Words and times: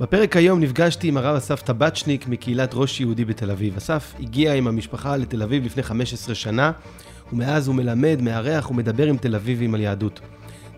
בפרק 0.00 0.36
היום 0.36 0.60
נפגשתי 0.60 1.08
עם 1.08 1.16
הרב 1.16 1.36
אסף 1.36 1.62
טבצ'ניק 1.62 2.28
מקהילת 2.28 2.70
ראש 2.74 3.00
יהודי 3.00 3.24
בתל 3.24 3.50
אביב. 3.50 3.76
אסף 3.76 4.14
הגיע 4.20 4.54
עם 4.54 4.66
המשפחה 4.66 5.16
לתל 5.16 5.42
אביב 5.42 5.64
לפני 5.64 5.82
15 5.82 6.34
שנה, 6.34 6.72
ומאז 7.32 7.68
הוא 7.68 7.74
מלמד, 7.74 8.18
מארח 8.22 8.70
ומדבר 8.70 9.06
עם 9.06 9.16
תל 9.16 9.34
אביבים 9.34 9.74
על 9.74 9.80
יהדות. 9.80 10.20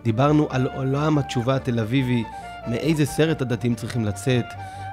דיברנו 0.03 0.47
על 0.49 0.67
עולם 0.75 1.17
התשובה 1.17 1.55
התל 1.55 1.79
אביבי, 1.79 2.23
מאיזה 2.67 3.05
סרט 3.05 3.41
הדתיים 3.41 3.75
צריכים 3.75 4.05
לצאת, 4.05 4.45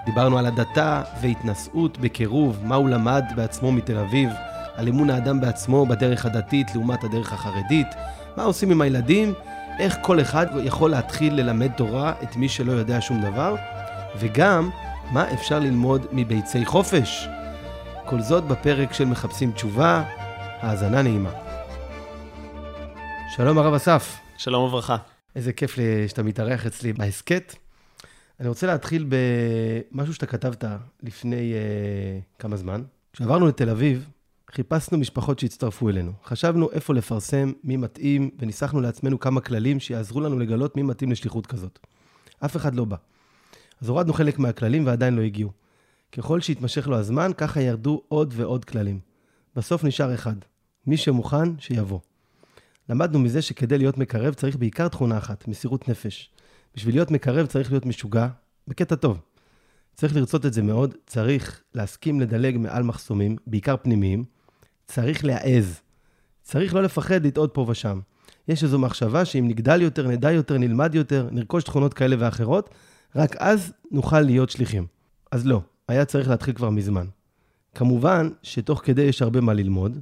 דיברנו 0.07 0.39
על 0.39 0.47
הדתה 0.47 1.03
והתנשאות 1.21 1.99
בקירוב, 1.99 2.61
מה 2.65 2.75
הוא 2.75 2.89
למד 2.89 3.25
בעצמו 3.37 3.73
מתל 3.73 3.99
אביב, 3.99 4.31
על 4.75 4.89
אמון 4.89 5.11
האדם 5.11 5.41
בעצמו 5.41 5.87
בדרך 5.87 6.27
הדתית 6.27 6.75
לעומת 6.75 7.05
הדרך 7.05 7.33
החרדית, 7.33 7.87
מה 8.37 8.43
עושים 8.43 8.71
עם 8.71 8.81
הילדים, 8.81 9.35
איך 9.79 9.97
כל 10.01 10.21
אחד 10.21 10.47
יכול 10.65 10.91
להתחיל 10.91 11.35
ללמד 11.35 11.73
תורה 11.73 12.13
את 12.23 12.37
מי 12.37 12.49
שלא 12.49 12.73
יודע 12.73 13.01
שום 13.01 13.23
דבר, 13.23 13.57
וגם 14.19 14.71
מה 15.13 15.33
אפשר 15.33 15.59
ללמוד 15.59 16.07
מביצי 16.13 16.65
חופש. 16.65 17.29
כל 18.07 18.21
זאת 18.21 18.45
בפרק 18.45 18.93
של 18.93 19.05
מחפשים 19.05 19.53
תשובה, 19.53 20.05
האזנה 20.61 21.03
נעימה. 21.03 21.33
שלום 23.37 23.59
הרב 23.59 23.75
אסף. 23.75 24.17
שלום 24.37 24.65
וברכה. 24.65 24.97
איזה 25.37 25.53
כיף 25.53 25.77
שאתה 26.09 26.23
מתארח 26.23 26.67
אצלי 26.67 26.93
בהסכת. 26.93 27.55
אני 28.41 28.49
רוצה 28.49 28.67
להתחיל 28.67 29.07
במשהו 29.09 30.15
שאתה 30.15 30.27
כתבת 30.27 30.65
לפני 31.03 31.53
uh, 31.53 32.39
כמה 32.39 32.57
זמן. 32.57 32.83
כשעברנו 33.13 33.47
לתל 33.47 33.71
אביב, 33.71 34.09
חיפשנו 34.51 34.99
משפחות 34.99 35.39
שהצטרפו 35.39 35.89
אלינו. 35.89 36.13
חשבנו 36.25 36.71
איפה 36.73 36.95
לפרסם, 36.95 37.53
מי 37.65 37.77
מתאים, 37.77 38.31
וניסחנו 38.39 38.81
לעצמנו 38.81 39.21
כמה 39.21 39.41
כללים 39.41 39.81
שיעזרו 39.81 40.21
לנו 40.21 40.39
לגלות 40.39 40.77
מי 40.77 40.83
מתאים 40.83 41.13
לשליחות 41.13 41.47
כזאת. 41.47 41.79
אף 42.45 42.57
אחד 42.57 42.75
לא 42.75 42.85
בא. 42.85 42.97
אז 43.81 43.89
הורדנו 43.89 44.13
חלק 44.13 44.39
מהכללים 44.39 44.87
ועדיין 44.87 45.15
לא 45.15 45.23
הגיעו. 45.23 45.51
ככל 46.13 46.41
שהתמשך 46.41 46.89
לו 46.89 46.97
הזמן, 46.97 47.31
ככה 47.37 47.61
ירדו 47.61 48.03
עוד 48.09 48.35
ועוד 48.37 48.65
כללים. 48.65 49.01
בסוף 49.57 49.85
נשאר 49.85 50.15
אחד, 50.15 50.37
מי 50.87 50.97
שמוכן, 50.97 51.59
שיבוא. 51.59 52.01
למדנו 52.89 53.19
מזה 53.19 53.43
שכדי 53.43 53.79
להיות 53.79 53.99
מקרב 53.99 54.35
צריך 54.35 54.57
בעיקר 54.57 54.89
תכונה 54.89 55.19
אחת, 55.19 55.49
מסירות 55.49 55.89
נפש. 55.89 56.31
בשביל 56.75 56.95
להיות 56.95 57.11
מקרב 57.11 57.47
צריך 57.47 57.71
להיות 57.71 57.87
משוגע, 57.87 58.29
בקטע 58.69 58.95
טוב. 58.95 59.21
צריך 59.95 60.17
לרצות 60.17 60.47
את 60.47 60.53
זה 60.53 60.63
מאוד, 60.63 60.95
צריך 61.07 61.63
להסכים 61.75 62.21
לדלג 62.21 62.59
מעל 62.59 62.83
מחסומים, 62.83 63.37
בעיקר 63.47 63.77
פנימיים. 63.77 64.25
צריך 64.87 65.25
להעז. 65.25 65.81
צריך 66.43 66.75
לא 66.75 66.83
לפחד 66.83 67.27
לטעות 67.27 67.55
פה 67.55 67.67
ושם. 67.69 68.01
יש 68.49 68.63
איזו 68.63 68.79
מחשבה 68.79 69.25
שאם 69.25 69.49
נגדל 69.49 69.83
יותר, 69.83 70.09
נדע 70.09 70.33
יותר, 70.33 70.59
נלמד 70.59 70.95
יותר, 70.95 71.29
נרכוש 71.33 71.65
תכונות 71.65 71.95
כאלה 71.95 72.17
ואחרות, 72.19 72.71
רק 73.17 73.37
אז 73.37 73.73
נוכל 73.91 74.21
להיות 74.21 74.51
שליחים. 74.51 74.87
אז 75.33 75.47
לא, 75.47 75.61
היה 75.89 76.05
צריך 76.05 76.29
להתחיל 76.29 76.55
כבר 76.55 76.71
מזמן. 76.71 77.07
כמובן 77.75 78.31
שתוך 78.43 78.81
כדי 78.85 79.03
יש 79.03 79.23
הרבה 79.23 79.41
מה 79.41 79.55
ללמוד, 79.55 79.99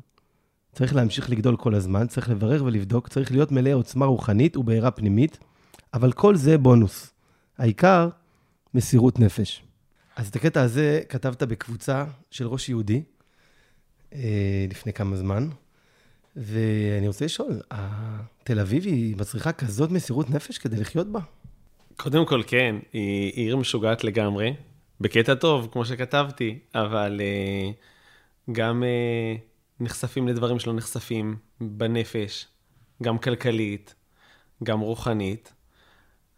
צריך 0.73 0.95
להמשיך 0.95 1.31
לגדול 1.31 1.57
כל 1.57 1.75
הזמן, 1.75 2.07
צריך 2.07 2.29
לברר 2.29 2.65
ולבדוק, 2.65 3.09
צריך 3.09 3.33
להיות 3.33 3.53
מלא 3.53 3.71
עוצמה 3.73 4.07
רוחנית 4.07 4.57
ובעירה 4.57 4.91
פנימית, 4.91 5.39
אבל 5.95 6.13
כל 6.13 6.37
זה 6.37 6.59
בונוס. 6.59 7.13
העיקר, 7.59 8.09
מסירות 8.75 9.19
נפש. 9.19 9.63
אז 10.17 10.29
את 10.29 10.37
הקטע 10.37 10.63
הזה 10.63 11.01
כתבת 11.09 11.43
בקבוצה 11.43 12.05
של 12.31 12.47
ראש 12.47 12.69
יהודי 12.69 13.03
אה, 14.15 14.67
לפני 14.71 14.93
כמה 14.93 15.17
זמן, 15.17 15.49
ואני 16.37 17.09
רוצה 17.09 17.25
לשאול, 17.25 17.61
התל 17.71 18.61
אביב 18.61 18.85
היא 18.85 19.17
מצריכה 19.17 19.53
כזאת 19.53 19.91
מסירות 19.91 20.31
נפש 20.31 20.59
כדי 20.59 20.77
לחיות 20.77 21.13
בה? 21.13 21.21
קודם 22.03 22.27
כל, 22.27 22.42
כן, 22.47 22.77
היא 22.92 23.33
עיר 23.33 23.56
משוגעת 23.56 24.05
לגמרי, 24.05 24.55
בקטע 25.00 25.34
טוב, 25.34 25.69
כמו 25.72 25.84
שכתבתי, 25.84 26.59
אבל 26.75 27.20
uh, 27.20 28.53
גם 28.53 28.83
uh, 28.83 29.41
נחשפים 29.81 30.28
לדברים 30.28 30.59
שלא 30.59 30.72
נחשפים 30.72 31.37
בנפש, 31.60 32.47
גם 33.03 33.19
כלכלית, 33.19 33.94
גם 34.65 34.81
רוחנית. 34.81 35.53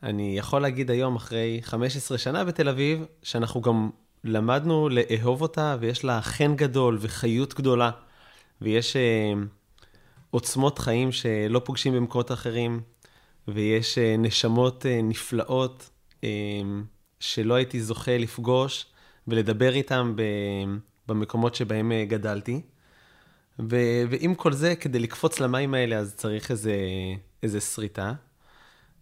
אני 0.03 0.39
יכול 0.39 0.62
להגיד 0.62 0.91
היום, 0.91 1.16
אחרי 1.16 1.61
15 1.62 2.19
שנה 2.19 2.44
בתל 2.44 2.69
אביב, 2.69 3.05
שאנחנו 3.22 3.60
גם 3.60 3.91
למדנו 4.25 4.89
לאהוב 4.89 5.43
אותה, 5.43 5.77
ויש 5.81 6.05
לה 6.05 6.21
חן 6.21 6.56
גדול 6.56 6.99
וחיות 7.00 7.55
גדולה, 7.55 7.91
ויש 8.60 8.97
uh, 8.97 9.39
עוצמות 10.31 10.78
חיים 10.78 11.12
שלא 11.12 11.59
פוגשים 11.65 11.94
במקומות 11.94 12.33
אחרים. 12.33 12.81
ויש 13.49 13.99
אה, 13.99 14.16
נשמות 14.19 14.87
אה, 14.87 15.00
נפלאות 15.03 15.91
אה, 16.25 16.28
שלא 17.21 17.55
הייתי 17.55 17.81
זוכה 17.81 18.19
לפגוש 18.19 18.87
ולדבר 19.28 19.75
איתם 19.75 20.16
במקומות 21.09 21.54
שבהם 21.54 21.93
גדלתי. 22.09 22.60
ו- 23.59 24.03
ועם 24.10 24.34
כל 24.34 24.53
זה, 24.53 24.77
כדי 24.77 24.99
לקפוץ 24.99 25.41
למים 25.41 25.75
האלה, 25.75 25.97
אז 25.97 26.15
צריך 26.15 26.50
איזה, 26.50 26.77
איזה 27.43 27.60
שריטה. 27.60 28.12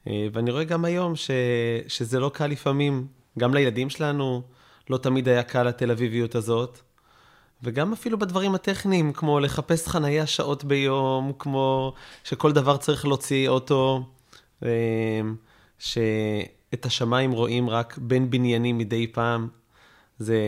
ואני 0.06 0.50
רואה 0.50 0.64
גם 0.64 0.84
היום 0.84 1.16
ש- 1.16 1.30
שזה 1.88 2.20
לא 2.20 2.30
קל 2.34 2.46
לפעמים, 2.46 3.06
גם 3.38 3.54
לילדים 3.54 3.90
שלנו 3.90 4.42
לא 4.90 4.98
תמיד 4.98 5.28
היה 5.28 5.42
קל 5.42 5.68
התל 5.68 5.90
אביביות 5.90 6.34
הזאת. 6.34 6.78
וגם 7.62 7.92
אפילו 7.92 8.18
בדברים 8.18 8.54
הטכניים, 8.54 9.12
כמו 9.12 9.40
לחפש 9.40 9.88
חנייה 9.88 10.26
שעות 10.26 10.64
ביום, 10.64 11.32
כמו 11.38 11.94
שכל 12.24 12.52
דבר 12.52 12.76
צריך 12.76 13.06
להוציא 13.06 13.48
אוטו. 13.48 14.04
אמ, 14.62 15.36
שאת 15.78 16.86
השמיים 16.86 17.32
רואים 17.32 17.70
רק 17.70 17.98
בין 17.98 18.30
בניינים 18.30 18.78
מדי 18.78 19.06
פעם, 19.06 19.48
זה, 20.18 20.38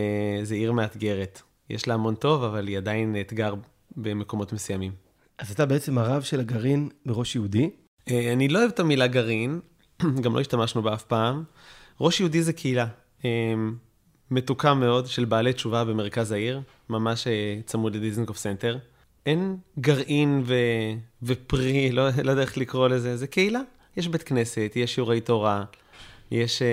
זה 0.43 0.55
עיר 0.55 0.71
מאתגרת. 0.71 1.41
יש 1.69 1.87
לה 1.87 1.93
המון 1.93 2.15
טוב, 2.15 2.43
אבל 2.43 2.67
היא 2.67 2.77
עדיין 2.77 3.15
אתגר 3.21 3.53
במקומות 3.97 4.53
מסוימים. 4.53 4.91
אז 5.37 5.51
אתה 5.51 5.65
בעצם 5.65 5.97
הרב 5.97 6.21
של 6.21 6.39
הגרעין 6.39 6.89
בראש 7.05 7.35
יהודי? 7.35 7.69
אה, 8.09 8.33
אני 8.33 8.47
לא 8.47 8.59
אוהב 8.59 8.69
את 8.69 8.79
המילה 8.79 9.07
גרעין, 9.07 9.59
גם 10.23 10.35
לא 10.35 10.41
השתמשנו 10.41 10.81
בה 10.81 10.93
אף 10.93 11.03
פעם. 11.03 11.43
ראש 12.01 12.19
יהודי 12.19 12.43
זה 12.43 12.53
קהילה. 12.53 12.87
אמ, 13.25 13.75
מתוקה 14.31 14.73
מאוד 14.73 15.07
של 15.07 15.25
בעלי 15.25 15.53
תשובה 15.53 15.83
במרכז 15.83 16.31
העיר, 16.31 16.61
ממש 16.89 17.27
אה, 17.27 17.59
צמוד 17.65 17.95
לדיזנגוף 17.95 18.37
סנטר. 18.37 18.77
אין 19.25 19.57
גרעין 19.79 20.43
ו... 20.45 20.55
ופרי, 21.23 21.91
לא, 21.91 22.03
לא 22.23 22.31
יודע 22.31 22.41
איך 22.41 22.57
לקרוא 22.57 22.87
לזה, 22.87 23.17
זה 23.17 23.27
קהילה. 23.27 23.61
יש 23.97 24.07
בית 24.07 24.23
כנסת, 24.23 24.71
יש 24.75 24.95
שיעורי 24.95 25.21
תורה, 25.21 25.63
יש 26.31 26.61
אה, 26.61 26.65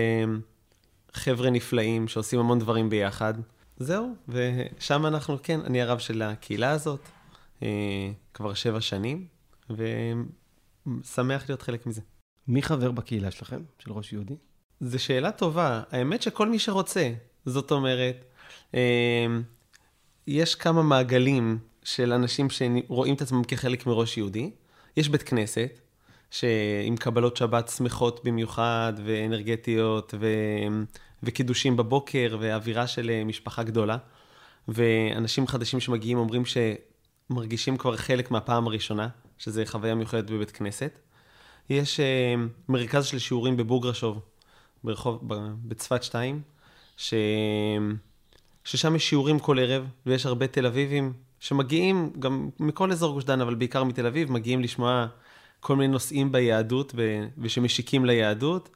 חבר'ה 1.13 1.51
נפלאים 1.51 2.09
שעושים 2.09 2.39
המון 2.39 2.59
דברים 2.59 2.91
ביחד. 2.91 3.35
זהו, 3.77 4.15
ושם 4.29 5.07
אנחנו, 5.07 5.39
כן, 5.43 5.61
אני 5.61 5.83
הרב 5.83 5.99
של 5.99 6.23
הקהילה 6.23 6.71
הזאת 6.71 7.01
uh, 7.61 7.63
כבר 8.35 8.55
שבע 8.55 8.81
שנים, 8.81 9.27
ושמח 9.71 11.49
להיות 11.49 11.63
חלק 11.63 11.87
מזה. 11.87 12.01
מי 12.49 12.63
חבר 12.63 12.91
בקהילה 12.91 13.31
שלכם, 13.31 13.63
של 13.79 13.93
ראש 13.93 14.13
יהודי? 14.13 14.37
זו 14.81 14.99
שאלה 14.99 15.33
טובה. 15.33 15.83
האמת 15.91 16.23
שכל 16.23 16.49
מי 16.49 16.59
שרוצה. 16.59 17.13
זאת 17.47 17.71
אומרת, 17.71 18.25
uh, 18.73 18.77
יש 20.27 20.55
כמה 20.55 20.83
מעגלים 20.83 21.59
של 21.85 22.13
אנשים 22.13 22.49
שרואים 22.51 23.15
את 23.15 23.23
עצמם 23.23 23.45
כחלק 23.45 23.87
מראש 23.87 24.19
יהודי. 24.19 24.51
יש 24.97 25.09
בית 25.09 25.23
כנסת, 25.23 25.81
שעם 26.33 26.97
קבלות 26.99 27.37
שבת 27.37 27.69
שמחות 27.69 28.25
במיוחד, 28.25 28.93
ואנרגטיות, 29.05 30.15
ו... 30.21 30.27
וקידושים 31.23 31.77
בבוקר, 31.77 32.37
ואווירה 32.41 32.87
של 32.87 33.11
אה, 33.11 33.25
משפחה 33.25 33.63
גדולה. 33.63 33.97
ואנשים 34.69 35.47
חדשים 35.47 35.81
שמגיעים 35.81 36.19
אומרים 36.19 36.43
שמרגישים 36.45 37.77
כבר 37.77 37.97
חלק 37.97 38.31
מהפעם 38.31 38.67
הראשונה, 38.67 39.09
שזה 39.39 39.67
חוויה 39.67 39.95
מיוחדת 39.95 40.31
בבית 40.31 40.51
כנסת. 40.51 40.99
יש 41.71 42.01
uh, 42.01 42.41
מרכז 42.69 43.07
של 43.07 43.19
שיעורים 43.19 43.57
בבוגרשוב, 43.57 44.21
ברחוב, 44.85 45.21
בצפת 45.69 46.03
2, 46.03 46.43
ש... 46.97 47.15
ששם 48.65 48.97
יש 48.97 49.09
שיעורים 49.09 49.39
כל 49.39 49.59
ערב, 49.59 49.87
ויש 50.07 50.27
הרבה 50.27 50.47
תל 50.47 50.67
אביבים 50.67 51.13
שמגיעים, 51.41 52.13
גם 52.19 52.51
מכל 52.61 52.93
אזור 52.93 53.13
גוש 53.13 53.25
דן, 53.25 53.41
אבל 53.41 53.55
בעיקר 53.55 53.85
מתל 53.85 54.07
אביב, 54.07 54.33
מגיעים 54.33 54.63
לשמוע 54.63 55.07
כל 55.63 55.77
מיני 55.77 55.93
נושאים 55.93 56.33
ביהדות 56.33 56.95
ושמשיקים 57.39 58.05
ליהדות, 58.05 58.69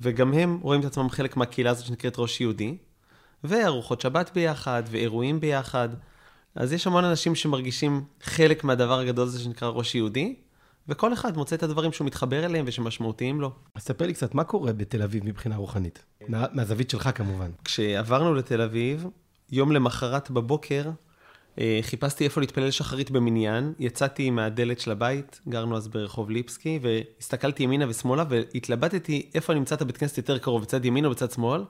וגם 0.00 0.32
הם 0.32 0.58
רואים 0.62 0.80
את 0.80 0.86
עצמם 0.86 1.10
חלק 1.10 1.36
מהקהילה 1.36 1.70
הזאת 1.70 1.84
שנקראת 1.84 2.14
ראש 2.18 2.40
יהודי, 2.40 2.76
וארוחות 3.44 4.00
שבת 4.00 4.30
ביחד, 4.34 4.82
ואירועים 4.90 5.40
ביחד. 5.40 5.88
אז 6.54 6.72
יש 6.72 6.86
המון 6.86 7.04
אנשים 7.04 7.34
שמרגישים 7.34 8.04
חלק 8.22 8.64
מהדבר 8.64 8.98
הגדול 8.98 9.26
הזה 9.26 9.40
שנקרא 9.40 9.68
ראש 9.68 9.94
יהודי, 9.94 10.34
וכל 10.88 11.12
אחד 11.12 11.36
מוצא 11.36 11.56
את 11.56 11.62
הדברים 11.62 11.92
שהוא 11.92 12.06
מתחבר 12.06 12.44
אליהם 12.44 12.64
ושמשמעותיים 12.68 13.40
לו. 13.40 13.50
אז 13.74 13.82
ספר 13.82 14.06
לי 14.06 14.12
קצת, 14.12 14.34
מה 14.34 14.44
קורה 14.44 14.72
בתל 14.72 15.02
אביב 15.02 15.24
מבחינה 15.24 15.56
רוחנית? 15.56 16.04
מה, 16.28 16.46
מהזווית 16.52 16.90
שלך 16.90 17.10
כמובן. 17.14 17.50
כשעברנו 17.64 18.34
לתל 18.34 18.60
אביב, 18.60 19.06
יום 19.52 19.72
למחרת 19.72 20.30
בבוקר, 20.30 20.90
חיפשתי 21.82 22.24
איפה 22.24 22.40
להתפלל 22.40 22.70
שחרית 22.70 23.10
במניין, 23.10 23.72
יצאתי 23.78 24.30
מהדלת 24.30 24.80
של 24.80 24.90
הבית, 24.90 25.40
גרנו 25.48 25.76
אז 25.76 25.88
ברחוב 25.88 26.30
ליפסקי, 26.30 26.78
והסתכלתי 26.82 27.62
ימינה 27.62 27.88
ושמאלה, 27.88 28.24
והתלבטתי 28.28 29.30
איפה 29.34 29.52
אני 29.52 29.60
אמצא 29.60 29.74
את 29.74 29.82
הבית 29.82 29.96
כנסת 29.96 30.18
יותר 30.18 30.38
קרוב, 30.38 30.62
בצד 30.62 30.84
ימין 30.84 31.04
או 31.04 31.10
בצד 31.10 31.30
שמאל, 31.30 31.64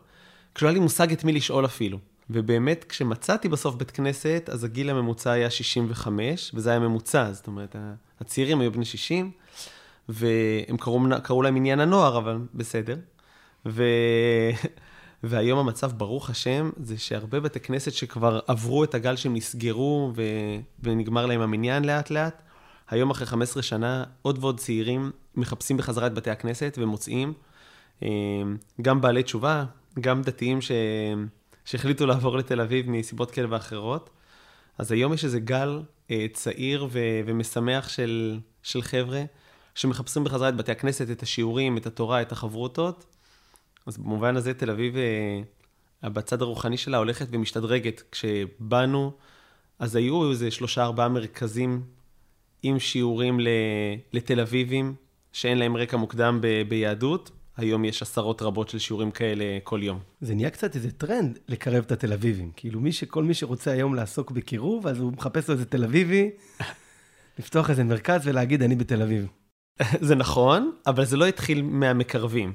כשלא 0.54 0.68
היה 0.68 0.74
לי 0.74 0.80
מושג 0.80 1.12
את 1.12 1.24
מי 1.24 1.32
לשאול 1.32 1.64
אפילו. 1.64 1.98
ובאמת, 2.30 2.84
כשמצאתי 2.88 3.48
בסוף 3.48 3.74
בית 3.74 3.90
כנסת, 3.90 4.50
אז 4.52 4.64
הגיל 4.64 4.90
הממוצע 4.90 5.30
היה 5.30 5.50
65, 5.50 6.50
וזה 6.54 6.70
היה 6.70 6.78
ממוצע, 6.78 7.32
זאת 7.32 7.46
אומרת, 7.46 7.76
הצעירים 8.20 8.60
היו 8.60 8.72
בני 8.72 8.84
60, 8.84 9.30
והם 10.08 10.76
קראו, 10.76 11.00
קראו 11.22 11.42
להם 11.42 11.56
עניין 11.56 11.80
הנוער, 11.80 12.18
אבל 12.18 12.38
בסדר. 12.54 12.96
ו... 13.66 13.84
והיום 15.26 15.58
המצב, 15.58 15.92
ברוך 15.92 16.30
השם, 16.30 16.70
זה 16.76 16.98
שהרבה 16.98 17.40
בתי 17.40 17.60
כנסת 17.60 17.92
שכבר 17.92 18.40
עברו 18.46 18.84
את 18.84 18.94
הגל 18.94 19.16
שהם 19.16 19.36
נסגרו 19.36 20.12
ו... 20.16 20.22
ונגמר 20.82 21.26
להם 21.26 21.40
המניין 21.40 21.84
לאט-לאט, 21.84 22.42
היום 22.90 23.10
אחרי 23.10 23.26
15 23.26 23.62
שנה, 23.62 24.04
עוד 24.22 24.38
ועוד 24.40 24.60
צעירים 24.60 25.10
מחפשים 25.34 25.76
בחזרה 25.76 26.06
את 26.06 26.14
בתי 26.14 26.30
הכנסת 26.30 26.78
ומוצאים, 26.80 27.32
אה, 28.02 28.08
גם 28.82 29.00
בעלי 29.00 29.22
תשובה, 29.22 29.64
גם 30.00 30.22
דתיים 30.22 30.60
ש... 30.60 30.70
שהחליטו 31.64 32.06
לעבור 32.06 32.36
לתל 32.36 32.60
אביב 32.60 32.90
מסיבות 32.90 33.30
כאלה 33.30 33.46
ואחרות. 33.50 34.10
אז 34.78 34.92
היום 34.92 35.12
יש 35.12 35.24
איזה 35.24 35.40
גל 35.40 35.82
אה, 36.10 36.26
צעיר 36.32 36.88
ו... 36.90 36.98
ומשמח 37.26 37.88
של, 37.88 38.38
של 38.62 38.82
חבר'ה 38.82 39.22
שמחפשים 39.74 40.24
בחזרה 40.24 40.48
את 40.48 40.56
בתי 40.56 40.72
הכנסת, 40.72 41.10
את 41.10 41.22
השיעורים, 41.22 41.76
את 41.76 41.86
התורה, 41.86 42.22
את 42.22 42.32
החברותות. 42.32 43.13
אז 43.86 43.98
במובן 43.98 44.36
הזה 44.36 44.54
תל 44.54 44.70
אביב, 44.70 44.96
אה, 44.96 46.10
בצד 46.10 46.42
הרוחני 46.42 46.76
שלה 46.76 46.98
הולכת 46.98 47.26
ומשתדרגת. 47.30 48.02
כשבאנו, 48.12 49.12
אז 49.78 49.96
היו 49.96 50.30
איזה 50.30 50.50
שלושה 50.50 50.82
ארבעה 50.82 51.08
מרכזים 51.08 51.82
עם 52.62 52.78
שיעורים 52.78 53.40
לתל 54.12 54.40
אביבים, 54.40 54.94
שאין 55.32 55.58
להם 55.58 55.76
רקע 55.76 55.96
מוקדם 55.96 56.38
ב, 56.42 56.62
ביהדות. 56.68 57.30
היום 57.56 57.84
יש 57.84 58.02
עשרות 58.02 58.42
רבות 58.42 58.68
של 58.68 58.78
שיעורים 58.78 59.10
כאלה 59.10 59.44
כל 59.64 59.80
יום. 59.82 59.98
זה 60.20 60.34
נהיה 60.34 60.50
קצת 60.50 60.76
איזה 60.76 60.90
טרנד 60.90 61.38
לקרב 61.48 61.84
את 61.84 61.92
התל 61.92 62.12
אביבים. 62.12 62.50
כאילו, 62.56 62.80
מי 62.80 62.92
ש... 62.92 63.04
כל 63.04 63.24
מי 63.24 63.34
שרוצה 63.34 63.70
היום 63.70 63.94
לעסוק 63.94 64.30
בקירוב, 64.30 64.86
אז 64.86 64.98
הוא 64.98 65.12
מחפש 65.12 65.48
לו 65.48 65.54
איזה 65.54 65.64
תל 65.64 65.84
אביבי, 65.84 66.30
לפתוח 67.38 67.70
איזה 67.70 67.84
מרכז 67.84 68.20
ולהגיד, 68.24 68.62
אני 68.62 68.74
בתל 68.74 69.02
אביב. 69.02 69.26
זה 70.00 70.14
נכון, 70.14 70.72
אבל 70.86 71.04
זה 71.04 71.16
לא 71.16 71.26
התחיל 71.26 71.62
מהמקרבים. 71.62 72.52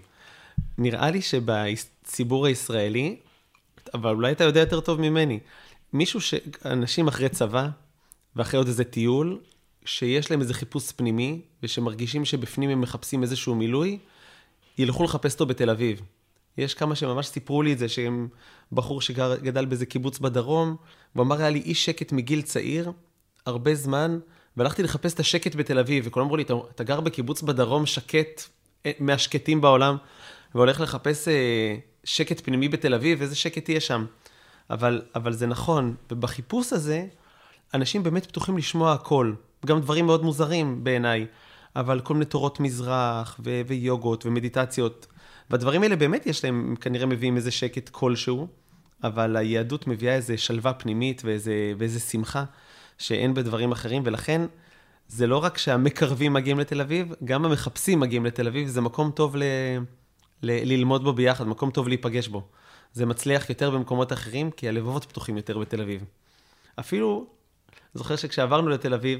נראה 0.79 1.11
לי 1.11 1.21
שבציבור 1.21 2.45
הישראלי, 2.45 3.15
אבל 3.93 4.15
אולי 4.15 4.31
אתה 4.31 4.43
יודע 4.43 4.59
יותר 4.59 4.79
טוב 4.79 5.01
ממני, 5.01 5.39
מישהו 5.93 6.21
ש... 6.21 6.33
אנשים 6.65 7.07
אחרי 7.07 7.29
צבא, 7.29 7.69
ואחרי 8.35 8.57
עוד 8.57 8.67
איזה 8.67 8.83
טיול, 8.83 9.39
שיש 9.85 10.31
להם 10.31 10.41
איזה 10.41 10.53
חיפוש 10.53 10.91
פנימי, 10.91 11.41
ושמרגישים 11.63 12.25
שבפנים 12.25 12.69
הם 12.69 12.81
מחפשים 12.81 13.23
איזשהו 13.23 13.55
מילוי, 13.55 13.97
ילכו 14.77 15.03
לחפש 15.03 15.33
אותו 15.33 15.45
בתל 15.45 15.69
אביב. 15.69 16.01
יש 16.57 16.73
כמה 16.73 16.95
שממש 16.95 17.27
סיפרו 17.27 17.61
לי 17.61 17.73
את 17.73 17.77
זה, 17.77 17.89
שהם 17.89 18.27
בחור 18.71 19.01
שגדל 19.01 19.65
באיזה 19.65 19.85
קיבוץ 19.85 20.19
בדרום, 20.19 20.75
והוא 21.15 21.25
אמר, 21.25 21.39
היה 21.39 21.49
לי 21.49 21.61
אי 21.61 21.73
שקט 21.73 22.11
מגיל 22.11 22.41
צעיר, 22.41 22.91
הרבה 23.45 23.75
זמן, 23.75 24.19
והלכתי 24.57 24.83
לחפש 24.83 25.13
את 25.13 25.19
השקט 25.19 25.55
בתל 25.55 25.79
אביב, 25.79 26.03
וכולם 26.07 26.25
אמרו 26.25 26.37
לי, 26.37 26.43
אתה, 26.43 26.53
אתה 26.75 26.83
גר 26.83 27.01
בקיבוץ 27.01 27.41
בדרום 27.41 27.85
שקט, 27.85 28.41
אה, 28.85 28.91
מהשקטים 28.99 29.61
בעולם, 29.61 29.97
והולך 30.55 30.81
לחפש 30.81 31.27
אה, 31.27 31.75
שקט 32.03 32.41
פנימי 32.45 32.69
בתל 32.69 32.93
אביב, 32.93 33.21
איזה 33.21 33.35
שקט 33.35 33.69
יהיה 33.69 33.79
שם. 33.79 34.05
אבל, 34.69 35.01
אבל 35.15 35.33
זה 35.33 35.47
נכון, 35.47 35.95
ובחיפוש 36.11 36.73
הזה, 36.73 37.05
אנשים 37.73 38.03
באמת 38.03 38.25
פתוחים 38.25 38.57
לשמוע 38.57 38.93
הכל. 38.93 39.33
גם 39.65 39.81
דברים 39.81 40.05
מאוד 40.05 40.23
מוזרים 40.23 40.83
בעיניי, 40.83 41.25
אבל 41.75 41.99
כל 41.99 42.13
מיני 42.13 42.25
תורות 42.25 42.59
מזרח, 42.59 43.39
ו- 43.43 43.61
ויוגות, 43.67 44.25
ומדיטציות. 44.25 45.07
והדברים 45.49 45.83
האלה 45.83 45.95
באמת 45.95 46.25
יש 46.25 46.43
להם, 46.43 46.75
כנראה 46.81 47.05
מביאים 47.05 47.35
איזה 47.35 47.51
שקט 47.51 47.89
כלשהו, 47.89 48.47
אבל 49.03 49.35
היהדות 49.35 49.87
מביאה 49.87 50.15
איזה 50.15 50.37
שלווה 50.37 50.73
פנימית 50.73 51.21
ואיזה, 51.25 51.73
ואיזה 51.77 51.99
שמחה 51.99 52.43
שאין 52.97 53.33
בדברים 53.33 53.71
אחרים, 53.71 54.01
ולכן 54.05 54.41
זה 55.07 55.27
לא 55.27 55.37
רק 55.37 55.57
שהמקרבים 55.57 56.33
מגיעים 56.33 56.59
לתל 56.59 56.81
אביב, 56.81 57.13
גם 57.23 57.45
המחפשים 57.45 57.99
מגיעים 57.99 58.25
לתל 58.25 58.47
אביב, 58.47 58.67
זה 58.67 58.81
מקום 58.81 59.11
טוב 59.11 59.35
ל... 59.35 59.43
ללמוד 60.43 61.03
בו 61.03 61.13
ביחד, 61.13 61.47
מקום 61.47 61.71
טוב 61.71 61.87
להיפגש 61.87 62.27
בו. 62.27 62.43
זה 62.93 63.05
מצליח 63.05 63.49
יותר 63.49 63.69
במקומות 63.69 64.13
אחרים, 64.13 64.51
כי 64.51 64.69
הלבבות 64.69 65.05
פתוחים 65.05 65.37
יותר 65.37 65.57
בתל 65.57 65.81
אביב. 65.81 66.03
אפילו, 66.79 67.25
זוכר 67.93 68.15
שכשעברנו 68.15 68.69
לתל 68.69 68.93
אביב, 68.93 69.19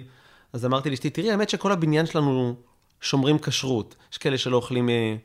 אז 0.53 0.65
אמרתי 0.65 0.89
לאשתי, 0.89 1.09
תראי, 1.09 1.31
האמת 1.31 1.49
שכל 1.49 1.71
הבניין 1.71 2.05
שלנו 2.05 2.55
שומרים 3.01 3.39
כשרות. 3.39 3.95
יש 4.11 4.17
כאלה 4.17 4.37
שלא 4.37 4.55
אוכלים 4.55 4.89
אה, 4.89 5.15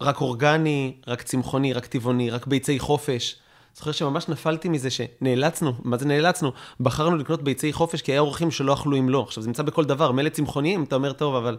רק 0.00 0.20
אורגני, 0.20 0.96
רק 1.06 1.22
צמחוני, 1.22 1.72
רק 1.72 1.86
טבעוני, 1.86 2.30
רק 2.30 2.46
ביצי 2.46 2.78
חופש. 2.78 3.36
זוכר 3.74 3.92
שממש 3.92 4.28
נפלתי 4.28 4.68
מזה 4.68 4.90
שנאלצנו, 4.90 5.72
מה 5.82 5.96
זה 5.96 6.06
נאלצנו? 6.06 6.52
בחרנו 6.80 7.16
לקנות 7.16 7.42
ביצי 7.42 7.72
חופש 7.72 8.02
כי 8.02 8.12
היה 8.12 8.20
אורחים 8.20 8.50
שלא 8.50 8.74
אכלו 8.74 8.98
אם 8.98 9.08
לא. 9.08 9.22
עכשיו, 9.22 9.42
זה 9.42 9.48
נמצא 9.48 9.62
בכל 9.62 9.84
דבר, 9.84 10.12
מלא 10.12 10.28
צמחוניים, 10.28 10.84
אתה 10.84 10.96
אומר, 10.96 11.12
טוב, 11.12 11.34
אבל... 11.34 11.58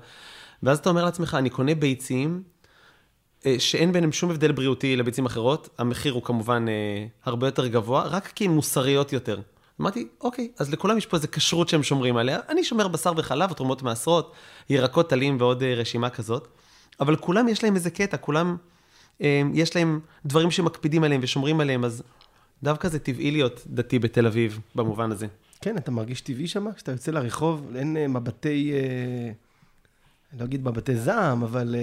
ואז 0.63 0.77
אתה 0.77 0.89
אומר 0.89 1.05
לעצמך, 1.05 1.35
אני 1.39 1.49
קונה 1.49 1.75
ביצים 1.75 2.43
שאין 3.59 3.91
ביניהם 3.91 4.11
שום 4.11 4.31
הבדל 4.31 4.51
בריאותי 4.51 4.95
לביצים 4.95 5.25
אחרות, 5.25 5.69
המחיר 5.77 6.13
הוא 6.13 6.23
כמובן 6.23 6.65
אה, 6.67 7.05
הרבה 7.25 7.47
יותר 7.47 7.67
גבוה, 7.67 8.03
רק 8.03 8.27
כי 8.27 8.45
הן 8.45 8.51
מוסריות 8.51 9.13
יותר. 9.13 9.39
אמרתי, 9.81 10.07
אוקיי, 10.21 10.49
אז 10.59 10.71
לכולם 10.71 10.97
יש 10.97 11.05
פה 11.05 11.17
איזה 11.17 11.27
כשרות 11.27 11.69
שהם 11.69 11.83
שומרים 11.83 12.17
עליה. 12.17 12.39
אני 12.49 12.63
שומר 12.63 12.87
בשר 12.87 13.13
וחלב, 13.17 13.53
תרומות 13.53 13.83
מעשרות, 13.83 14.31
ירקות 14.69 15.09
טלים 15.09 15.37
ועוד 15.39 15.63
אה, 15.63 15.73
רשימה 15.73 16.09
כזאת. 16.09 16.47
אבל 16.99 17.15
כולם 17.15 17.47
יש 17.47 17.63
להם 17.63 17.75
איזה 17.75 17.89
קטע, 17.89 18.17
כולם, 18.17 18.57
אה, 19.21 19.41
יש 19.53 19.75
להם 19.75 19.99
דברים 20.25 20.51
שמקפידים 20.51 21.03
עליהם 21.03 21.21
ושומרים 21.23 21.59
עליהם, 21.59 21.85
אז 21.85 22.03
דווקא 22.63 22.89
זה 22.89 22.99
טבעי 22.99 23.31
להיות 23.31 23.63
דתי 23.67 23.99
בתל 23.99 24.27
אביב, 24.27 24.59
במובן 24.75 25.11
הזה. 25.11 25.27
כן, 25.61 25.77
אתה 25.77 25.91
מרגיש 25.91 26.21
טבעי 26.21 26.47
שם? 26.47 26.71
כשאתה 26.75 26.91
יוצא 26.91 27.11
לרחוב, 27.11 27.71
אין 27.75 27.97
אה, 27.97 28.07
מבטי, 28.07 28.73
אני 28.73 29.33
לא 30.39 30.45
אגיד 30.45 30.65
מבטי 30.65 30.95
זעם, 30.95 31.43
אבל 31.43 31.75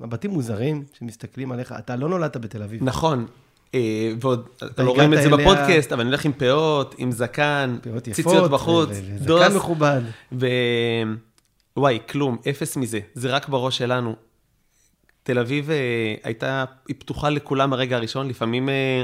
מבטים 0.00 0.30
מוזרים 0.30 0.84
שמסתכלים 0.98 1.52
עליך. 1.52 1.74
אתה 1.78 1.96
לא 1.96 2.08
נולדת 2.08 2.36
בתל 2.36 2.62
אביב. 2.62 2.84
נכון, 2.84 3.26
אה, 3.74 4.12
ועוד, 4.20 4.48
לא 4.78 4.90
רואים 4.90 5.14
את 5.14 5.18
זה 5.22 5.28
בפודקאסט, 5.28 5.92
אבל 5.92 6.00
אני 6.00 6.10
הולך 6.10 6.24
עם 6.24 6.32
פאות, 6.32 6.94
עם 6.98 7.12
זקן, 7.12 7.76
ציציות 8.12 8.50
בחוץ, 8.50 8.88
דוס. 9.20 9.42
זקן 9.42 9.56
מכובד. 9.56 10.00
וואי, 11.76 11.98
כלום, 12.08 12.36
אפס 12.50 12.76
מזה, 12.76 13.00
זה 13.14 13.30
רק 13.30 13.48
בראש 13.48 13.78
שלנו. 13.78 14.14
תל 15.22 15.38
אביב 15.38 15.70
אה, 15.70 16.14
הייתה, 16.22 16.64
היא 16.88 16.96
פתוחה 16.98 17.30
לכולם 17.30 17.72
הרגע 17.72 17.96
הראשון, 17.96 18.28
לפעמים 18.28 18.68
אה, 18.68 19.02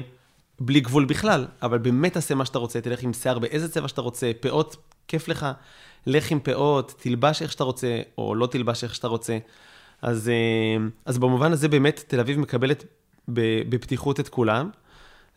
בלי 0.61 0.81
גבול 0.81 1.05
בכלל, 1.05 1.47
אבל 1.63 1.79
באמת 1.79 2.13
תעשה 2.13 2.35
מה 2.35 2.45
שאתה 2.45 2.59
רוצה, 2.59 2.81
תלך 2.81 3.03
עם 3.03 3.13
שיער 3.13 3.39
באיזה 3.39 3.69
צבע 3.69 3.89
שאתה 3.89 4.01
רוצה, 4.01 4.31
פאות, 4.41 4.77
כיף 5.09 5.29
לך, 5.29 5.47
לך 6.07 6.31
עם 6.31 6.41
פאות, 6.41 6.95
תלבש 6.99 7.43
איך 7.43 7.53
שאתה 7.53 7.65
רוצה, 7.65 8.01
או 8.19 8.35
לא 8.35 8.47
תלבש 8.47 8.85
איך 8.85 8.95
שאתה 8.95 9.09
רוצה. 9.09 9.39
אז, 10.03 10.31
אז 11.05 11.19
במובן 11.19 11.53
הזה 11.53 11.69
באמת 11.69 12.05
תל 12.07 12.21
אביב 12.21 12.39
מקבלת 12.39 12.85
בפתיחות 13.69 14.21
את 14.21 14.29
כולם. 14.29 14.71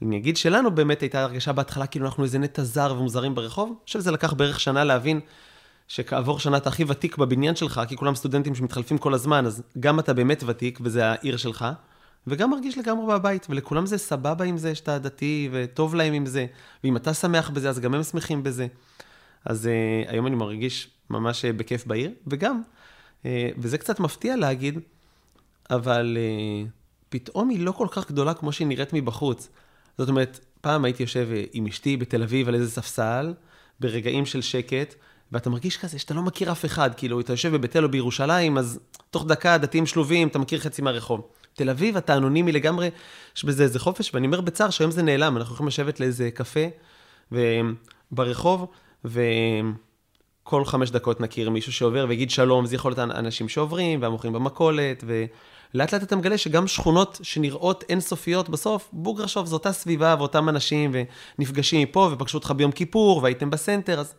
אני 0.02 0.18
אגיד 0.18 0.38
שלנו 0.38 0.76
באמת 0.76 1.02
הייתה 1.02 1.24
הרגשה 1.24 1.54
בהתחלה 1.54 1.88
כאילו 1.88 2.06
אנחנו 2.06 2.24
איזה 2.24 2.40
נטע 2.40 2.64
זר 2.64 2.96
ומוזרים 2.98 3.36
ברחוב. 3.36 3.68
אני 3.68 3.86
חושב 3.86 4.00
שזה 4.00 4.12
לקח 4.12 4.34
בערך 4.34 4.60
שנה 4.60 4.84
להבין 4.84 5.20
שכעבור 5.88 6.40
שנה 6.40 6.58
אתה 6.58 6.70
הכי 6.70 6.84
ותיק 6.88 7.18
בבניין 7.18 7.56
שלך, 7.56 7.82
כי 7.88 7.98
כולם 7.98 8.16
סטודנטים 8.16 8.56
שמתחלפים 8.56 8.98
כל 8.98 9.14
הזמן, 9.14 9.46
אז 9.46 9.64
גם 9.80 10.00
אתה 10.00 10.14
באמת 10.14 10.44
ותיק 10.48 10.80
וזה 10.82 11.06
העיר 11.06 11.38
שלך, 11.38 11.66
וגם 12.28 12.50
מרגיש 12.50 12.78
לגמרי 12.78 13.14
בבית, 13.14 13.48
ולכולם 13.50 13.86
זה 13.86 13.98
סבבה 13.98 14.46
עם 14.46 14.58
זה 14.58 14.76
שאתה 14.76 15.00
דתי 15.00 15.50
וטוב 15.52 15.96
להם 15.96 16.14
עם 16.14 16.26
זה, 16.26 16.46
ואם 16.84 16.98
אתה 16.98 17.14
שמח 17.14 17.50
בזה 17.50 17.70
אז 17.70 17.80
גם 17.80 17.94
הם 17.94 18.04
שמחים 18.04 18.44
בזה. 18.44 18.68
אז 19.46 19.66
uh, 19.66 20.12
היום 20.12 20.28
אני 20.28 20.36
מרגיש 20.36 20.90
ממש 21.10 21.46
uh, 21.46 21.48
בכיף 21.54 21.86
בעיר, 21.86 22.12
וגם, 22.28 22.62
uh, 23.24 23.26
וזה 23.58 23.78
קצת 23.78 24.00
מפתיע 24.00 24.36
להגיד, 24.36 24.80
אבל 25.70 26.18
uh, 26.18 26.70
פתאום 27.10 27.50
היא 27.50 27.60
לא 27.60 27.72
כל 27.72 27.88
כך 27.92 28.12
גדולה 28.12 28.34
כמו 28.34 28.52
שהיא 28.52 28.68
נראית 28.68 28.94
מבחוץ. 28.94 29.50
זאת 29.98 30.10
אומרת, 30.10 30.40
פעם 30.62 30.86
הייתי 30.86 31.04
יושב 31.04 31.30
עם 31.54 31.68
אשתי 31.68 31.98
בתל 31.98 32.24
אביב 32.24 32.48
על 32.48 32.56
איזה 32.56 32.72
ספסל, 32.72 33.34
ברגעים 33.80 34.26
של 34.26 34.42
שקט, 34.42 34.96
ואתה 35.32 35.50
מרגיש 35.50 35.78
כזה 35.78 36.00
שאתה 36.00 36.14
לא 36.14 36.22
מכיר 36.22 36.52
אף 36.52 36.66
אחד, 36.66 36.90
כאילו, 36.98 37.20
אתה 37.20 37.34
יושב 37.34 37.54
בבית 37.54 37.76
אל 37.76 37.84
או 37.84 37.90
בירושלים, 37.90 38.58
אז 38.58 38.80
תוך 39.12 39.26
דקה 39.26 39.58
דתיים 39.58 39.86
שלובים, 39.86 40.28
אתה 40.28 40.40
מכיר 40.40 40.60
חצי 40.60 40.82
מהרחוב. 40.82 41.28
תל 41.54 41.70
אביב, 41.70 41.98
אתה 41.98 42.18
אנונימי 42.18 42.52
לגמרי, 42.52 42.90
יש 43.36 43.46
בזה 43.46 43.64
איזה 43.64 43.80
חופש, 43.80 44.14
ואני 44.14 44.26
אומר 44.26 44.42
בצער 44.42 44.70
שהיום 44.70 44.92
זה 44.92 45.04
נעלם, 45.04 45.38
אנחנו 45.38 45.54
יכולים 45.54 45.68
לשבת 45.68 46.00
לאיזה 46.00 46.30
קפה 46.32 46.66
ברחוב, 48.12 48.68
וכל 49.06 50.66
חמש 50.66 50.92
דקות 50.92 51.22
נכיר 51.22 51.50
מישהו 51.50 51.74
שעובר 51.74 52.06
ויגיד 52.10 52.30
שלום, 52.30 52.66
זה 52.66 52.76
יכול 52.76 52.92
להיות 52.92 53.00
אנשים 53.00 53.50
שעוברים, 53.50 54.02
והמוכרים 54.02 54.34
במכולת, 54.34 55.04
ו... 55.08 55.26
לאט 55.74 55.94
אתה 55.94 56.16
מגלה 56.16 56.38
שגם 56.38 56.68
שכונות 56.68 57.20
שנראות 57.24 57.84
אינסופיות 57.90 58.50
בסוף, 58.50 58.90
בוגרשוב 58.94 59.46
זו 59.46 59.56
אותה 59.56 59.72
סביבה 59.72 60.16
ואותם 60.20 60.50
אנשים, 60.50 60.92
ונפגשים 61.40 61.82
מפה 61.82 62.10
ופגשו 62.14 62.38
אותך 62.38 62.52
ביום 62.52 62.72
כיפור, 62.72 63.24
והייתם 63.24 63.50
בסנטר, 63.50 64.00
אז, 64.00 64.14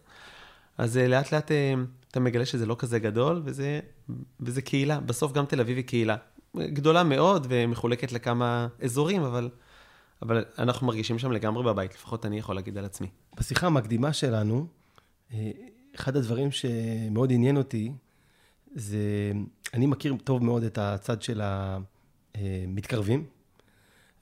אז 0.79 0.97
אה, 0.97 1.09
לאט 1.09 1.33
לאט 1.33 1.53
אה, 1.53 1.75
אתה 2.11 2.21
מגלה 2.21 2.47
שזה 2.47 2.67
לא 2.67 2.77
כזה 2.79 2.99
גדול, 2.99 3.43
וזה, 3.45 3.81
וזה 4.41 4.63
קהילה. 4.63 5.01
בסוף 5.01 5.33
גם 5.33 5.47
תל 5.47 5.61
אביב 5.61 5.77
היא 5.77 5.85
קהילה. 5.85 6.17
גדולה 6.57 7.03
מאוד 7.05 7.47
ומחולקת 7.51 8.13
לכמה 8.13 8.67
אזורים, 8.83 9.23
אבל, 9.23 9.51
אבל 10.23 10.45
אנחנו 10.59 10.87
מרגישים 10.87 11.19
שם 11.19 11.33
לגמרי 11.33 11.65
בבית, 11.65 11.95
לפחות 11.95 12.27
אני 12.27 12.39
יכול 12.39 12.55
להגיד 12.55 12.79
על 12.79 12.85
עצמי. 12.85 13.09
בשיחה 13.41 13.67
המקדימה 13.67 14.13
שלנו, 14.13 14.67
אה, 15.33 15.51
אחד 15.95 16.17
הדברים 16.17 16.51
שמאוד 16.51 17.33
עניין 17.33 17.57
אותי, 17.57 17.93
זה, 18.75 19.33
אני 19.75 19.87
מכיר 19.87 20.17
טוב 20.25 20.45
מאוד 20.45 20.63
את 20.63 20.79
הצד 20.79 21.23
של 21.23 21.41
המתקרבים, 21.45 23.25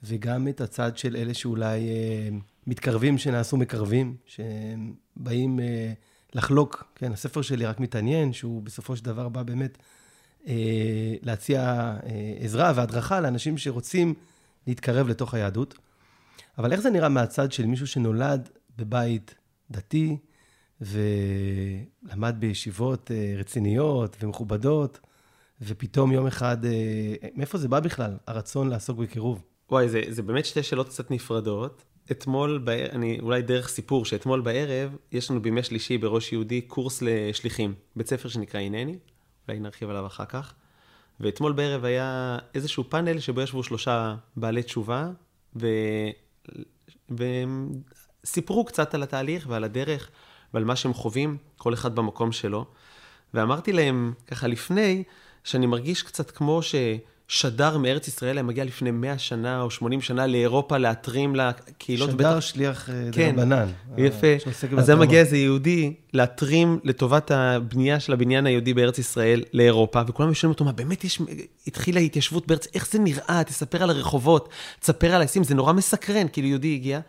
וגם 0.02 0.48
את 0.48 0.60
הצד 0.60 0.96
של 0.96 1.16
אלה 1.16 1.34
שאולי 1.34 1.88
אה, 1.88 2.28
מתקרבים 2.66 3.18
שנעשו 3.18 3.56
מקרבים, 3.56 4.16
שבאים 4.26 5.60
אה, 5.60 5.92
לחלוק, 6.34 6.92
כן, 6.94 7.12
הספר 7.12 7.42
שלי 7.42 7.66
רק 7.66 7.80
מתעניין, 7.80 8.32
שהוא 8.32 8.62
בסופו 8.62 8.96
של 8.96 9.04
דבר 9.04 9.28
בא 9.28 9.42
באמת 9.42 9.78
להציע 11.22 11.92
עזרה 12.40 12.72
והדרכה 12.74 13.20
לאנשים 13.20 13.58
שרוצים 13.58 14.14
להתקרב 14.66 15.08
לתוך 15.08 15.34
היהדות. 15.34 15.74
אבל 16.58 16.72
איך 16.72 16.80
זה 16.80 16.90
נראה 16.90 17.08
מהצד 17.08 17.52
של 17.52 17.66
מישהו 17.66 17.86
שנולד 17.86 18.48
בבית 18.78 19.34
דתי 19.70 20.16
ולמד 20.80 22.36
בישיבות 22.38 23.10
אה, 23.10 23.34
רציניות 23.38 24.16
ומכובדות, 24.20 25.00
ופתאום 25.62 26.12
יום 26.12 26.26
אחד, 26.26 26.64
אה, 26.64 27.28
מאיפה 27.34 27.58
זה 27.58 27.68
בא 27.68 27.80
בכלל, 27.80 28.16
הרצון 28.26 28.68
לעסוק 28.68 28.98
בקירוב? 28.98 29.42
וואי, 29.70 29.88
זה, 29.88 30.02
זה 30.08 30.22
באמת 30.22 30.44
שתי 30.44 30.62
שאלות 30.62 30.88
קצת 30.88 31.10
נפרדות. 31.10 31.84
אתמול, 32.10 32.58
בערב, 32.58 32.90
אני 32.92 33.18
אולי 33.20 33.42
דרך 33.42 33.68
סיפור, 33.68 34.04
שאתמול 34.04 34.40
בערב, 34.40 34.96
יש 35.12 35.30
לנו 35.30 35.42
בימי 35.42 35.62
שלישי 35.62 35.98
בראש 35.98 36.32
יהודי 36.32 36.60
קורס 36.60 37.02
לשליחים, 37.02 37.74
בית 37.96 38.08
ספר 38.08 38.28
שנקרא 38.28 38.60
הנני, 38.60 38.98
אולי 39.48 39.60
נרחיב 39.60 39.90
עליו 39.90 40.06
אחר 40.06 40.24
כך. 40.24 40.54
ואתמול 41.20 41.52
בערב 41.52 41.84
היה 41.84 42.38
איזשהו 42.54 42.84
פאנל 42.90 43.18
שבו 43.18 43.40
ישבו 43.40 43.62
שלושה 43.62 44.16
בעלי 44.36 44.62
תשובה, 44.62 45.10
ו... 45.56 45.66
והם 47.08 47.70
סיפרו 48.28 48.64
קצת 48.64 48.94
על 48.94 49.02
התהליך 49.02 49.46
ועל 49.48 49.64
הדרך 49.64 50.08
ועל 50.54 50.64
מה 50.64 50.76
שהם 50.76 50.94
חווים, 50.94 51.36
כל 51.56 51.74
אחד 51.74 51.94
במקום 51.94 52.32
שלו. 52.32 52.64
ואמרתי 53.34 53.72
להם, 53.72 54.12
ככה 54.26 54.46
לפני, 54.46 55.02
שאני 55.44 55.66
מרגיש 55.66 56.02
קצת 56.02 56.30
כמו 56.30 56.60
ששדר 56.62 57.78
מארץ 57.78 58.08
ישראל 58.08 58.36
היה 58.36 58.42
מגיע 58.42 58.64
לפני 58.64 58.90
100 58.90 59.18
שנה 59.18 59.62
או 59.62 59.70
80 59.70 60.00
שנה 60.00 60.26
לאירופה 60.26 60.78
להתרים 60.78 61.36
לקהילות. 61.36 62.10
שדר 62.10 62.30
בטח... 62.32 62.40
שליח 62.40 62.90
אה, 62.90 63.08
כן, 63.12 63.36
דרבנן. 63.36 63.66
יפה. 63.96 64.26
אז 64.78 64.86
זה 64.86 64.96
מגיע 64.96 65.20
איזה 65.20 65.36
יהודי 65.36 65.94
להתרים 66.12 66.78
לטובת 66.84 67.30
הבנייה 67.30 68.00
של 68.00 68.12
הבניין 68.12 68.46
היהודי 68.46 68.74
בארץ 68.74 68.98
ישראל 68.98 69.42
לאירופה, 69.52 70.02
וכולם 70.08 70.34
שואלים 70.34 70.52
אותו, 70.52 70.64
מה 70.64 70.72
באמת 70.72 71.04
יש, 71.04 71.22
התחילה 71.66 72.00
התיישבות 72.00 72.46
בארץ, 72.46 72.66
איך 72.74 72.88
זה 72.90 72.98
נראה? 72.98 73.44
תספר 73.44 73.82
על 73.82 73.90
הרחובות, 73.90 74.48
תספר 74.80 75.14
על 75.14 75.20
העשים, 75.20 75.44
זה 75.44 75.54
נורא 75.54 75.72
מסקרן, 75.72 76.26
כאילו 76.32 76.48
יהודי 76.48 76.74
הגיע. 76.74 77.00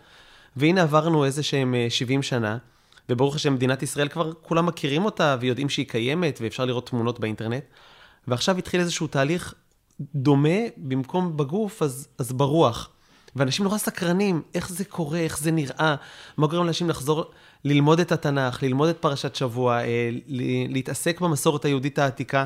והנה 0.56 0.82
עברנו 0.82 1.26
איזה 1.26 1.44
שהם 1.44 1.76
70 1.90 2.20
אה, 2.20 2.24
שנה. 2.24 2.58
וברוך 3.10 3.36
השם, 3.36 3.54
מדינת 3.54 3.84
ישראל 3.84 4.08
כבר 4.08 4.34
כולם 4.34 4.66
מכירים 4.66 5.06
אותה 5.06 5.38
ויודעים 5.40 5.70
שהיא 5.70 5.86
קיימת, 5.86 6.40
ואפשר 6.42 6.66
לראות 6.66 6.90
תמונות 6.90 7.20
באינטרנט. 7.20 7.64
ועכשיו 8.28 8.58
התחיל 8.58 8.80
איזשהו 8.80 9.08
תהליך 9.08 9.54
דומה, 10.16 10.60
במקום 10.78 11.38
בגוף, 11.38 11.82
אז, 11.82 12.08
אז 12.18 12.34
ברוח. 12.34 12.90
ואנשים 13.36 13.66
נורא 13.66 13.78
סקרנים, 13.78 14.42
איך 14.56 14.70
זה 14.70 14.86
קורה, 14.86 15.20
איך 15.20 15.40
זה 15.40 15.52
נראה, 15.52 15.96
מה 16.38 16.48
גורם 16.48 16.64
לאנשים 16.64 16.90
לחזור 16.90 17.32
ללמוד 17.66 18.00
את 18.00 18.12
התנ"ך, 18.12 18.64
ללמוד 18.64 18.90
את 18.90 18.98
פרשת 18.98 19.36
שבוע, 19.36 19.82
אה, 19.82 20.10
להתעסק 20.70 21.22
במסורת 21.22 21.66
היהודית 21.66 22.00
העתיקה. 22.00 22.46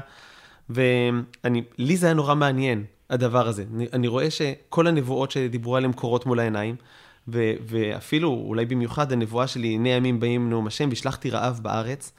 ולי 0.69 1.97
זה 1.97 2.05
היה 2.05 2.13
נורא 2.13 2.35
מעניין, 2.35 2.85
הדבר 3.09 3.47
הזה. 3.47 3.65
אני, 3.75 3.87
אני 3.93 4.07
רואה 4.07 4.31
שכל 4.31 4.87
הנבואות 4.87 5.31
שדיברו 5.31 5.75
עליהן 5.75 5.93
קורות 5.93 6.25
מול 6.25 6.39
העיניים. 6.39 6.75
ו- 7.27 7.53
ואפילו, 7.65 8.29
אולי 8.29 8.65
במיוחד, 8.65 9.11
הנבואה 9.11 9.47
שלי, 9.47 9.67
הנה 9.67 9.89
ימים 9.89 10.19
באים 10.19 10.49
נאום 10.49 10.67
השם, 10.67 10.89
והשלכתי 10.89 11.29
רעב 11.29 11.59
בארץ, 11.63 12.11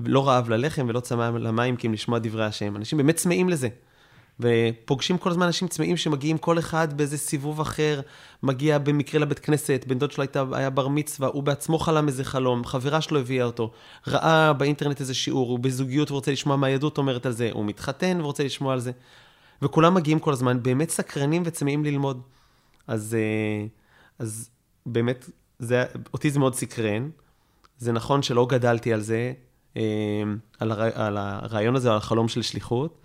לא 0.00 0.28
רעב 0.28 0.48
ללחם 0.48 0.86
ולא 0.88 1.00
צמא 1.00 1.22
למים, 1.22 1.76
כי 1.76 1.86
אם 1.86 1.92
לשמוע 1.92 2.18
דברי 2.18 2.44
השם. 2.44 2.76
אנשים 2.76 2.98
באמת 2.98 3.16
צמאים 3.16 3.48
לזה. 3.48 3.68
ופוגשים 4.40 5.18
כל 5.18 5.30
הזמן 5.30 5.46
אנשים 5.46 5.68
צמאים 5.68 5.96
שמגיעים 5.96 6.38
כל 6.38 6.58
אחד 6.58 6.96
באיזה 6.96 7.18
סיבוב 7.18 7.60
אחר, 7.60 8.00
מגיע 8.42 8.78
במקרה 8.78 9.20
לבית 9.20 9.38
כנסת, 9.38 9.84
בן 9.88 9.98
דוד 9.98 10.12
שלו 10.12 10.22
הייתה, 10.22 10.44
היה 10.52 10.70
בר 10.70 10.88
מצווה, 10.88 11.28
הוא 11.28 11.42
בעצמו 11.42 11.78
חלם 11.78 12.08
איזה 12.08 12.24
חלום, 12.24 12.64
חברה 12.64 13.00
שלו 13.00 13.20
הביאה 13.20 13.44
אותו, 13.44 13.70
ראה 14.06 14.52
באינטרנט 14.52 15.00
איזה 15.00 15.14
שיעור, 15.14 15.50
הוא 15.50 15.58
בזוגיות 15.58 16.10
ורוצה 16.10 16.32
לשמוע 16.32 16.56
מה 16.56 16.66
היהדות 16.66 16.98
אומרת 16.98 17.26
על 17.26 17.32
זה, 17.32 17.50
הוא 17.52 17.64
מתחתן 17.64 18.18
ורוצה 18.20 18.44
לשמוע 18.44 18.72
על 18.72 18.80
זה. 18.80 18.92
וכולם 19.62 19.94
מגיעים 19.94 20.18
כל 20.18 20.32
הזמן, 20.32 20.62
באמת 20.62 20.90
סקרנים 20.90 21.42
וצמאים 21.46 21.84
ללמוד. 21.84 22.20
אז... 22.86 23.16
Uh, 23.16 23.83
אז 24.18 24.50
באמת, 24.86 25.30
זה, 25.58 25.84
אותי 26.12 26.30
זה 26.30 26.38
מאוד 26.38 26.54
סקרן. 26.54 27.10
זה 27.78 27.92
נכון 27.92 28.22
שלא 28.22 28.46
גדלתי 28.46 28.92
על 28.92 29.00
זה, 29.00 29.32
אה, 29.76 29.82
על, 30.60 30.72
הר, 30.72 31.02
על 31.02 31.16
הרעיון 31.16 31.76
הזה, 31.76 31.90
על 31.90 31.96
החלום 31.96 32.28
של 32.28 32.42
שליחות, 32.42 33.00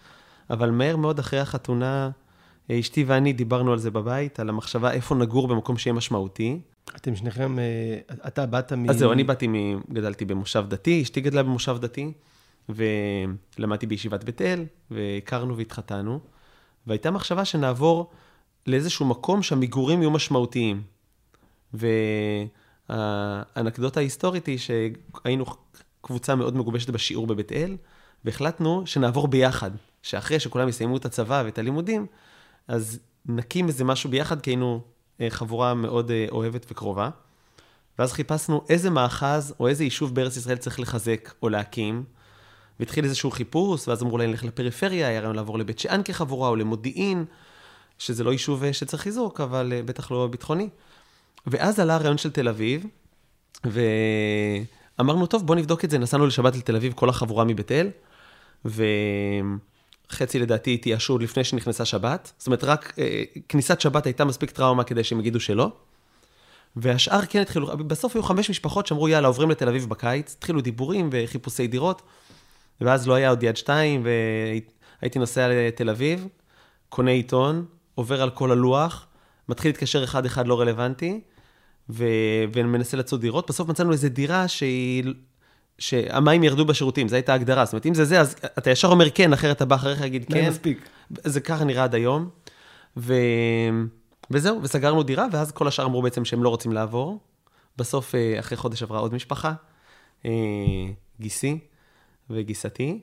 אבל 0.50 0.72
מהר 0.72 0.98
מאוד 0.98 1.20
אחרי 1.20 1.40
החתונה, 1.40 2.10
אשתי 2.72 3.04
ואני 3.04 3.34
דיברנו 3.34 3.72
על 3.72 3.80
זה 3.80 3.92
בבית, 3.92 4.40
על 4.40 4.50
המחשבה 4.50 4.92
איפה 4.92 5.16
נגור 5.16 5.48
במקום 5.48 5.78
שיהיה 5.78 5.94
משמעותי. 5.94 6.60
אתם 6.96 7.16
שניכם, 7.16 7.60
אה, 7.60 8.16
אתה 8.28 8.46
באת 8.46 8.74
מ... 8.74 8.90
אז 8.90 8.98
זהו, 8.98 9.12
אני 9.12 9.24
באתי 9.24 9.48
מ... 9.48 9.54
גדלתי 9.94 10.26
במושב 10.26 10.66
דתי, 10.68 11.02
אשתי 11.02 11.22
גדלה 11.22 11.44
במושב 11.44 11.78
דתי, 11.82 12.12
ולמדתי 12.70 13.88
בישיבת 13.88 14.24
בית 14.24 14.42
אל, 14.42 14.66
והכרנו 14.92 15.58
והתחתנו, 15.58 16.20
והייתה 16.88 17.12
מחשבה 17.12 17.46
שנעבור 17.46 18.10
לאיזשהו 18.68 19.06
מקום 19.06 19.44
שהמגורים 19.44 20.02
יהיו 20.02 20.12
משמעותיים. 20.12 20.82
והאנקדוטה 21.74 24.00
ההיסטורית 24.00 24.48
היא 24.48 24.58
שהיינו 24.58 25.46
קבוצה 26.02 26.36
מאוד 26.36 26.56
מגובשת 26.56 26.90
בשיעור 26.90 27.28
בבית 27.28 27.52
אל, 27.52 27.78
והחלטנו 28.26 28.84
שנעבור 28.86 29.28
ביחד, 29.28 29.72
שאחרי 30.02 30.40
שכולם 30.40 30.70
יסיימו 30.70 30.98
את 30.98 31.06
הצבא 31.06 31.44
ואת 31.46 31.58
הלימודים, 31.58 32.06
אז 32.68 33.00
נקים 33.26 33.68
איזה 33.68 33.84
משהו 33.84 34.10
ביחד, 34.10 34.42
כי 34.42 34.50
היינו 34.50 34.82
אה, 35.22 35.30
חבורה 35.30 35.74
מאוד 35.74 36.12
אה, 36.12 36.26
אוהבת 36.32 36.66
וקרובה. 36.72 37.10
ואז 38.00 38.14
חיפשנו 38.14 38.62
איזה 38.70 38.90
מאחז 38.90 39.56
או 39.60 39.68
איזה 39.68 39.84
יישוב 39.84 40.16
בארץ 40.16 40.38
ישראל 40.38 40.58
צריך 40.58 40.80
לחזק 40.80 41.34
או 41.44 41.50
להקים. 41.50 42.04
והתחיל 42.80 43.04
איזשהו 43.04 43.32
חיפוש, 43.32 43.88
ואז 43.88 44.04
אמרו 44.04 44.18
להם 44.18 44.30
ללכת 44.30 44.46
לפריפריה, 44.46 45.08
היה 45.08 45.20
רעיון 45.20 45.36
לעבור 45.36 45.60
לבית 45.60 45.80
שאן 45.80 46.02
כחבורה 46.06 46.50
או 46.50 46.56
למודיעין, 46.56 47.26
שזה 47.98 48.24
לא 48.24 48.32
יישוב 48.32 48.64
אה, 48.64 48.74
שצריך 48.74 49.02
חיזוק, 49.02 49.42
אבל 49.42 49.74
בטח 49.86 50.12
לא 50.12 50.28
ביטחוני. 50.28 50.70
ואז 51.48 51.80
עלה 51.80 51.96
הרעיון 51.96 52.18
של 52.18 52.32
תל 52.32 52.48
אביב, 52.48 52.86
ואמרנו, 53.66 55.26
טוב, 55.26 55.46
בוא 55.46 55.56
נבדוק 55.56 55.86
את 55.86 55.90
זה. 55.90 55.98
נסענו 55.98 56.28
לשבת 56.28 56.56
לתל 56.56 56.76
אביב, 56.76 56.94
כל 56.94 57.10
החבורה 57.10 57.46
מבית 57.46 57.72
אל, 57.72 57.90
וחצי 58.66 60.40
לדעתי 60.40 60.74
התייאשו 60.74 61.18
לפני 61.18 61.44
שנכנסה 61.44 61.86
שבת. 61.86 62.32
זאת 62.38 62.48
אומרת, 62.48 62.64
רק 62.64 62.94
אה, 63.00 63.24
כניסת 63.50 63.82
שבת 63.82 64.06
הייתה 64.06 64.26
מספיק 64.26 64.52
טראומה 64.52 64.84
כדי 64.84 65.04
שהם 65.04 65.20
יגידו 65.20 65.40
שלא. 65.40 65.72
והשאר 66.76 67.26
כן 67.26 67.42
התחילו, 67.42 67.78
בסוף 67.78 68.16
היו 68.16 68.24
חמש 68.24 68.50
משפחות 68.50 68.88
שאמרו, 68.88 69.08
יאללה, 69.08 69.28
עוברים 69.28 69.50
לתל 69.50 69.68
אביב 69.68 69.90
בקיץ. 69.90 70.36
התחילו 70.38 70.62
דיבורים 70.62 71.10
וחיפושי 71.12 71.68
דירות, 71.68 72.02
ואז 72.82 73.08
לא 73.08 73.14
היה 73.14 73.30
עוד 73.30 73.44
יד 73.44 73.58
שתיים, 73.58 74.06
והייתי 75.02 75.20
נוסע 75.20 75.48
לתל 75.50 75.90
אביב, 75.90 76.28
קונה 76.90 77.12
עיתון, 77.12 77.66
עובר 77.96 78.22
על 78.22 78.30
כל 78.30 78.52
הלוח, 78.52 79.08
מתחיל 79.50 79.70
להתקשר 79.72 80.04
אחד-אחד 80.04 80.48
לא 80.48 80.60
רלוונטי, 80.60 81.22
ו... 81.90 82.06
ומנסה 82.54 82.98
לצוד 82.98 83.22
דירות. 83.22 83.50
בסוף 83.50 83.70
מצאנו 83.70 83.92
איזו 83.92 84.10
דירה 84.10 84.48
שהיא... 84.48 85.04
שהמים 85.80 86.44
ירדו 86.44 86.66
בשירותים, 86.66 87.08
זו 87.08 87.16
הייתה 87.16 87.32
ההגדרה. 87.32 87.66
זאת 87.66 87.74
אומרת, 87.74 87.86
אם 87.86 87.94
זה 87.94 88.06
זה, 88.06 88.20
אז 88.22 88.36
אתה 88.58 88.70
ישר 88.70 88.88
אומר 88.88 89.10
כן, 89.10 89.34
אחרת 89.34 89.58
אתה 89.58 89.66
בא 89.66 89.76
אחריך 89.76 90.02
להגיד 90.02 90.26
כן. 90.26 90.44
זה 90.44 90.50
מספיק. 90.50 90.90
זה 91.24 91.42
ככה 91.42 91.64
נראה 91.64 91.84
עד 91.84 91.96
היום. 91.96 92.30
ו... 92.98 93.14
וזהו, 94.32 94.60
וסגרנו 94.64 95.04
דירה, 95.04 95.26
ואז 95.32 95.52
כל 95.52 95.68
השאר 95.68 95.86
אמרו 95.86 96.02
בעצם 96.02 96.26
שהם 96.26 96.44
לא 96.44 96.50
רוצים 96.50 96.72
לעבור. 96.72 97.20
בסוף, 97.78 98.16
אה, 98.16 98.40
אחרי 98.40 98.58
חודש 98.58 98.84
עברה 98.84 99.00
עוד 99.00 99.14
משפחה, 99.14 99.54
אה, 100.26 100.32
גיסי 101.20 101.60
וגיסתי, 102.30 103.00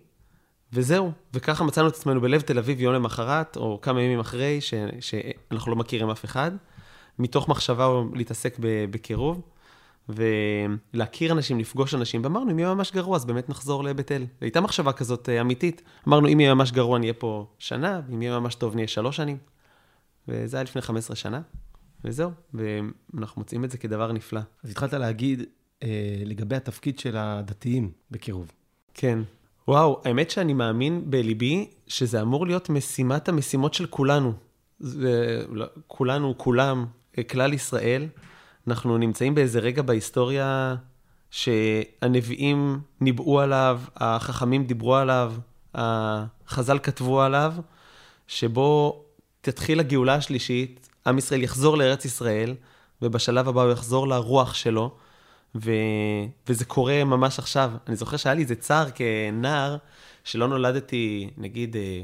וזהו. 0.77 1.13
וככה 1.35 1.65
מצאנו 1.65 1.89
את 1.89 1.95
עצמנו 1.95 2.21
בלב 2.21 2.41
תל 2.41 2.59
אביב 2.59 2.81
יום 2.81 2.95
למחרת, 2.95 3.57
או 3.57 3.79
כמה 3.83 4.03
ימים 4.03 4.21
אחרי, 4.21 4.61
ש... 4.61 4.75
שאנחנו 5.01 5.71
לא 5.71 5.77
מכירים 5.77 6.11
אף 6.11 6.25
אחד. 6.25 6.51
מתוך 7.19 7.49
מחשבה 7.49 7.89
להתעסק 8.15 8.57
בקירוב, 8.91 9.41
ולהכיר 10.09 11.33
אנשים, 11.33 11.59
לפגוש 11.59 11.95
אנשים, 11.95 12.25
ואמרנו, 12.25 12.51
אם 12.51 12.59
יהיה 12.59 12.75
ממש 12.75 12.93
גרוע, 12.93 13.17
אז 13.17 13.25
באמת 13.25 13.49
נחזור 13.49 13.85
לבית 13.85 14.13
אל. 14.13 14.27
הייתה 14.41 14.61
מחשבה 14.61 14.93
כזאת 14.93 15.29
אה, 15.29 15.41
אמיתית. 15.41 15.83
אמרנו, 16.09 16.29
אם 16.29 16.41
יהיה 16.41 16.55
ממש 16.55 16.73
גרוע, 16.73 16.99
נהיה 16.99 17.15
פה 17.15 17.47
שנה, 17.59 18.01
ואם 18.09 18.23
יהיה 18.23 18.41
ממש 18.41 18.55
טוב, 18.55 18.75
נהיה 18.75 18.89
שלוש 18.89 19.17
שנים. 19.17 19.37
וזה 20.29 20.57
היה 20.57 20.65
לפני 20.65 20.83
15 20.83 21.17
שנה, 21.17 21.41
וזהו, 22.05 22.31
ואנחנו 22.55 23.41
מוצאים 23.41 23.65
את 23.65 23.71
זה 23.71 23.79
כדבר 23.79 24.13
נפלא. 24.13 24.41
אז 24.65 24.71
התחלת 24.71 24.93
להגיד 24.93 25.43
אה, 25.83 26.23
לגבי 26.25 26.57
התפקיד 26.57 26.99
של 26.99 27.17
הדתיים 27.17 27.91
בקירוב. 28.11 28.53
כן. 28.95 29.19
וואו, 29.69 30.01
האמת 30.05 30.31
שאני 30.31 30.53
מאמין 30.53 31.11
בליבי 31.11 31.71
שזה 31.87 32.23
אמור 32.23 32.47
להיות 32.47 32.71
משימת 32.71 33.29
המשימות 33.29 33.75
של 33.75 33.87
כולנו. 33.87 34.33
זה, 34.79 35.45
לא, 35.51 35.67
כולנו, 35.87 36.35
כולם, 36.37 36.87
כלל 37.31 37.53
ישראל, 37.53 38.07
אנחנו 38.69 38.99
נמצאים 38.99 39.35
באיזה 39.35 39.59
רגע 39.59 39.83
בהיסטוריה 39.83 40.77
שהנביאים 41.31 42.81
ניבאו 43.01 43.41
עליו, 43.41 43.81
החכמים 43.97 44.65
דיברו 44.65 44.97
עליו, 44.97 45.35
החז"ל 45.75 46.79
כתבו 46.79 47.23
עליו, 47.23 47.55
שבו 48.27 49.03
תתחיל 49.41 49.81
הגאולה 49.81 50.15
השלישית, 50.15 50.89
עם 51.07 51.19
ישראל 51.19 51.43
יחזור 51.43 51.77
לארץ 51.77 52.05
ישראל, 52.05 52.55
ובשלב 53.03 53.49
הבא 53.49 53.63
הוא 53.63 53.73
יחזור 53.73 54.09
לרוח 54.09 54.55
שלו, 54.55 54.97
ו... 55.65 55.71
וזה 56.49 56.65
קורה 56.65 57.05
ממש 57.05 57.39
עכשיו. 57.39 57.73
אני 57.87 57.97
זוכר 57.97 58.17
שהיה 58.17 58.35
לי 58.35 58.43
איזה 58.43 58.55
צער 58.55 58.87
כנער, 58.91 59.77
שלא 60.25 60.49
נולדתי, 60.49 61.31
נגיד, 61.37 61.77
אה, 61.77 62.03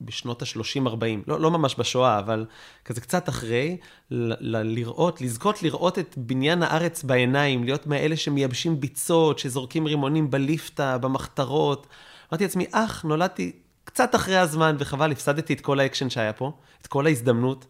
בשנות 0.00 0.42
ה-30-40, 0.42 1.04
לא, 1.26 1.40
לא 1.40 1.50
ממש 1.50 1.74
בשואה, 1.78 2.18
אבל 2.18 2.46
כזה 2.84 3.00
קצת 3.00 3.28
אחרי, 3.28 3.76
ל- 4.10 4.56
ל- 4.56 4.74
לראות, 4.74 5.20
לזכות 5.20 5.62
לראות 5.62 5.98
את 5.98 6.14
בניין 6.16 6.62
הארץ 6.62 7.02
בעיניים, 7.02 7.64
להיות 7.64 7.86
מאלה 7.86 8.16
שמייבשים 8.16 8.80
ביצות, 8.80 9.38
שזורקים 9.38 9.86
רימונים 9.86 10.30
בליפתא, 10.30 10.96
במחתרות. 10.96 11.86
אמרתי 12.32 12.44
לעצמי, 12.44 12.66
אך, 12.72 13.04
נולדתי 13.04 13.52
קצת 13.84 14.14
אחרי 14.14 14.36
הזמן, 14.36 14.76
וחבל, 14.78 15.12
הפסדתי 15.12 15.52
את 15.52 15.60
כל 15.60 15.80
האקשן 15.80 16.10
שהיה 16.10 16.32
פה, 16.32 16.52
את 16.82 16.86
כל 16.86 17.06
ההזדמנות. 17.06 17.66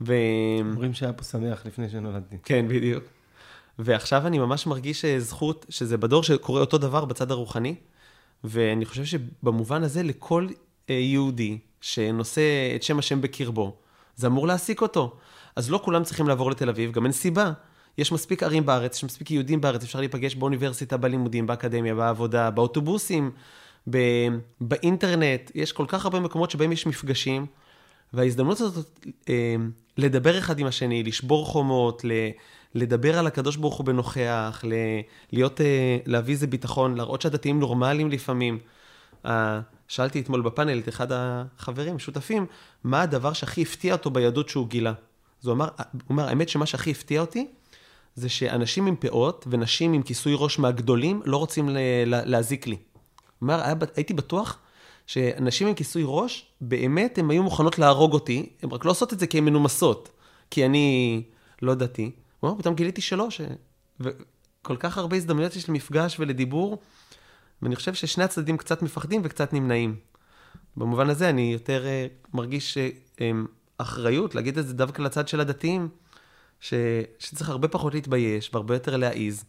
ו... 0.00 0.14
אומרים 0.60 0.94
שהיה 0.94 1.12
פה 1.12 1.24
שמח 1.24 1.66
לפני 1.66 1.88
שנולדתי. 1.88 2.36
כן, 2.44 2.68
בדיוק. 2.68 3.04
ועכשיו 3.78 4.26
אני 4.26 4.38
ממש 4.38 4.66
מרגיש 4.66 5.04
זכות, 5.04 5.66
שזה 5.68 5.96
בדור 5.96 6.22
שקורה 6.22 6.60
אותו 6.60 6.78
דבר 6.78 7.04
בצד 7.04 7.30
הרוחני, 7.30 7.74
ואני 8.44 8.84
חושב 8.84 9.04
שבמובן 9.04 9.82
הזה 9.82 10.02
לכל 10.02 10.48
אה, 10.90 10.94
יהודי 10.94 11.58
שנושא 11.80 12.42
את 12.76 12.82
שם 12.82 12.98
השם 12.98 13.20
בקרבו, 13.20 13.76
זה 14.16 14.26
אמור 14.26 14.46
להעסיק 14.46 14.82
אותו. 14.82 15.16
אז 15.56 15.70
לא 15.70 15.80
כולם 15.84 16.04
צריכים 16.04 16.28
לעבור 16.28 16.50
לתל 16.50 16.68
אביב, 16.68 16.92
גם 16.92 17.04
אין 17.04 17.12
סיבה. 17.12 17.52
יש 17.98 18.12
מספיק 18.12 18.42
ערים 18.42 18.66
בארץ, 18.66 18.96
יש 18.96 19.04
מספיק 19.04 19.30
יהודים 19.30 19.60
בארץ, 19.60 19.82
אפשר 19.82 19.98
להיפגש 19.98 20.34
באוניברסיטה, 20.34 20.96
בלימודים, 20.96 21.46
באקדמיה, 21.46 21.94
בעבודה, 21.94 22.50
באוטובוסים, 22.50 23.30
ב... 23.90 23.98
באינטרנט. 24.60 25.50
יש 25.54 25.72
כל 25.72 25.84
כך 25.88 26.04
הרבה 26.04 26.20
מקומות 26.20 26.50
שבהם 26.50 26.72
יש 26.72 26.86
מפגשים, 26.86 27.46
וההזדמנות 28.12 28.60
הזאת 28.60 29.06
אה, 29.28 29.56
לדבר 29.96 30.38
אחד 30.38 30.58
עם 30.58 30.66
השני, 30.66 31.02
לשבור 31.02 31.46
חומות, 31.46 32.04
ל... 32.04 32.10
לדבר 32.74 33.18
על 33.18 33.26
הקדוש 33.26 33.56
ברוך 33.56 33.76
הוא 33.76 33.86
בנוכח, 33.86 34.64
ל... 34.64 34.72
להיות, 35.32 35.60
אה, 35.60 35.98
להביא 36.06 36.34
איזה 36.34 36.46
ביטחון, 36.46 36.94
להראות 36.94 37.22
שהדתיים 37.22 37.60
נורמליים 37.60 38.10
לפעמים. 38.10 38.58
אה, 39.26 39.60
שאלתי 39.88 40.20
אתמול 40.20 40.42
בפאנל 40.42 40.78
את 40.78 40.88
אחד 40.88 41.06
החברים, 41.10 41.98
שותפים, 41.98 42.46
מה 42.84 43.02
הדבר 43.02 43.32
שהכי 43.32 43.62
הפתיע 43.62 43.92
אותו 43.92 44.10
ביהדות 44.10 44.48
שהוא 44.48 44.68
גילה. 44.68 44.92
אז 45.42 45.46
הוא 45.46 45.54
אמר, 45.54 45.68
הוא 45.92 46.14
אמר, 46.14 46.28
האמת 46.28 46.48
שמה 46.48 46.66
שהכי 46.66 46.90
הפתיע 46.90 47.20
אותי, 47.20 47.46
זה 48.14 48.28
שאנשים 48.28 48.86
עם 48.86 48.96
פאות 48.96 49.46
ונשים 49.50 49.92
עם 49.92 50.02
כיסוי 50.02 50.34
ראש 50.36 50.58
מהגדולים 50.58 51.22
לא 51.24 51.36
רוצים 51.36 51.68
להזיק 52.06 52.66
לי. 52.66 52.76
אומר, 53.42 53.62
הייתי 53.96 54.14
בטוח 54.14 54.58
שאנשים 55.06 55.68
עם 55.68 55.74
כיסוי 55.74 56.02
ראש, 56.06 56.46
באמת 56.60 57.18
הן 57.18 57.30
היו 57.30 57.42
מוכנות 57.42 57.78
להרוג 57.78 58.12
אותי, 58.12 58.48
הן 58.62 58.70
רק 58.70 58.84
לא 58.84 58.90
עושות 58.90 59.12
את 59.12 59.18
זה 59.18 59.26
כי 59.26 59.38
הן 59.38 59.44
מנומסות, 59.44 60.08
כי 60.50 60.66
אני 60.66 61.22
לא 61.62 61.74
דתי. 61.74 62.10
אומר, 62.42 62.58
פתאום 62.58 62.74
גיליתי 62.74 63.00
שלא, 63.00 63.30
ש... 63.30 63.40
וכל 64.00 64.76
כך 64.76 64.98
הרבה 64.98 65.16
הזדמנויות 65.16 65.56
יש 65.56 65.68
למפגש 65.68 66.20
ולדיבור. 66.20 66.78
ואני 67.62 67.76
חושב 67.76 67.94
ששני 67.94 68.24
הצדדים 68.24 68.56
קצת 68.56 68.82
מפחדים 68.82 69.20
וקצת 69.24 69.52
נמנעים. 69.52 69.96
במובן 70.76 71.10
הזה 71.10 71.30
אני 71.30 71.52
יותר 71.52 71.84
uh, 71.84 72.36
מרגיש 72.36 72.78
uh, 72.78 73.20
אחריות 73.78 74.34
להגיד 74.34 74.58
את 74.58 74.66
זה 74.66 74.74
דווקא 74.74 75.02
לצד 75.02 75.28
של 75.28 75.40
הדתיים, 75.40 75.88
ש, 76.60 76.74
שצריך 77.18 77.48
הרבה 77.48 77.68
פחות 77.68 77.94
להתבייש 77.94 78.50
והרבה 78.52 78.74
יותר 78.74 78.96
להעיז. 78.96 79.44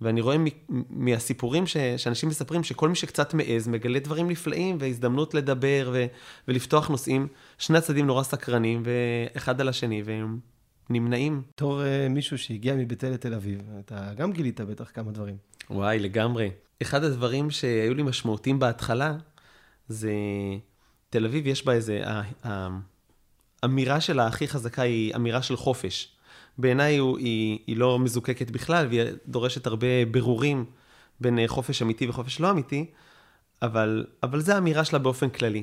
ואני 0.00 0.20
רואה 0.20 0.38
מ, 0.38 0.46
מהסיפורים 0.90 1.66
ש, 1.66 1.76
שאנשים 1.96 2.28
מספרים 2.28 2.64
שכל 2.64 2.88
מי 2.88 2.94
שקצת 2.94 3.34
מעז 3.34 3.68
מגלה 3.68 3.98
דברים 3.98 4.28
נפלאים 4.28 4.76
והזדמנות 4.80 5.34
לדבר 5.34 5.90
ו, 5.92 6.06
ולפתוח 6.48 6.88
נושאים. 6.88 7.28
שני 7.58 7.78
הצדדים 7.78 8.06
נורא 8.06 8.22
סקרנים 8.22 8.82
ואחד 8.84 9.60
על 9.60 9.68
השני 9.68 10.02
והם 10.02 10.38
נמנעים. 10.90 11.42
בתור 11.54 11.80
uh, 11.82 12.08
מישהו 12.08 12.38
שהגיע 12.38 12.74
מבית 12.74 13.04
אל 13.04 13.10
לתל 13.10 13.34
אביב, 13.34 13.60
אתה 13.78 14.14
גם 14.16 14.32
גילית 14.32 14.60
בטח 14.60 14.90
כמה 14.94 15.12
דברים. 15.12 15.36
וואי, 15.70 15.98
לגמרי. 15.98 16.50
אחד 16.82 17.04
הדברים 17.04 17.50
שהיו 17.50 17.94
לי 17.94 18.02
משמעותיים 18.02 18.58
בהתחלה, 18.58 19.16
זה 19.88 20.12
תל 21.10 21.24
אביב 21.24 21.46
יש 21.46 21.64
בה 21.64 21.72
איזה, 21.72 22.02
האמירה 23.62 24.00
שלה 24.00 24.26
הכי 24.26 24.48
חזקה 24.48 24.82
היא 24.82 25.14
אמירה 25.16 25.42
של 25.42 25.56
חופש. 25.56 26.12
בעיניי 26.58 26.98
היא, 27.18 27.58
היא 27.66 27.76
לא 27.76 27.98
מזוקקת 27.98 28.50
בכלל, 28.50 28.86
והיא 28.86 29.02
דורשת 29.26 29.66
הרבה 29.66 30.04
ברורים 30.10 30.64
בין 31.20 31.38
חופש 31.46 31.82
אמיתי 31.82 32.08
וחופש 32.08 32.40
לא 32.40 32.50
אמיתי, 32.50 32.86
אבל, 33.62 34.06
אבל 34.22 34.40
זו 34.40 34.52
האמירה 34.52 34.84
שלה 34.84 34.98
באופן 34.98 35.28
כללי. 35.28 35.62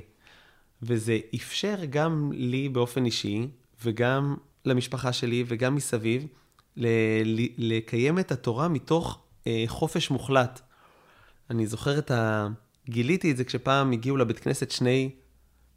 וזה 0.82 1.18
אפשר 1.36 1.76
גם 1.90 2.32
לי 2.34 2.70
באופן 2.70 3.06
אישי, 3.06 3.48
וגם 3.84 4.36
למשפחה 4.67 5.13
שלי, 5.13 5.43
וגם 5.47 5.75
מסביב, 5.75 6.28
לקיים 7.58 8.19
את 8.19 8.32
התורה 8.32 8.67
מתוך 8.67 9.19
אה, 9.47 9.63
חופש 9.67 10.12
מוחלט. 10.12 10.62
אני 11.49 11.67
זוכר 11.67 11.97
את 11.97 12.12
ה... 12.12 12.47
גיליתי 12.89 13.32
את 13.32 13.38
זה 13.38 13.43
כשפעם 13.43 13.91
הגיעו 13.91 14.17
לבית 14.17 14.39
כנסת 14.39 14.71
שני 14.71 15.10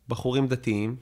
בחורים 0.08 0.46
דתיים, 0.46 0.96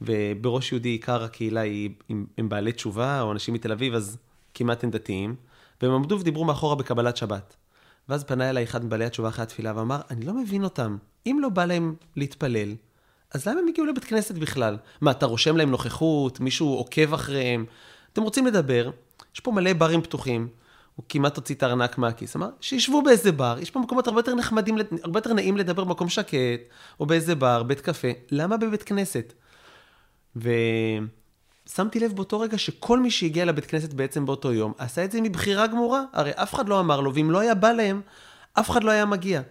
ובראש 0.00 0.72
יהודי 0.72 0.88
עיקר 0.88 1.22
הקהילה 1.24 1.60
היא, 1.60 1.90
הם 2.38 2.48
בעלי 2.48 2.72
תשובה, 2.72 3.20
או 3.20 3.32
אנשים 3.32 3.54
מתל 3.54 3.72
אביב, 3.72 3.94
אז 3.94 4.18
כמעט 4.54 4.84
הם 4.84 4.90
דתיים, 4.90 5.36
והם 5.82 5.92
עמדו 5.92 6.20
ודיברו 6.20 6.44
מאחורה 6.44 6.74
בקבלת 6.74 7.16
שבת. 7.16 7.56
ואז 8.08 8.24
פנה 8.24 8.50
אליי 8.50 8.64
אחד 8.64 8.84
מבעלי 8.84 9.04
התשובה 9.04 9.28
אחרי 9.28 9.42
התפילה 9.42 9.72
ואמר, 9.76 10.00
אני 10.10 10.24
לא 10.24 10.34
מבין 10.34 10.64
אותם, 10.64 10.96
אם 11.26 11.38
לא 11.42 11.48
בא 11.48 11.64
להם 11.64 11.94
להתפלל, 12.16 12.74
אז 13.34 13.48
למה 13.48 13.60
הם 13.60 13.68
הגיעו 13.68 13.86
לבית 13.86 14.04
כנסת 14.04 14.34
בכלל? 14.34 14.76
מה, 15.00 15.10
אתה 15.10 15.26
רושם 15.26 15.56
להם 15.56 15.70
נוכחות, 15.70 16.40
מישהו 16.40 16.74
עוקב 16.74 17.14
אחריהם? 17.14 17.64
אתם 18.12 18.22
רוצים 18.22 18.46
לדבר, 18.46 18.90
יש 19.34 19.40
פה 19.40 19.52
מלא 19.52 19.72
ברים 19.72 20.02
פתוחים, 20.02 20.48
הוא 20.96 21.04
כמעט 21.08 21.36
הוציא 21.36 21.54
את 21.54 21.62
הארנק 21.62 21.98
מהכיס, 21.98 22.36
אמר, 22.36 22.48
שישבו 22.60 23.02
באיזה 23.02 23.32
בר, 23.32 23.56
יש 23.60 23.70
פה 23.70 23.80
מקומות 23.80 24.06
הרבה 24.06 24.18
יותר 24.18 24.34
נחמדים, 24.34 24.76
הרבה 25.02 25.18
יותר 25.18 25.32
נעים 25.32 25.56
לדבר 25.56 25.84
במקום 25.84 26.08
שקט, 26.08 26.60
או 27.00 27.06
באיזה 27.06 27.34
בר, 27.34 27.62
בית 27.62 27.80
קפה, 27.80 28.08
למה 28.30 28.56
בבית 28.56 28.82
כנסת? 28.82 29.32
ושמתי 30.36 32.00
לב 32.00 32.12
באותו 32.12 32.40
רגע 32.40 32.58
שכל 32.58 33.00
מי 33.00 33.10
שהגיע 33.10 33.44
לבית 33.44 33.66
כנסת 33.66 33.92
בעצם 33.92 34.26
באותו 34.26 34.52
יום, 34.52 34.72
עשה 34.78 35.04
את 35.04 35.12
זה 35.12 35.20
מבחירה 35.20 35.66
גמורה, 35.66 36.02
הרי 36.12 36.30
אף 36.34 36.54
אחד 36.54 36.68
לא 36.68 36.80
אמר 36.80 37.00
לו, 37.00 37.14
ואם 37.14 37.30
לא 37.30 37.38
היה 37.38 37.54
בא 37.54 37.72
להם, 37.72 38.00
אף 38.52 38.70
אחד 38.70 38.84
לא 38.84 38.90
היה 38.90 39.06
מגיע. 39.06 39.42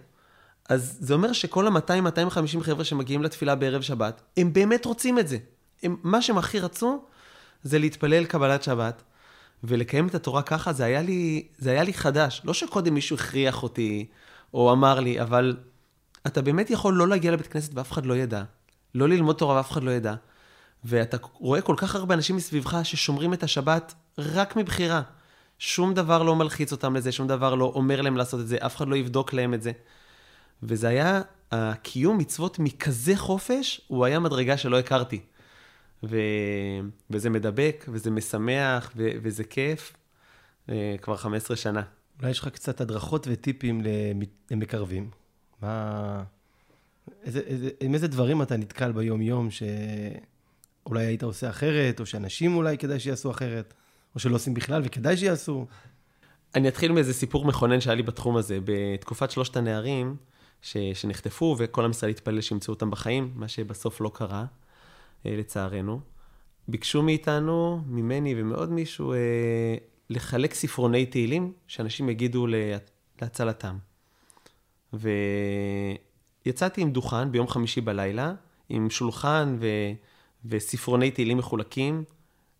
אז 0.70 0.96
זה 1.00 1.14
אומר 1.14 1.32
שכל 1.32 1.66
ה-200-250 1.66 2.60
חבר'ה 2.60 2.84
שמגיעים 2.84 3.22
לתפילה 3.22 3.54
בערב 3.54 3.82
שבת, 3.82 4.22
הם 4.36 4.52
באמת 4.52 4.84
רוצים 4.84 5.18
את 5.18 5.28
זה. 5.28 5.38
הם, 5.82 5.96
מה 6.02 6.22
שהם 6.22 6.38
הכי 6.38 6.60
רצו, 6.60 7.04
זה 7.62 7.78
להתפלל 7.78 8.24
קבלת 8.24 8.62
שבת. 8.62 9.02
ולקיים 9.64 10.08
את 10.08 10.14
התורה 10.14 10.42
ככה, 10.42 10.72
זה 10.72 10.84
היה 10.84 11.02
לי, 11.02 11.48
זה 11.58 11.70
היה 11.70 11.82
לי 11.82 11.92
חדש. 11.92 12.42
לא 12.44 12.54
שקודם 12.54 12.94
מישהו 12.94 13.16
הכריח 13.16 13.62
אותי, 13.62 14.06
או 14.54 14.72
אמר 14.72 15.00
לי, 15.00 15.20
אבל 15.20 15.56
אתה 16.26 16.42
באמת 16.42 16.70
יכול 16.70 16.94
לא 16.94 17.08
להגיע 17.08 17.32
לבית 17.32 17.46
כנסת 17.46 17.70
ואף 17.74 17.92
אחד 17.92 18.06
לא 18.06 18.16
ידע. 18.16 18.42
לא 18.94 19.08
ללמוד 19.08 19.36
תורה 19.36 19.56
ואף 19.56 19.70
אחד 19.70 19.82
לא 19.82 19.90
ידע. 19.90 20.14
ואתה 20.84 21.16
רואה 21.32 21.60
כל 21.60 21.74
כך 21.78 21.94
הרבה 21.94 22.14
אנשים 22.14 22.36
מסביבך 22.36 22.78
ששומרים 22.82 23.34
את 23.34 23.42
השבת 23.42 23.94
רק 24.18 24.56
מבחירה. 24.56 25.02
שום 25.58 25.94
דבר 25.94 26.22
לא 26.22 26.36
מלחיץ 26.36 26.72
אותם 26.72 26.96
לזה, 26.96 27.12
שום 27.12 27.26
דבר 27.26 27.54
לא 27.54 27.72
אומר 27.74 28.00
להם 28.00 28.16
לעשות 28.16 28.40
את 28.40 28.48
זה, 28.48 28.56
אף 28.66 28.76
אחד 28.76 28.88
לא 28.88 28.96
יבדוק 28.96 29.32
להם 29.32 29.54
את 29.54 29.62
זה. 29.62 29.72
וזה 30.62 30.88
היה, 30.88 31.22
הקיום 31.50 32.18
מצוות 32.18 32.58
מכזה 32.58 33.16
חופש, 33.16 33.80
הוא 33.88 34.04
היה 34.04 34.20
מדרגה 34.20 34.56
שלא 34.56 34.78
הכרתי. 34.78 35.20
ו... 36.02 36.16
וזה 37.10 37.30
מדבק, 37.30 37.84
וזה 37.88 38.10
משמח, 38.10 38.92
ו... 38.96 39.08
וזה 39.22 39.44
כיף, 39.44 39.96
אה, 40.68 40.96
כבר 41.02 41.16
15 41.16 41.56
שנה. 41.56 41.82
אולי 42.18 42.30
יש 42.30 42.38
לך 42.38 42.48
קצת 42.48 42.80
הדרכות 42.80 43.26
וטיפים 43.30 43.82
למקרבים. 44.50 45.10
מה... 45.62 46.22
איזה, 47.24 47.40
איזה, 47.46 47.70
עם 47.80 47.94
איזה 47.94 48.08
דברים 48.08 48.42
אתה 48.42 48.56
נתקל 48.56 48.92
ביום-יום 48.92 49.48
שאולי 49.50 51.06
היית 51.06 51.22
עושה 51.22 51.50
אחרת, 51.50 52.00
או 52.00 52.06
שאנשים 52.06 52.56
אולי 52.56 52.78
כדאי 52.78 53.00
שיעשו 53.00 53.30
אחרת, 53.30 53.74
או 54.14 54.20
שלא 54.20 54.34
עושים 54.34 54.54
בכלל 54.54 54.82
וכדאי 54.84 55.16
שיעשו? 55.16 55.66
אני 56.54 56.68
אתחיל 56.68 56.92
מאיזה 56.92 57.14
סיפור 57.14 57.44
מכונן 57.44 57.80
שהיה 57.80 57.94
לי 57.94 58.02
בתחום 58.02 58.36
הזה. 58.36 58.58
בתקופת 58.64 59.30
שלושת 59.30 59.56
הנערים, 59.56 60.16
ש... 60.62 60.76
שנחטפו, 60.94 61.56
וכל 61.58 61.84
עם 61.84 61.90
ישראל 61.90 62.10
התפלל 62.10 62.40
שימצאו 62.40 62.74
אותם 62.74 62.90
בחיים, 62.90 63.32
מה 63.34 63.48
שבסוף 63.48 64.00
לא 64.00 64.10
קרה. 64.14 64.44
אה, 65.26 65.36
לצערנו. 65.36 66.00
ביקשו 66.68 67.02
מאיתנו, 67.02 67.80
ממני 67.86 68.34
ומעוד 68.36 68.72
מישהו, 68.72 69.12
אה, 69.12 69.18
לחלק 70.10 70.54
ספרוני 70.54 71.06
תהילים 71.06 71.52
שאנשים 71.66 72.08
יגידו 72.08 72.46
להצלתם. 73.22 73.78
ויצאתי 74.92 76.80
עם 76.80 76.90
דוכן 76.90 77.32
ביום 77.32 77.48
חמישי 77.48 77.80
בלילה, 77.80 78.32
עם 78.68 78.90
שולחן 78.90 79.56
ו... 79.60 79.66
וספרוני 80.44 81.10
תהילים 81.10 81.38
מחולקים 81.38 82.04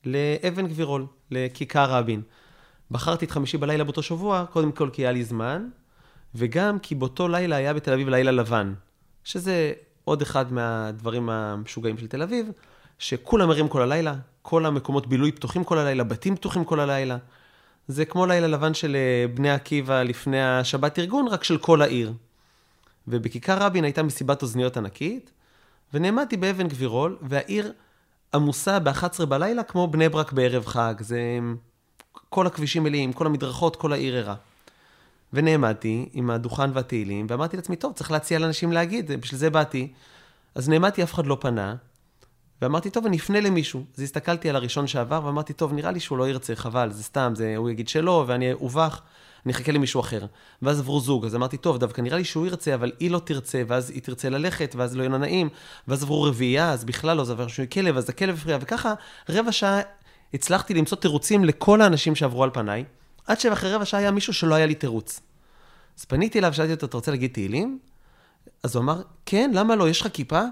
לאבן 0.05 0.67
גבירול, 0.67 1.07
לכיכר 1.31 1.91
רבין. 1.91 2.23
בחרתי 2.91 3.25
את 3.25 3.31
חמישי 3.31 3.59
בלילה 3.59 3.85
באותו 3.85 4.03
שבוע, 4.03 4.45
קודם 4.53 4.73
כל 4.73 4.91
כי 4.93 5.03
היה 5.03 5.13
לי 5.13 5.25
זמן, 5.25 5.69
וגם 6.35 6.79
כי 6.79 6.95
באותו 6.95 7.29
לילה 7.29 7.57
היה 7.57 7.75
בתל 7.75 7.93
אביב 7.93 8.09
לילה 8.09 8.31
לבן, 8.31 8.75
שזה 9.25 9.73
עוד 10.05 10.23
אחד 10.23 10.53
מהדברים 10.53 11.31
המשוגעים 11.31 11.99
של 11.99 12.07
תל 12.07 12.23
אביב, 12.23 12.51
שכולם 12.99 13.51
ערים 13.51 13.69
כל 13.69 13.83
הלילה, 13.83 14.15
כל 14.43 14.67
המקומות 14.67 15.07
בילוי 15.07 15.33
פתוחים 15.33 15.65
כל 15.65 15.79
הלילה, 15.79 16.05
בתים 16.05 16.37
פתוחים 16.37 16.65
כל 16.65 16.81
הלילה. 16.81 17.17
זה 17.89 18.05
כמו 18.05 18.27
לילה 18.27 18.47
לבן 18.47 18.75
של 18.75 18.97
אה, 18.97 19.29
בני 19.35 19.51
עקיבא 19.51 20.03
לפני 20.03 20.43
השבת 20.43 20.99
ארגון, 20.99 21.29
רק 21.29 21.45
של 21.45 21.59
כל 21.59 21.83
העיר. 21.83 22.13
ובכיכר 23.09 23.59
רבין 23.63 23.85
הייתה 23.85 24.03
מסיבת 24.03 24.43
אוזניות 24.43 24.77
ענקית, 24.77 25.33
ונעמדתי 25.95 26.37
באבן 26.37 26.69
גבירול, 26.69 27.17
והעיר 27.23 27.73
עמוסה 28.35 28.79
ב-11 28.79 29.27
בלילה 29.27 29.63
כמו 29.63 29.89
בני 29.89 30.09
ברק 30.09 30.33
בערב 30.33 30.67
חג. 30.67 30.95
זה 31.01 31.21
כל 32.29 32.47
הכבישים 32.47 32.83
מלאים, 32.83 33.13
כל 33.13 33.27
המדרכות, 33.27 33.77
כל 33.77 33.93
העיר 33.93 34.17
ערה. 34.17 34.35
ונעמדתי 35.33 36.09
עם 36.13 36.31
הדוכן 36.31 36.71
והתהילים, 36.75 37.27
ואמרתי 37.29 37.57
לעצמי, 37.57 37.77
טוב, 37.77 37.93
צריך 37.93 38.11
להציע 38.11 38.39
לאנשים 38.39 38.73
להגיד, 38.73 39.13
בשביל 39.13 39.39
זה 39.39 39.51
באתי. 39.51 39.93
אז 40.55 40.69
נעמדתי, 40.69 41.03
אף 41.03 41.15
אחד 41.15 41.27
לא 41.27 41.37
פנה, 41.41 41.75
ואמרתי, 42.63 42.91
טוב, 42.91 43.07
אני 43.07 43.17
אפנה 43.17 43.41
למישהו. 43.41 43.85
אז 43.97 44.03
הסתכלתי 44.03 44.51
על 44.51 44.57
הראשון 44.57 44.87
שעבר, 44.87 45.21
ואמרתי, 45.25 45.53
טוב, 45.53 45.73
נראה 45.73 45.91
לי 45.91 46.01
שהוא 46.01 46.19
לא 46.19 46.29
ירצה, 46.29 46.57
חבל, 46.57 46.93
זה 46.93 47.03
סתם, 47.03 47.33
זה, 47.37 47.57
הוא 47.57 47.71
יגיד 47.71 47.89
שלא, 47.89 48.25
ואני 48.27 48.53
אובך, 48.53 49.01
אני 49.47 49.53
אחכה 49.53 49.73
למישהו 49.73 50.01
אחר. 50.01 50.27
ואז 50.63 50.81
עברו 50.81 51.01
זוג, 51.01 51.25
אז 51.25 51.35
אמרתי, 51.35 51.57
טוב, 51.57 51.79
דווקא 51.79 52.01
נראה 52.01 52.19
לי 52.19 52.25
שהוא 52.25 52.47
ירצה, 52.47 52.75
אבל 52.75 52.93
היא 53.01 53.11
לא 53.11 53.19
תרצה, 53.19 53.63
ואז 53.67 53.91
היא 53.91 54.03
תרצה 54.03 54.29
ללכת, 54.29 54.75
ואז 54.77 54.97
לא 54.97 55.03
יהיה 55.03 55.19
נעים, 55.19 55.49
ואז 55.89 56.03
עברו 56.03 56.23
רביעייה, 56.23 56.73
אז 56.73 56.85
בכלל 56.85 57.17
לא, 57.17 57.25
זה 57.25 57.33
עבר 57.33 57.49
שהוא 57.49 57.67
כלב, 57.67 57.97
אז 57.97 58.09
הכלב 58.09 58.35
הפריע, 58.35 58.59
וככה, 58.61 58.95
רבע 59.29 59.53
שעה 59.53 59.81
הצלחתי 60.35 60.75
למצוא 60.75 60.99
תירוצים 60.99 61.45
לכל 61.45 61.81
האנשים 61.83 62.15
שעברו 62.15 62.45
על 62.45 62.51
פניי, 62.53 62.85
עד 63.27 63.41
שאחרי 63.41 63.73
רבע 63.73 63.85
שעה 63.85 64.01
היה 64.01 64.11
מישהו 64.11 64.33
שלא 64.33 64.55
היה 64.55 64.67
לי 64.67 64.75
תירוץ. 64.75 65.21
אז 65.99 66.05
פניתי 66.05 66.39
אליו, 66.39 66.55
שאלתי 66.55 66.73
אותו, 66.73 66.87
אתה 66.87 66.97
רוצה 66.97 67.11
להגיד 67.11 67.33
תהילים? 67.33 67.79
אז 68.63 68.75
הוא 68.75 68.83
אמר, 68.83 69.03
כן, 69.27 69.51
למה 69.55 69.77
לא, 69.77 69.89
יש 69.89 70.01
לך 70.01 70.09
כיפה? 70.13 70.43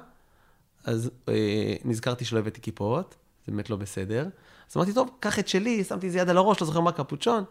אז 0.84 1.10
אה, 1.28 1.74
נזכרתי 1.84 2.24
שלא 2.24 2.38
הבאתי 2.38 2.60
כיפות, 2.60 3.14
זה 3.46 3.52
באמת 3.52 3.70
לא 3.70 3.76
בסדר. 3.76 4.26
אז 4.70 4.76
אמרתי, 4.76 4.92
טוב, 4.92 5.10
קח 5.20 5.38
את 5.38 5.48
שלי, 5.48 5.84
שמתי 5.84 6.06
איזה 6.06 6.18
יד 6.18 6.28
על 6.28 6.36
הראש, 6.36 6.60
לא 6.60 6.66
זוכר 6.66 6.80
מה 6.80 6.92
קפוצ'ון. 6.92 7.44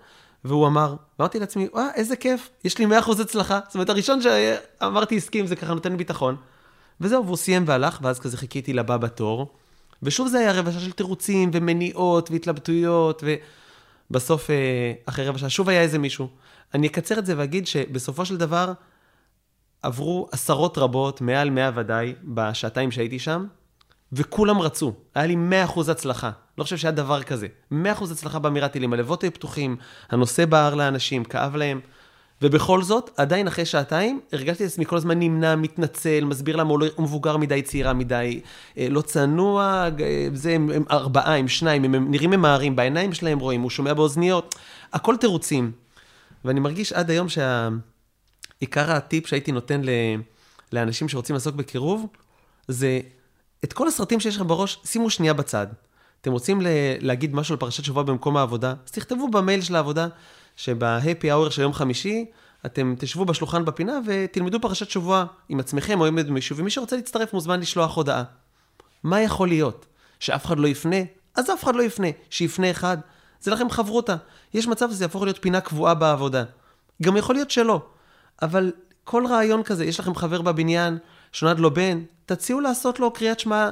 והוא 0.44 0.68
אמר, 0.68 0.96
ואמרתי 1.20 1.40
לעצמי, 1.40 1.68
וואה, 1.74 1.88
איזה 1.96 2.16
כיף, 2.16 2.50
יש 2.64 2.78
לי 2.78 2.86
100% 2.86 3.22
הצלחה. 3.22 3.60
זאת 3.66 3.76
אומרת, 3.76 3.90
הראשון 3.90 4.20
שאמרתי 4.22 5.18
הסכים, 5.18 5.48
זה 5.48 5.56
ככה 5.56 5.74
נותן 5.74 5.98
ביטחון. 5.98 6.36
וזהו, 7.02 7.26
והוא 7.26 7.38
סיים 7.38 7.64
והלך, 7.68 8.00
ואז 8.02 8.20
כזה 8.20 8.38
חיכיתי 8.38 8.74
לבא 8.74 8.98
בתור. 8.98 9.54
ושוב 10.04 10.28
זה 10.28 10.40
היה 10.40 10.52
רבע 10.52 10.72
של 10.72 10.92
תירוצים 10.92 11.50
ומניעות 11.54 12.32
והתלבטויות, 12.32 13.24
ובסוף, 13.24 13.48
אה, 14.16 14.94
אחרי 15.06 15.28
רבע 15.28 15.38
שעה, 15.38 15.50
שוב 15.50 15.70
היה 15.70 15.82
איזה 15.82 16.00
מישהו. 16.00 16.28
אני 16.74 16.88
אקצר 16.88 17.20
את 17.20 17.26
זה 17.26 17.34
ואגיד 17.38 17.68
שבסופו 17.68 18.26
של 18.26 18.38
דבר, 18.38 18.74
עברו 19.84 20.30
עשרות 20.32 20.78
רבות, 20.78 21.22
מעל 21.22 21.50
100 21.50 21.72
ודאי, 21.76 22.16
בשעתיים 22.24 22.92
שהייתי 22.92 23.20
שם, 23.20 23.46
וכולם 24.14 24.60
רצו. 24.60 24.94
היה 25.16 25.26
לי 25.26 25.36
100% 25.76 25.92
הצלחה. 25.92 26.32
לא 26.58 26.64
חושב 26.64 26.78
שהיה 26.78 26.92
דבר 26.92 27.24
כזה. 27.24 27.48
100% 27.72 27.76
הצלחה 28.12 28.40
באמירת 28.40 28.72
טילים. 28.72 28.94
הלבות 28.94 29.24
היו 29.24 29.34
פתוחים, 29.34 29.78
הנושא 30.10 30.46
בער 30.46 30.76
לאנשים, 30.76 31.24
כאב 31.24 31.56
להם. 31.56 31.80
ובכל 32.42 32.84
זאת, 32.84 33.10
עדיין 33.18 33.48
אחרי 33.48 33.66
שעתיים, 33.66 34.20
הרגשתי 34.34 34.66
את 34.66 34.70
עצמי 34.70 34.86
כל 34.86 34.98
הזמן 34.98 35.20
נמנע, 35.20 35.56
מתנצל, 35.56 36.26
מסביר 36.26 36.56
למה 36.56 36.70
הוא 36.70 36.80
לא 36.80 36.88
מבוגר 36.98 37.38
מדי, 37.38 37.62
צעירה 37.62 37.94
מדי, 37.94 38.42
אה, 38.78 38.88
לא 38.90 39.02
צנוע, 39.02 39.90
זה, 40.34 40.52
הם, 40.52 40.70
הם 40.76 40.84
ארבעה, 40.92 41.38
הם 41.38 41.48
שניים, 41.48 41.84
הם, 41.84 41.96
הם 41.96 42.12
נראים 42.12 42.30
ממהרים, 42.30 42.76
בעיניים 42.76 43.14
שלהם 43.14 43.40
רואים, 43.40 43.62
הוא 43.62 43.70
שומע 43.70 43.94
באוזניות, 43.94 44.56
הכל 44.94 45.16
תירוצים. 45.18 45.72
ואני 46.46 46.60
מרגיש 46.60 46.94
עד 46.94 47.10
היום 47.10 47.28
שעיקר 47.30 48.92
הטיפ 48.92 49.28
שהייתי 49.28 49.52
נותן 49.52 49.82
לאנשים 50.74 51.10
שרוצים 51.10 51.34
לעסוק 51.34 51.56
בקירוב, 51.56 52.06
זה 52.68 53.00
את 53.64 53.74
כל 53.74 53.88
הסרטים 53.88 54.20
שיש 54.20 54.36
לכם 54.36 54.48
בראש, 54.48 54.80
שימו 54.86 55.10
שנייה 55.10 55.34
בצד. 55.34 55.68
אתם 56.22 56.32
רוצים 56.32 56.62
להגיד 57.02 57.36
משהו 57.36 57.54
על 57.54 57.60
פרשת 57.60 57.84
שבוע 57.84 58.04
במקום 58.04 58.38
העבודה, 58.38 58.74
אז 58.86 58.92
תכתבו 58.92 59.28
במייל 59.28 59.62
של 59.62 59.76
העבודה, 59.76 60.08
שבהפי 60.58 61.32
האוור 61.32 61.50
של 61.50 61.62
יום 61.62 61.74
חמישי, 61.74 62.26
אתם 62.66 62.96
תשבו 63.00 63.26
בשולחן 63.26 63.66
בפינה 63.66 64.00
ותלמדו 64.06 64.62
פרשת 64.62 64.90
שבוע 64.90 65.26
עם 65.50 65.60
עצמכם 65.60 66.02
או 66.02 66.06
עם 66.06 66.34
מישהו, 66.34 66.58
ומי 66.58 66.70
שרוצה 66.70 66.96
להצטרף 66.96 67.34
מוזמן 67.34 67.60
לשלוח 67.60 67.96
הודעה. 67.96 68.24
מה 69.04 69.22
יכול 69.22 69.48
להיות? 69.48 69.86
שאף 70.20 70.46
אחד 70.46 70.60
לא 70.60 70.68
יפנה? 70.68 70.96
אז 71.36 71.50
אף 71.50 71.64
אחד 71.64 71.76
לא 71.76 71.84
יפנה. 71.84 72.08
שיפנה 72.30 72.72
אחד, 72.72 72.98
זה 73.42 73.52
לכם 73.52 73.70
חברותה. 73.70 74.16
יש 74.54 74.68
מצב 74.68 74.92
שזה 74.92 75.04
יהפוך 75.04 75.24
להיות 75.24 75.38
פינה 75.42 75.62
קבועה 75.62 75.94
בעבודה. 75.94 76.44
גם 77.04 77.18
יכול 77.18 77.36
להיות 77.36 77.52
שלא. 77.52 77.82
אבל 78.42 78.72
כל 79.04 79.26
רעיון 79.30 79.64
כזה, 79.64 79.86
יש 79.86 80.00
לכם 80.00 80.16
חבר 80.16 80.42
בבניין 80.42 80.98
שנולד 81.32 81.60
לו 81.60 81.74
בן, 81.74 82.04
תציעו 82.26 82.60
לעשות 82.60 83.00
לו 83.00 83.14
קריאת 83.14 83.40
שמע. 83.40 83.72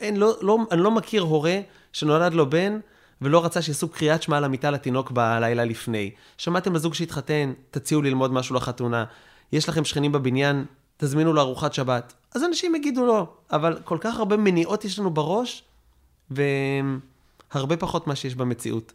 לא, 0.00 0.36
לא, 0.40 0.58
אני 0.70 0.80
לא 0.80 0.90
מכיר 0.90 1.22
הורה 1.22 1.60
שנולד 1.92 2.34
לו 2.34 2.50
בן 2.50 2.78
ולא 3.22 3.44
רצה 3.44 3.62
שיעשו 3.62 3.88
קריאת 3.88 4.22
שמע 4.22 4.40
למיטה 4.40 4.70
לתינוק 4.70 5.10
בלילה 5.10 5.64
לפני. 5.64 6.10
שמעתם 6.38 6.72
על 6.72 6.78
זוג 6.78 6.94
שהתחתן, 6.94 7.52
תציעו 7.70 8.02
ללמוד 8.02 8.32
משהו 8.32 8.56
לחתונה. 8.56 9.04
יש 9.52 9.68
לכם 9.68 9.84
שכנים 9.84 10.12
בבניין, 10.12 10.64
תזמינו 10.96 11.32
לו 11.32 11.40
ארוחת 11.40 11.72
שבת. 11.72 12.14
אז 12.34 12.44
אנשים 12.44 12.74
יגידו 12.74 13.06
לא, 13.06 13.34
אבל 13.50 13.78
כל 13.84 13.98
כך 14.00 14.16
הרבה 14.16 14.36
מניעות 14.36 14.84
יש 14.84 14.98
לנו 14.98 15.10
בראש, 15.10 15.64
והרבה 16.30 17.76
פחות 17.78 18.06
ממה 18.06 18.16
שיש 18.16 18.34
במציאות. 18.34 18.92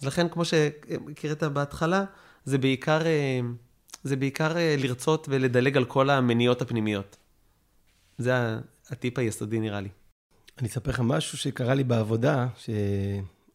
אז 0.00 0.06
לכן, 0.06 0.28
כמו 0.28 0.44
שהקראת 0.44 1.42
בהתחלה, 1.42 2.04
זה 2.44 2.58
בעיקר, 2.58 3.00
זה 4.04 4.16
בעיקר 4.16 4.52
לרצות 4.78 5.26
ולדלג 5.30 5.76
על 5.76 5.84
כל 5.84 6.10
המניעות 6.10 6.62
הפנימיות. 6.62 7.16
זה 8.18 8.58
הטיפ 8.90 9.18
היסודי 9.18 9.60
נראה 9.60 9.80
לי. 9.80 9.88
אני 10.58 10.68
אספר 10.68 10.90
לך 10.90 11.00
משהו 11.00 11.38
שקרה 11.38 11.74
לי 11.74 11.84
בעבודה, 11.84 12.46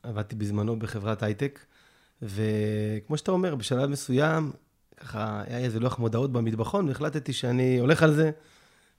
שעבדתי 0.04 0.36
בזמנו 0.36 0.80
בחברת 0.80 1.24
הייטק, 1.24 1.60
וכמו 2.22 3.18
שאתה 3.18 3.32
אומר, 3.32 3.56
בשלב 3.56 3.90
מסוים, 3.90 4.52
ככה, 4.98 5.44
היה 5.48 5.58
איזה 5.58 5.80
לוח 5.80 6.00
מודעות 6.00 6.32
במטבחון, 6.32 6.88
והחלטתי 6.88 7.34
שאני 7.34 7.80
הולך 7.80 8.04
על 8.04 8.14
זה, 8.14 8.32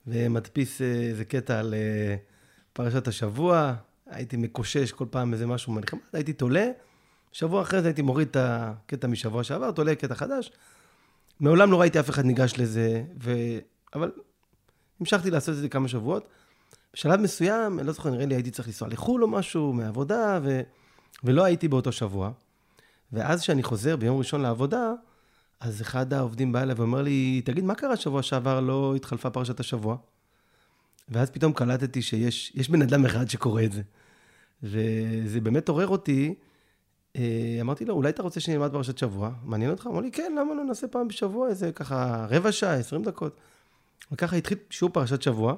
ומדפיס 0.07 0.81
איזה 0.83 1.25
קטע 1.25 1.59
על 1.59 1.75
אה, 1.75 2.17
פרשת 2.73 3.09
השבוע, 3.09 3.75
הייתי 4.07 4.37
מקושש 4.37 4.93
כל 4.93 5.05
פעם 5.11 5.33
איזה 5.33 5.47
משהו 5.47 5.73
מנחמד, 5.73 6.01
הייתי 6.13 6.33
תולה, 6.33 6.67
שבוע 7.33 7.63
אחרי 7.63 7.83
זה 7.83 7.89
הייתי 7.89 8.03
מוריד 8.03 8.29
את 8.29 8.37
הקטע 8.41 9.09
משבוע 9.09 9.45
שעבר, 9.45 9.71
תולה 9.71 9.95
קטע 9.95 10.15
חדש. 10.15 10.53
מעולם 11.41 11.73
לא 11.73 11.81
ראיתי 11.81 12.01
אף 12.01 12.11
אחד 12.11 12.25
ניגש 12.25 12.55
לזה, 12.59 13.03
ו... 13.23 13.33
אבל 13.95 14.11
המשכתי 15.01 15.31
לעשות 15.31 15.55
את 15.55 15.61
זה 15.61 15.69
כמה 15.69 15.89
שבועות. 15.89 16.29
בשלב 16.95 17.21
מסוים, 17.21 17.79
אני 17.79 17.87
לא 17.87 17.93
זוכר, 17.93 18.11
נראה 18.11 18.27
לי 18.27 18.35
הייתי 18.35 18.51
צריך 18.51 18.69
לנסוע 18.69 18.89
לחו"ל 18.89 19.23
או 19.23 19.29
משהו, 19.29 19.73
מעבודה, 19.73 20.41
ו... 20.43 20.61
ולא 21.25 21.45
הייתי 21.45 21.69
באותו 21.69 21.93
שבוע. 21.93 22.31
ואז 23.13 23.41
כשאני 23.41 23.63
חוזר 23.63 23.97
ביום 23.97 24.19
ראשון 24.19 24.41
לעבודה, 24.41 24.93
אז 25.61 25.83
אחד 25.83 26.13
העובדים 26.13 26.53
בא 26.53 26.63
אליי 26.63 26.75
ואומר 26.75 27.03
לי, 27.03 27.43
תגיד, 27.45 27.65
מה 27.65 27.75
קרה 27.75 27.97
שבוע 27.97 28.23
שעבר 28.23 28.61
לא 28.61 28.95
התחלפה 28.97 29.31
פרשת 29.31 29.61
השבוע? 29.61 29.97
ואז 31.09 31.31
פתאום 31.31 31.53
קלטתי 31.53 32.03
שיש 32.03 32.71
בן 32.71 32.83
אדם 32.83 33.05
אחד 33.07 33.31
שקורא 33.31 33.63
את 33.63 33.73
זה. 33.73 33.83
וזה 34.63 35.41
באמת 35.41 35.69
עורר 35.69 35.89
אותי. 35.89 36.35
אה, 37.17 37.59
אמרתי 37.61 37.85
לו, 37.85 37.95
אולי 37.95 38.09
אתה 38.09 38.23
רוצה 38.23 38.41
שאני 38.41 38.57
אלמד 38.57 38.73
פרשת 38.73 38.99
שבוע? 38.99 39.31
מעניין 39.45 39.71
אותך? 39.71 39.87
אמר 39.87 40.01
לי, 40.01 40.11
כן, 40.11 40.33
למה 40.39 40.55
לא 40.55 40.65
נעשה 40.65 40.89
פעם 40.89 41.09
בשבוע 41.09 41.49
איזה 41.49 41.73
ככה 41.73 42.27
רבע 42.31 42.53
שעה, 42.53 42.75
עשרים 42.75 43.03
דקות. 43.03 43.37
וככה 44.13 44.37
התחיל 44.37 44.59
שיעור 44.71 44.93
פרשת 44.95 45.23
שבוע. 45.23 45.55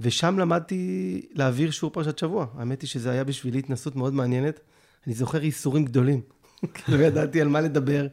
ושם 0.00 0.38
למדתי 0.38 1.22
להעביר 1.32 1.70
שיעור 1.70 1.92
פרשת 1.92 2.18
שבוע. 2.18 2.46
האמת 2.58 2.82
היא 2.82 2.88
שזה 2.88 3.10
היה 3.10 3.24
בשבילי 3.24 3.58
התנסות 3.58 3.96
מאוד 3.96 4.14
מעניינת. 4.14 4.60
אני 5.06 5.14
זוכר 5.14 5.44
ייסורים 5.44 5.84
גדולים. 5.84 6.20
לא 6.88 7.04
ידעתי 7.04 7.40
על 7.40 7.48
מה 7.48 7.60
לדבר, 7.60 8.06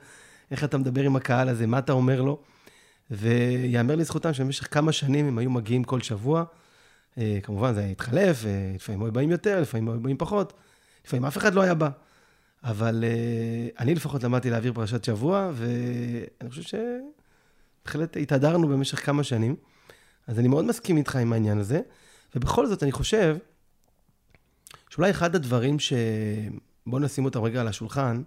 איך 0.51 0.63
אתה 0.63 0.77
מדבר 0.77 1.03
עם 1.03 1.15
הקהל 1.15 1.49
הזה, 1.49 1.67
מה 1.67 1.79
אתה 1.79 1.93
אומר 1.93 2.21
לו. 2.21 2.39
ויאמר 3.11 3.95
לזכותם 3.95 4.33
שבמשך 4.33 4.73
כמה 4.73 4.91
שנים 4.91 5.27
הם 5.27 5.37
היו 5.37 5.49
מגיעים 5.49 5.83
כל 5.83 6.01
שבוע. 6.01 6.43
אה, 7.17 7.39
כמובן, 7.43 7.73
זה 7.73 7.85
התחלף, 7.85 8.45
אה, 8.45 8.71
לפעמים 8.75 9.03
היו 9.03 9.11
באים 9.11 9.31
יותר, 9.31 9.61
לפעמים 9.61 9.89
היו 9.89 9.99
באים 9.99 10.17
פחות, 10.17 10.53
לפעמים 11.05 11.25
אף 11.25 11.37
אחד 11.37 11.53
לא 11.53 11.61
היה 11.61 11.73
בא. 11.73 11.89
אבל 12.63 13.03
אה, 13.03 13.67
אני 13.79 13.95
לפחות 13.95 14.23
למדתי 14.23 14.49
להעביר 14.49 14.73
פרשת 14.73 15.03
שבוע, 15.03 15.51
ואני 15.53 16.49
חושב 16.49 16.79
שבהחלט 17.83 18.17
התהדרנו 18.17 18.67
במשך 18.67 19.05
כמה 19.05 19.23
שנים. 19.23 19.55
אז 20.27 20.39
אני 20.39 20.47
מאוד 20.47 20.65
מסכים 20.65 20.97
איתך 20.97 21.15
עם 21.15 21.33
העניין 21.33 21.57
הזה, 21.57 21.81
ובכל 22.35 22.67
זאת 22.67 22.83
אני 22.83 22.91
חושב 22.91 23.37
שאולי 24.89 25.11
אחד 25.11 25.35
הדברים 25.35 25.79
ש... 25.79 25.93
בואו 26.87 27.01
נשים 27.01 27.25
אותם 27.25 27.43
רגע 27.43 27.61
על 27.61 27.67
השולחן, 27.67 28.21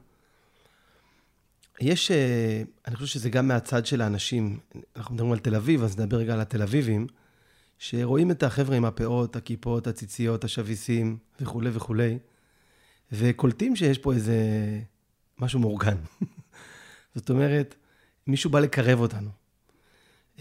יש, 1.80 2.10
אה, 2.10 2.62
אני 2.86 2.96
חושב 2.96 3.06
שזה 3.06 3.30
גם 3.30 3.48
מהצד 3.48 3.86
של 3.86 4.00
האנשים, 4.00 4.58
אנחנו 4.96 5.14
מדברים 5.14 5.32
על 5.32 5.38
תל 5.38 5.54
אביב, 5.54 5.82
אז 5.82 5.98
נדבר 5.98 6.16
רגע 6.16 6.34
על 6.34 6.40
התל 6.40 6.62
אביבים, 6.62 7.06
שרואים 7.78 8.30
את 8.30 8.42
החבר'ה 8.42 8.76
עם 8.76 8.84
הפאות, 8.84 9.36
הכיפות, 9.36 9.86
הציציות, 9.86 10.44
השביסים 10.44 11.18
וכולי 11.40 11.70
וכולי, 11.72 12.18
וקולטים 13.12 13.76
שיש 13.76 13.98
פה 13.98 14.12
איזה 14.12 14.36
משהו 15.38 15.60
מאורגן. 15.60 15.96
זאת 17.14 17.30
אומרת, 17.30 17.74
מישהו 18.26 18.50
בא 18.50 18.60
לקרב 18.60 19.00
אותנו. 19.00 19.30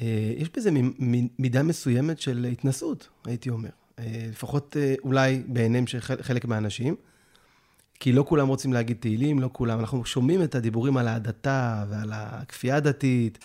אה, 0.02 0.34
יש 0.38 0.50
בזה 0.50 0.70
מידה 1.40 1.64
מסוימת 1.64 2.20
של 2.20 2.48
התנסות, 2.52 3.10
הייתי 3.26 3.50
אומר. 3.50 3.70
אה, 4.00 4.26
לפחות 4.30 4.78
אה, 4.80 4.96
אולי 5.04 5.44
בעיניהם 5.48 5.88
של 5.88 6.00
חלק 6.00 6.46
מהאנשים. 6.46 6.96
כי 8.00 8.12
לא 8.12 8.26
כולם 8.28 8.48
רוצים 8.48 8.74
להגיד 8.74 8.98
תהילים, 9.00 9.40
לא 9.40 9.50
כולם. 9.54 9.80
אנחנו 9.80 10.06
שומעים 10.06 10.44
את 10.44 10.56
הדיבורים 10.56 10.98
על 10.98 11.08
ההדתה 11.08 11.86
ועל 11.90 12.12
הכפייה 12.14 12.76
הדתית. 12.76 13.38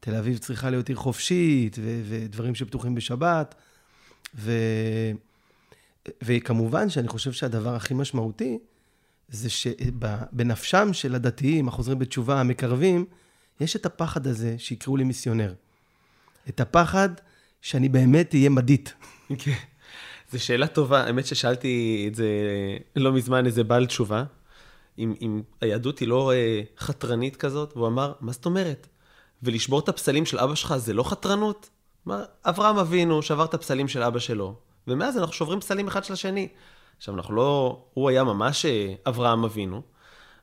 תל 0.00 0.14
אביב 0.14 0.38
צריכה 0.38 0.70
להיות 0.70 0.88
עיר 0.88 0.96
חופשית, 0.96 1.76
ו- 1.80 2.02
ודברים 2.08 2.54
שפתוחים 2.54 2.94
בשבת. 2.94 3.54
ו... 4.34 4.52
וכמובן 6.22 6.90
שאני 6.90 7.08
חושב 7.08 7.32
שהדבר 7.32 7.74
הכי 7.74 7.94
משמעותי, 7.94 8.58
זה 9.28 9.50
שבנפשם 9.50 10.92
של 10.92 11.14
הדתיים, 11.14 11.68
החוזרים 11.68 11.98
בתשובה, 11.98 12.40
המקרבים, 12.40 13.04
יש 13.60 13.76
את 13.76 13.86
הפחד 13.86 14.26
הזה 14.26 14.54
שיקראו 14.58 14.96
לי 14.96 15.04
מיסיונר. 15.04 15.54
את 16.48 16.60
הפחד 16.60 17.08
שאני 17.60 17.88
באמת 17.88 18.34
אהיה 18.34 18.50
מדיט. 18.50 18.90
כן. 19.38 19.52
זו 20.32 20.44
שאלה 20.44 20.66
טובה. 20.66 21.04
האמת 21.04 21.26
ששאלתי 21.26 22.04
את 22.08 22.14
זה 22.14 22.28
לא 22.96 23.12
מזמן 23.12 23.46
איזה 23.46 23.64
בעל 23.64 23.86
תשובה, 23.86 24.24
אם, 24.98 25.14
אם 25.20 25.42
היהדות 25.60 25.98
היא 25.98 26.08
לא 26.08 26.32
אה, 26.32 26.62
חתרנית 26.78 27.36
כזאת, 27.36 27.76
והוא 27.76 27.86
אמר, 27.86 28.12
מה 28.20 28.32
זאת 28.32 28.46
אומרת? 28.46 28.86
ולשבור 29.42 29.80
את 29.80 29.88
הפסלים 29.88 30.26
של 30.26 30.38
אבא 30.38 30.54
שלך 30.54 30.76
זה 30.76 30.92
לא 30.92 31.02
חתרנות? 31.02 31.70
מה, 32.06 32.22
אברהם 32.44 32.78
אבינו 32.78 33.22
שבר 33.22 33.44
את 33.44 33.54
הפסלים 33.54 33.88
של 33.88 34.02
אבא 34.02 34.18
שלו, 34.18 34.54
ומאז 34.86 35.18
אנחנו 35.18 35.32
שוברים 35.32 35.60
פסלים 35.60 35.88
אחד 35.88 36.04
של 36.04 36.12
השני. 36.12 36.48
עכשיו, 36.96 37.14
אנחנו 37.14 37.34
לא... 37.34 37.80
הוא 37.94 38.08
היה 38.08 38.24
ממש 38.24 38.66
אה, 38.66 38.94
אברהם 39.06 39.44
אבינו, 39.44 39.82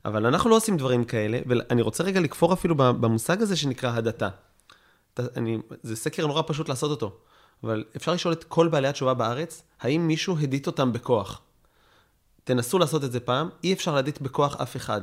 אבל 0.06 0.26
אנחנו 0.26 0.50
לא 0.50 0.56
עושים 0.56 0.78
דברים 0.78 1.04
כאלה, 1.04 1.40
ואני 1.46 1.82
רוצה 1.82 2.04
רגע 2.04 2.20
לכפור 2.20 2.54
אפילו 2.54 2.76
במושג 2.76 3.42
הזה 3.42 3.56
שנקרא 3.56 3.90
הדתה. 3.96 4.30
אני, 5.20 5.58
זה 5.84 5.96
סקר 5.96 6.28
נורא 6.28 6.42
פשוט 6.48 6.70
לעשות 6.70 6.92
אותו, 6.92 7.18
אבל 7.64 7.84
אפשר 7.96 8.14
לשאול 8.14 8.34
את 8.34 8.44
כל 8.44 8.68
בעלי 8.68 8.88
התשובה 8.88 9.14
בארץ, 9.14 9.64
האם 9.82 10.08
מישהו 10.08 10.38
הדיט 10.42 10.68
אותם 10.68 10.94
בכוח? 10.94 11.42
תנסו 12.44 12.80
לעשות 12.80 13.04
את 13.04 13.12
זה 13.12 13.20
פעם, 13.20 13.50
אי 13.64 13.74
אפשר 13.74 13.96
להדיט 13.96 14.22
בכוח 14.22 14.62
אף 14.62 14.76
אחד. 14.76 15.02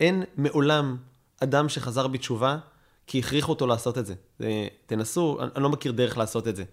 אין 0.00 0.24
מעולם 0.36 0.96
אדם 1.40 1.68
שחזר 1.68 2.06
בתשובה 2.06 2.58
כי 3.06 3.18
הכריחו 3.18 3.52
אותו 3.52 3.66
לעשות 3.66 3.98
את 3.98 4.06
זה. 4.06 4.14
תנסו, 4.86 5.38
אני 5.54 5.62
לא 5.62 5.68
מכיר 5.68 5.92
דרך 5.92 6.18
לעשות 6.18 6.48
את 6.48 6.56
זה. 6.56 6.64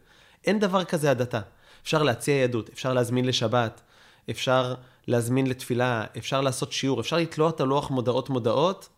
אין 0.45 0.59
דבר 0.59 0.83
כזה 0.83 1.11
הדתה. 1.11 1.41
אפשר 1.83 2.03
להציע 2.03 2.35
יהדות, 2.35 2.69
אפשר 2.69 2.93
להזמין 2.93 3.25
לשבת, 3.25 3.81
אפשר 4.29 4.73
להזמין 5.07 5.47
לתפילה, 5.47 6.05
אפשר 6.17 6.41
לעשות 6.41 6.71
שיעור, 6.71 7.01
אפשר 7.01 7.17
לתלוע 7.17 7.49
את 7.49 7.59
הלוח 7.59 7.91
מודעות 7.91 8.29
מודעות, 8.29 8.89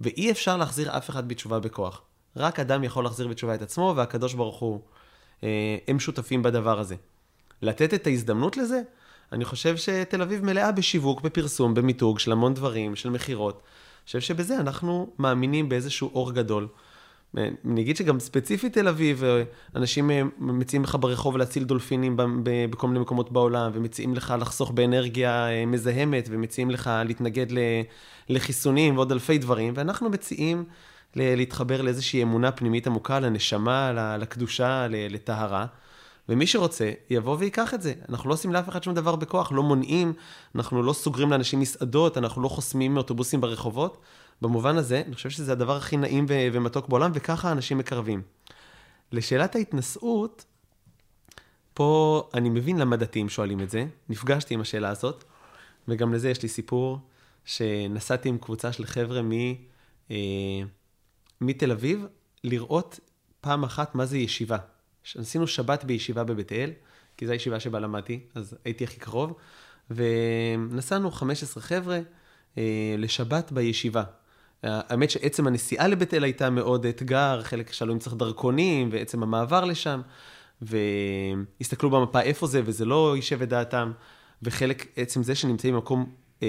ואי 0.00 0.30
אפשר 0.30 0.56
להחזיר 0.56 0.96
אף 0.96 1.10
אחד 1.10 1.28
בתשובה 1.28 1.58
בכוח. 1.58 2.02
רק 2.36 2.60
אדם 2.60 2.84
יכול 2.84 3.04
להחזיר 3.04 3.28
בתשובה 3.28 3.54
את 3.54 3.62
עצמו, 3.62 3.94
והקדוש 3.96 4.34
ברוך 4.34 4.58
הוא, 4.58 4.80
אה, 5.44 5.76
הם 5.88 6.00
שותפים 6.00 6.42
בדבר 6.42 6.78
הזה. 6.78 6.96
לתת 7.62 7.94
את 7.94 8.06
ההזדמנות 8.06 8.56
לזה, 8.56 8.80
אני 9.32 9.44
חושב 9.44 9.76
שתל 9.76 10.22
אביב 10.22 10.44
מלאה 10.44 10.72
בשיווק, 10.72 11.20
בפרסום, 11.20 11.74
במיתוג 11.74 12.18
של 12.18 12.32
המון 12.32 12.54
דברים, 12.54 12.96
של 12.96 13.10
מכירות. 13.10 13.54
אני 13.54 14.06
חושב 14.06 14.20
שבזה 14.20 14.60
אנחנו 14.60 15.10
מאמינים 15.18 15.68
באיזשהו 15.68 16.10
אור 16.14 16.32
גדול. 16.32 16.68
אני 17.36 17.80
אגיד 17.80 17.96
שגם 17.96 18.20
ספציפית 18.20 18.72
תל 18.72 18.88
אביב, 18.88 19.24
אה, 19.24 19.42
אנשים 19.76 20.10
אה, 20.10 20.22
מציעים 20.38 20.84
לך 20.84 20.96
ברחוב 21.00 21.36
להציל 21.36 21.64
דולפינים 21.64 22.16
בכל 22.70 22.88
מיני 22.88 23.00
מקומות 23.00 23.32
בעולם, 23.32 23.70
ומציעים 23.74 24.14
לך 24.14 24.34
לחסוך 24.40 24.70
באנרגיה 24.70 25.48
אה, 25.48 25.66
מזהמת, 25.66 26.28
ומציעים 26.30 26.70
לך 26.70 26.90
להתנגד 27.04 27.46
לחיסונים 28.28 28.96
ועוד 28.96 29.12
אלפי 29.12 29.38
דברים, 29.38 29.72
ואנחנו 29.76 30.10
מציעים 30.10 30.64
להתחבר 31.16 31.82
לאיזושהי 31.82 32.22
אמונה 32.22 32.52
פנימית 32.52 32.86
עמוקה, 32.86 33.20
לנשמה, 33.20 33.92
לקדושה, 34.18 34.86
לטהרה. 34.90 35.66
ומי 36.28 36.46
שרוצה, 36.46 36.92
יבוא 37.10 37.36
ויקח 37.38 37.74
את 37.74 37.82
זה. 37.82 37.94
אנחנו 38.08 38.28
לא 38.28 38.34
עושים 38.34 38.52
לאף 38.52 38.68
אחד 38.68 38.82
שום 38.82 38.94
דבר 38.94 39.16
בכוח, 39.16 39.52
לא 39.52 39.62
מונעים, 39.62 40.12
אנחנו 40.54 40.82
לא 40.82 40.92
סוגרים 40.92 41.30
לאנשים 41.30 41.60
מסעדות, 41.60 42.18
אנחנו 42.18 42.42
לא 42.42 42.48
חוסמים 42.48 42.94
מאוטובוסים 42.94 43.40
ברחובות. 43.40 43.98
במובן 44.42 44.76
הזה, 44.76 45.02
אני 45.06 45.14
חושב 45.14 45.30
שזה 45.30 45.52
הדבר 45.52 45.76
הכי 45.76 45.96
נעים 45.96 46.26
ומתוק 46.28 46.88
בעולם, 46.88 47.10
וככה 47.14 47.52
אנשים 47.52 47.78
מקרבים. 47.78 48.22
לשאלת 49.12 49.54
ההתנשאות, 49.54 50.44
פה 51.74 52.22
אני 52.34 52.48
מבין 52.48 52.78
למה 52.78 52.96
דתיים 52.96 53.28
שואלים 53.28 53.60
את 53.60 53.70
זה, 53.70 53.86
נפגשתי 54.08 54.54
עם 54.54 54.60
השאלה 54.60 54.88
הזאת, 54.88 55.24
וגם 55.88 56.14
לזה 56.14 56.30
יש 56.30 56.42
לי 56.42 56.48
סיפור, 56.48 56.98
שנסעתי 57.44 58.28
עם 58.28 58.38
קבוצה 58.38 58.72
של 58.72 58.86
חבר'ה 58.86 59.22
מ, 59.22 59.32
אה, 60.10 60.16
מתל 61.42 61.72
אביב, 61.72 62.06
לראות 62.44 63.00
פעם 63.40 63.64
אחת 63.64 63.94
מה 63.94 64.06
זה 64.06 64.18
ישיבה. 64.18 64.56
עשינו 65.18 65.46
שבת 65.46 65.84
בישיבה 65.84 66.24
בבית 66.24 66.52
אל, 66.52 66.70
כי 67.16 67.26
זו 67.26 67.32
הישיבה 67.32 67.60
שבה 67.60 67.80
למדתי, 67.80 68.20
אז 68.34 68.56
הייתי 68.64 68.84
הכי 68.84 69.00
קרוב, 69.00 69.34
ונסענו 69.90 71.10
15 71.10 71.62
חבר'ה 71.62 72.00
אה, 72.58 72.94
לשבת 72.98 73.52
בישיבה. 73.52 74.02
האמת 74.62 75.10
שעצם 75.10 75.46
הנסיעה 75.46 75.88
לבית 75.88 76.14
אל 76.14 76.24
הייתה 76.24 76.50
מאוד 76.50 76.86
אתגר, 76.86 77.42
חלק 77.42 77.72
שאלו 77.72 77.94
אם 77.94 77.98
צריך 77.98 78.16
דרכונים, 78.16 78.88
ועצם 78.92 79.22
המעבר 79.22 79.64
לשם, 79.64 80.00
והסתכלו 80.62 81.90
במפה 81.90 82.20
איפה 82.20 82.46
זה, 82.46 82.62
וזה 82.64 82.84
לא 82.84 83.16
יישב 83.16 83.42
את 83.42 83.48
דעתם, 83.48 83.92
וחלק, 84.42 84.86
עצם 84.96 85.22
זה 85.22 85.34
שנמצאים 85.34 85.74
במקום 85.74 86.12
אה, 86.42 86.48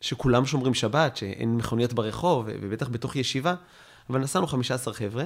שכולם 0.00 0.46
שומרים 0.46 0.74
שבת, 0.74 1.16
שאין 1.16 1.56
מכוניות 1.56 1.92
ברחוב, 1.92 2.46
ובטח 2.60 2.88
בתוך 2.88 3.16
ישיבה, 3.16 3.54
אבל 4.10 4.20
נסענו 4.20 4.46
15 4.46 4.94
חבר'ה, 4.94 5.24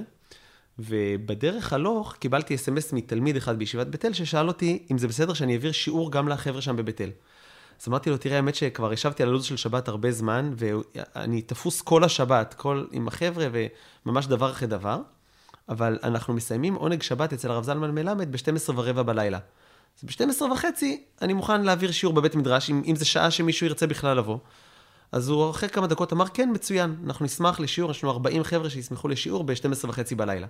ובדרך 0.79 1.73
הלוך 1.73 2.17
קיבלתי 2.17 2.55
אס.אם.אס 2.55 2.93
מתלמיד 2.93 3.37
אחד 3.37 3.59
בישיבת 3.59 3.87
בית 3.87 4.05
אל, 4.05 4.13
ששאל 4.13 4.49
אותי 4.49 4.87
אם 4.91 4.99
זה 4.99 5.09
בסדר 5.09 5.35
שאני 5.35 5.53
אעביר 5.53 5.73
שיעור 5.73 6.13
גם 6.13 6.29
לחבר'ה 6.29 6.61
שם 6.61 6.77
בבית 6.77 7.01
אל. 7.01 7.11
אז 7.81 7.89
אמרתי 7.89 8.11
לו, 8.11 8.17
תראה, 8.17 8.37
האמת 8.37 8.55
שכבר 8.55 8.93
ישבתי 8.93 9.23
על 9.23 9.29
הלו"ז 9.29 9.45
של 9.45 9.57
שבת 9.57 9.89
הרבה 9.89 10.13
זמן, 10.13 10.53
ואני 10.57 11.43
תפוס 11.43 11.81
כל 11.81 12.05
השבת, 12.05 12.55
כל 12.55 12.85
עם 12.93 13.09
החבר'ה, 13.09 13.47
וממש 14.07 14.27
דבר 14.27 14.51
אחרי 14.51 14.69
דבר, 14.69 15.01
אבל 15.69 15.99
אנחנו 16.03 16.35
מסיימים 16.35 16.75
עונג 16.75 17.03
שבת 17.03 17.33
אצל 17.33 17.51
הרב 17.51 17.65
זלמן 17.65 17.95
מלמד 17.95 18.33
ב-12 18.33 18.71
ורבע 18.77 19.03
בלילה. 19.03 19.39
אז 19.99 20.05
ב-12 20.05 20.43
וחצי 20.53 21.03
אני 21.23 21.33
מוכן 21.33 21.63
להעביר 21.63 21.93
שיעור 21.93 22.15
בבית 22.15 22.35
מדרש, 22.35 22.71
אם, 22.71 22.83
אם 22.87 22.97
זה 22.97 23.05
שעה 23.05 23.31
שמישהו 23.31 23.67
ירצה 23.67 23.87
בכלל 23.87 24.17
לבוא. 24.17 24.39
אז 25.13 25.29
הוא 25.29 25.51
אחרי 25.51 25.69
כמה 25.69 25.87
דקות 25.87 26.13
אמר, 26.13 26.27
כן, 26.35 26.51
מצוין, 26.53 26.97
אנחנו 27.07 27.25
נשמח 27.25 27.61
לשיעור, 27.61 27.91
יש 27.91 28.05
לנו 28.05 28.13
40 28.13 28.45
חבר'ה 28.45 28.71
שישמחו 28.71 29.09
לשיעור 29.09 29.45
ב-12 29.45 29.89
וחצי 29.89 30.15
בלילה. 30.15 30.47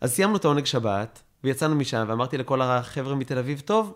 אז 0.00 0.12
סיימנו 0.12 0.36
את 0.36 0.44
העונג 0.44 0.64
שבת, 0.64 1.22
ויצאנו 1.44 1.74
משם, 1.74 2.04
ואמרתי 2.08 2.38
לכל 2.38 2.62
החבר'ה 2.62 3.14
מתל 3.14 3.38
אביב, 3.38 3.62
טוב, 3.64 3.94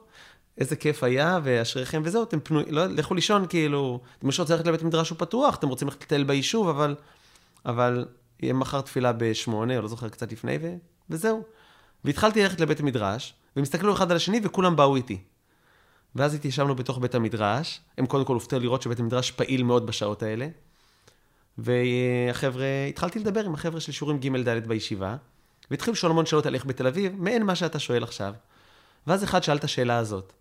איזה 0.59 0.77
כיף 0.77 1.05
היה, 1.05 1.39
ואשריכם 1.43 2.03
וזהו, 2.05 2.23
אתם 2.23 2.41
פנויים, 2.41 2.69
לא, 2.71 2.87
לכו 2.87 3.15
לישון, 3.15 3.47
כאילו, 3.49 4.01
מישהו 4.23 4.43
רוצה 4.43 4.55
ללכת 4.55 4.67
לבית 4.67 4.83
מדרש 4.83 5.11
הוא 5.11 5.19
פתוח, 5.19 5.55
אתם 5.55 5.69
רוצים 5.69 5.89
ללכת 5.89 6.03
לטייל 6.03 6.25
ביישוב, 6.25 6.69
אבל, 6.69 6.95
אבל 7.67 8.07
יהיה 8.41 8.53
מחר 8.53 8.81
תפילה 8.81 9.13
בשמונה, 9.13 9.77
או 9.77 9.83
לא 9.83 9.89
זוכר, 9.89 10.09
קצת 10.09 10.33
לפני, 10.33 10.59
ו, 10.63 10.75
וזהו. 11.11 11.43
והתחלתי 12.05 12.43
ללכת 12.43 12.61
לבית 12.61 12.81
המדרש, 12.81 13.35
והם 13.57 13.63
הסתכלו 13.63 13.93
אחד 13.95 14.11
על 14.11 14.17
השני, 14.17 14.41
וכולם 14.45 14.77
באו 14.77 14.97
איתי. 14.97 15.19
ואז 16.17 16.35
התיישבנו 16.35 16.75
בתוך 16.75 16.99
בית 16.99 17.15
המדרש, 17.15 17.81
הם 17.99 18.07
קודם 18.07 18.25
כל 18.25 18.35
הופתעו 18.35 18.61
לראות 18.61 18.83
שבית 18.83 19.01
המדרש 19.01 19.31
פעיל 19.31 19.63
מאוד 19.63 19.87
בשעות 19.87 20.23
האלה. 20.23 20.49
והחבר'ה, 21.59 22.65
התחלתי 22.89 23.19
לדבר 23.19 23.45
עם 23.45 23.55
החבר'ה 23.55 23.81
של 23.81 23.93
שיעורים 23.93 24.19
ג' 24.19 24.49
ד' 24.49 24.69
בישיבה, 24.69 25.17
והתחילו 25.71 25.93
לשאול 25.93 26.13
המון 26.13 26.27
שאלות 26.27 26.47
על 26.47 26.55
איך 26.55 26.67
בתל 26.67 26.87
אביב, 26.87 27.13
מעין 27.17 27.43
מה 27.43 27.55
שאתה 27.55 27.79
שואל 27.79 28.03
עכשיו. 28.03 28.35
ואז 29.07 29.25
אחד 29.25 29.43
שאל 29.43 29.57
את 29.57 29.65
השאלה 29.65 29.97
הזאת. 29.97 30.33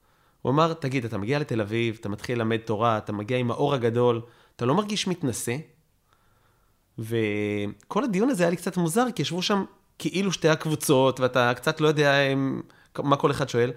הוא 0.41 0.51
אמר, 0.51 0.73
תגיד, 0.73 1.05
אתה 1.05 1.17
מגיע 1.17 1.39
לתל 1.39 1.61
אביב, 1.61 1.97
אתה 1.99 2.09
מתחיל 2.09 2.37
ללמד 2.37 2.57
תורה, 2.57 2.97
אתה 2.97 3.13
מגיע 3.13 3.37
עם 3.37 3.51
האור 3.51 3.73
הגדול, 3.73 4.21
אתה 4.55 4.65
לא 4.65 4.75
מרגיש 4.75 5.07
מתנשא? 5.07 5.55
וכל 6.99 8.03
הדיון 8.03 8.29
הזה 8.29 8.43
היה 8.43 8.49
לי 8.49 8.55
קצת 8.55 8.77
מוזר, 8.77 9.05
כי 9.15 9.21
ישבו 9.21 9.41
שם 9.41 9.63
כאילו 9.99 10.31
שתי 10.31 10.49
הקבוצות, 10.49 11.19
ואתה 11.19 11.53
קצת 11.55 11.81
לא 11.81 11.87
יודע 11.87 12.13
מה 12.99 13.15
כל 13.17 13.31
אחד 13.31 13.49
שואל. 13.49 13.71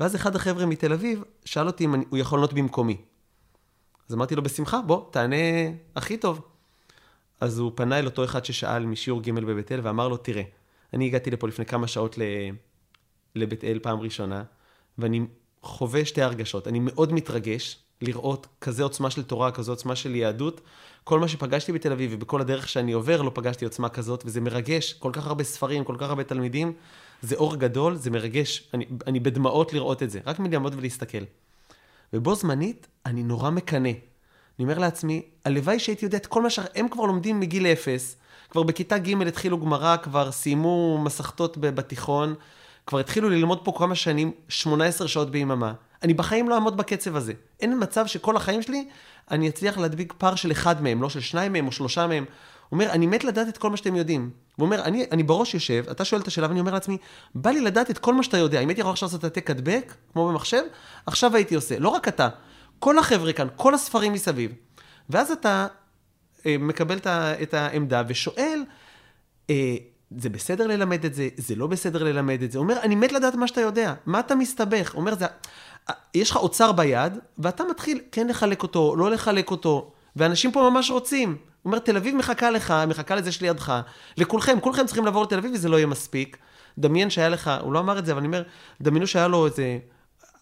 ואז 0.00 0.16
אחד 0.16 0.36
החבר'ה 0.36 0.66
מתל 0.66 0.92
אביב 0.92 1.22
שאל 1.44 1.66
אותי 1.66 1.84
אם 1.84 1.94
הוא 2.10 2.18
יכול 2.18 2.38
לענות 2.38 2.52
במקומי. 2.52 2.96
אז 4.08 4.14
אמרתי 4.14 4.36
לו, 4.36 4.42
בשמחה, 4.42 4.80
בוא, 4.80 5.10
תענה 5.10 5.36
הכי 5.96 6.16
טוב. 6.16 6.40
אז 7.40 7.58
הוא 7.58 7.72
פנה 7.74 7.98
אל 7.98 8.06
אותו 8.06 8.24
אחד 8.24 8.44
ששאל 8.44 8.86
משיעור 8.86 9.22
ג' 9.22 9.30
בבית 9.30 9.72
אל, 9.72 9.80
ואמר 9.82 10.08
לו, 10.08 10.16
תראה, 10.16 10.42
אני 10.94 11.06
הגעתי 11.06 11.30
לפה 11.30 11.48
לפני 11.48 11.66
כמה 11.66 11.86
שעות 11.86 12.18
לבית 13.34 13.64
אל 13.64 13.78
פעם 13.82 14.00
ראשונה, 14.00 14.42
ואני 14.98 15.26
חווה 15.62 16.04
שתי 16.04 16.22
הרגשות. 16.22 16.68
אני 16.68 16.78
מאוד 16.80 17.12
מתרגש 17.12 17.78
לראות 18.02 18.46
כזה 18.60 18.82
עוצמה 18.82 19.10
של 19.10 19.22
תורה, 19.22 19.50
כזו 19.50 19.72
עוצמה 19.72 19.96
של 19.96 20.14
יהדות. 20.14 20.60
כל 21.04 21.20
מה 21.20 21.28
שפגשתי 21.28 21.72
בתל 21.72 21.92
אביב 21.92 22.10
ובכל 22.14 22.40
הדרך 22.40 22.68
שאני 22.68 22.92
עובר 22.92 23.22
לא 23.22 23.30
פגשתי 23.34 23.64
עוצמה 23.64 23.88
כזאת, 23.88 24.22
וזה 24.26 24.40
מרגש. 24.40 24.92
כל 24.92 25.10
כך 25.12 25.26
הרבה 25.26 25.44
ספרים, 25.44 25.84
כל 25.84 25.96
כך 25.98 26.08
הרבה 26.08 26.24
תלמידים. 26.24 26.72
זה 27.22 27.36
אור 27.36 27.56
גדול, 27.56 27.96
זה 27.96 28.10
מרגש. 28.10 28.70
אני, 28.74 28.86
אני 29.06 29.20
בדמעות 29.20 29.72
לראות 29.72 30.02
את 30.02 30.10
זה, 30.10 30.20
רק 30.26 30.38
מלעמוד 30.38 30.74
ולהסתכל. 30.76 31.24
ובו 32.12 32.34
זמנית, 32.34 32.86
אני 33.06 33.22
נורא 33.22 33.50
מקנא. 33.50 33.88
אני 34.58 34.64
אומר 34.64 34.78
לעצמי, 34.78 35.22
הלוואי 35.44 35.78
שהייתי 35.78 36.04
יודע 36.04 36.16
את 36.16 36.26
כל 36.26 36.42
מה 36.42 36.50
שהם 36.50 36.88
כבר 36.88 37.04
לומדים 37.04 37.40
מגיל 37.40 37.66
אפס, 37.66 38.16
כבר 38.50 38.62
בכיתה 38.62 38.98
ג' 38.98 39.22
התחילו 39.22 39.58
גמרא, 39.58 39.96
כבר 39.96 40.32
סיימו 40.32 40.98
מסכתות 41.04 41.58
בתיכון, 41.58 42.34
כבר 42.86 42.98
התחילו 42.98 43.30
ללמוד 43.30 43.64
פה 43.64 43.72
כמה 43.78 43.94
שנים, 43.94 44.32
18 44.48 45.08
שעות 45.08 45.30
ביממה. 45.30 45.72
אני 46.02 46.14
בחיים 46.14 46.48
לא 46.48 46.54
אעמוד 46.54 46.76
בקצב 46.76 47.16
הזה. 47.16 47.32
אין 47.60 47.82
מצב 47.82 48.06
שכל 48.06 48.36
החיים 48.36 48.62
שלי 48.62 48.88
אני 49.30 49.48
אצליח 49.48 49.78
להדביק 49.78 50.14
פער 50.18 50.34
של 50.34 50.52
אחד 50.52 50.82
מהם, 50.82 51.02
לא 51.02 51.08
של 51.08 51.20
שניים 51.20 51.52
מהם 51.52 51.66
או 51.66 51.72
שלושה 51.72 52.06
מהם. 52.06 52.24
אומר, 52.72 52.90
אני 52.90 53.06
מת 53.06 53.24
לדעת 53.24 53.48
את 53.48 53.58
כל 53.58 53.70
מה 53.70 53.76
שאתם 53.76 53.96
יודעים. 53.96 54.30
הוא 54.56 54.64
אומר, 54.64 54.82
אני, 54.82 55.06
אני 55.12 55.22
בראש 55.22 55.54
יושב, 55.54 55.84
אתה 55.90 56.04
שואל 56.04 56.20
את 56.20 56.26
השאלה, 56.26 56.48
ואני 56.48 56.60
אומר 56.60 56.72
לעצמי, 56.72 56.96
בא 57.34 57.50
לי 57.50 57.60
לדעת 57.60 57.90
את 57.90 57.98
כל 57.98 58.14
מה 58.14 58.22
שאתה 58.22 58.38
יודע. 58.38 58.60
אם 58.60 58.68
הייתי 58.68 58.80
יכול 58.80 58.92
עכשיו 58.92 59.06
לעשות 59.06 59.24
העתק 59.24 59.50
הדבק, 59.50 59.94
כמו 60.12 60.28
במחשב, 60.28 60.62
עכשיו 61.06 61.36
הייתי 61.36 61.54
עושה. 61.54 61.78
לא 61.78 61.88
רק 61.88 62.08
אתה, 62.08 62.28
כל 62.78 62.98
החבר'ה 62.98 63.32
כאן, 63.32 63.48
כל 63.56 63.74
הספרים 63.74 64.12
מסביב. 64.12 64.52
ואז 65.10 65.30
אתה 65.30 65.66
אה, 66.46 66.56
מקבל 66.58 66.98
את 67.42 67.54
העמדה 67.54 68.02
ושואל, 68.08 68.64
אה, 69.50 69.76
זה 70.16 70.28
בסדר 70.28 70.66
ללמד 70.66 71.04
את 71.04 71.14
זה, 71.14 71.28
זה 71.36 71.54
לא 71.54 71.66
בסדר 71.66 72.04
ללמד 72.04 72.42
את 72.42 72.52
זה. 72.52 72.58
הוא 72.58 72.62
אומר, 72.64 72.80
אני 72.82 72.94
מת 72.94 73.12
לדעת 73.12 73.34
מה 73.34 73.46
שאתה 73.46 73.60
יודע, 73.60 73.94
מה 74.06 74.20
אתה 74.20 74.34
מסתבך? 74.34 74.92
הוא 74.92 75.00
אומר, 75.00 75.14
זה, 75.14 75.26
יש 76.14 76.30
לך 76.30 76.36
אוצר 76.36 76.72
ביד, 76.72 77.18
ואתה 77.38 77.64
מתחיל 77.70 78.00
כן 78.12 78.28
לחלק 78.28 78.62
אותו, 78.62 78.96
לא 78.96 79.10
לחלק 79.10 79.50
אותו, 79.50 79.92
ואנשים 80.16 80.52
פה 80.52 80.70
ממש 80.70 80.90
רוצים. 80.90 81.36
הוא 81.62 81.70
אומר, 81.70 81.78
תל 81.78 81.96
אביב 81.96 82.16
מחכה 82.16 82.50
לך, 82.50 82.74
מחכה 82.88 83.14
לזה 83.14 83.32
שלידך, 83.32 83.80
לכולכם, 84.16 84.60
כולכם 84.60 84.86
צריכים 84.86 85.04
לעבור 85.04 85.22
לתל 85.22 85.38
אביב 85.38 85.52
וזה 85.54 85.68
לא 85.68 85.76
יהיה 85.76 85.86
מספיק. 85.86 86.36
דמיין 86.78 87.10
שהיה 87.10 87.28
לך, 87.28 87.50
הוא 87.60 87.72
לא 87.72 87.78
אמר 87.78 87.98
את 87.98 88.06
זה, 88.06 88.12
אבל 88.12 88.18
אני 88.18 88.26
אומר, 88.26 88.42
דמיינו 88.80 89.06
שהיה 89.06 89.28
לו 89.28 89.46
איזה 89.46 89.78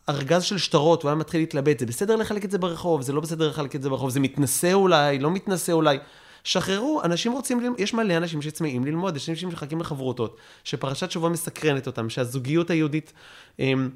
ארגז 0.09 0.43
של 0.43 0.59
שטרות, 0.59 1.03
הוא 1.03 1.09
היה 1.09 1.17
מתחיל 1.17 1.41
להתלבט, 1.41 1.79
זה 1.79 1.87
בסדר 1.87 2.17
לחלק 2.17 2.45
את 2.45 2.51
זה 2.51 2.59
ברחוב, 2.59 3.03
זה 3.03 3.13
לא 3.13 3.21
בסדר 3.21 3.49
לחלק 3.49 3.77
את 3.77 3.83
זה 3.83 3.91
ברחוב, 3.91 4.11
זה 4.11 4.21
מתנשא 4.21 4.73
אולי, 4.73 5.19
לא 5.19 5.31
מתנשא 5.31 5.73
אולי. 5.73 5.99
שחררו, 6.45 7.03
אנשים 7.05 7.33
רוצים 7.33 7.61
ללמוד, 7.61 7.81
יש 7.81 7.95
מלא 7.95 8.17
אנשים 8.17 8.43
שצמאים 8.43 8.85
ללמוד, 8.85 9.17
יש 9.17 9.29
אנשים 9.29 9.51
שמחכים 9.51 9.81
לחברותות, 9.81 10.37
שפרשת 10.65 11.11
שבוע 11.11 11.29
מסקרנת 11.29 11.87
אותם, 11.87 12.11
שהזוגיות 12.11 12.71
היהודית 12.71 13.13
הם, 13.59 13.91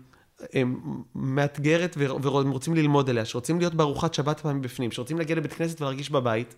הם, 0.52 0.80
מאתגרת 1.14 1.96
והם 1.96 2.50
רוצים 2.50 2.74
ללמוד 2.74 3.11
עליה, 3.11 3.24
שרוצים 3.24 3.58
להיות 3.58 3.74
בארוחת 3.74 4.14
שבת 4.14 4.40
פעמים 4.40 4.62
בפנים, 4.62 4.92
שרוצים 4.92 5.18
להגיע 5.18 5.37
לבית 5.37 5.52
כנסת 5.52 5.80
ולהרגיש 5.80 6.11
בבית, 6.11 6.54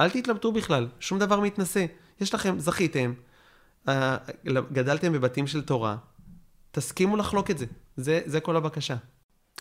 אל 0.00 0.10
תתלבטו 0.10 0.52
בכלל, 0.52 0.88
שום 1.00 1.18
דבר 1.18 1.40
מתנשא. 1.40 1.86
יש 2.20 2.34
לכם, 2.34 2.58
זכיתם, 2.58 3.12
אה, 3.88 4.16
גדלתם 4.72 5.12
בבתים 5.12 5.46
של 5.46 5.62
תורה, 5.62 5.96
תסכימו 6.70 7.16
לחלוק 7.16 7.50
את 7.50 7.58
זה. 7.58 7.66
זה, 7.96 8.20
זה 8.24 8.40
כל 8.40 8.56
הבקשה. 8.56 8.96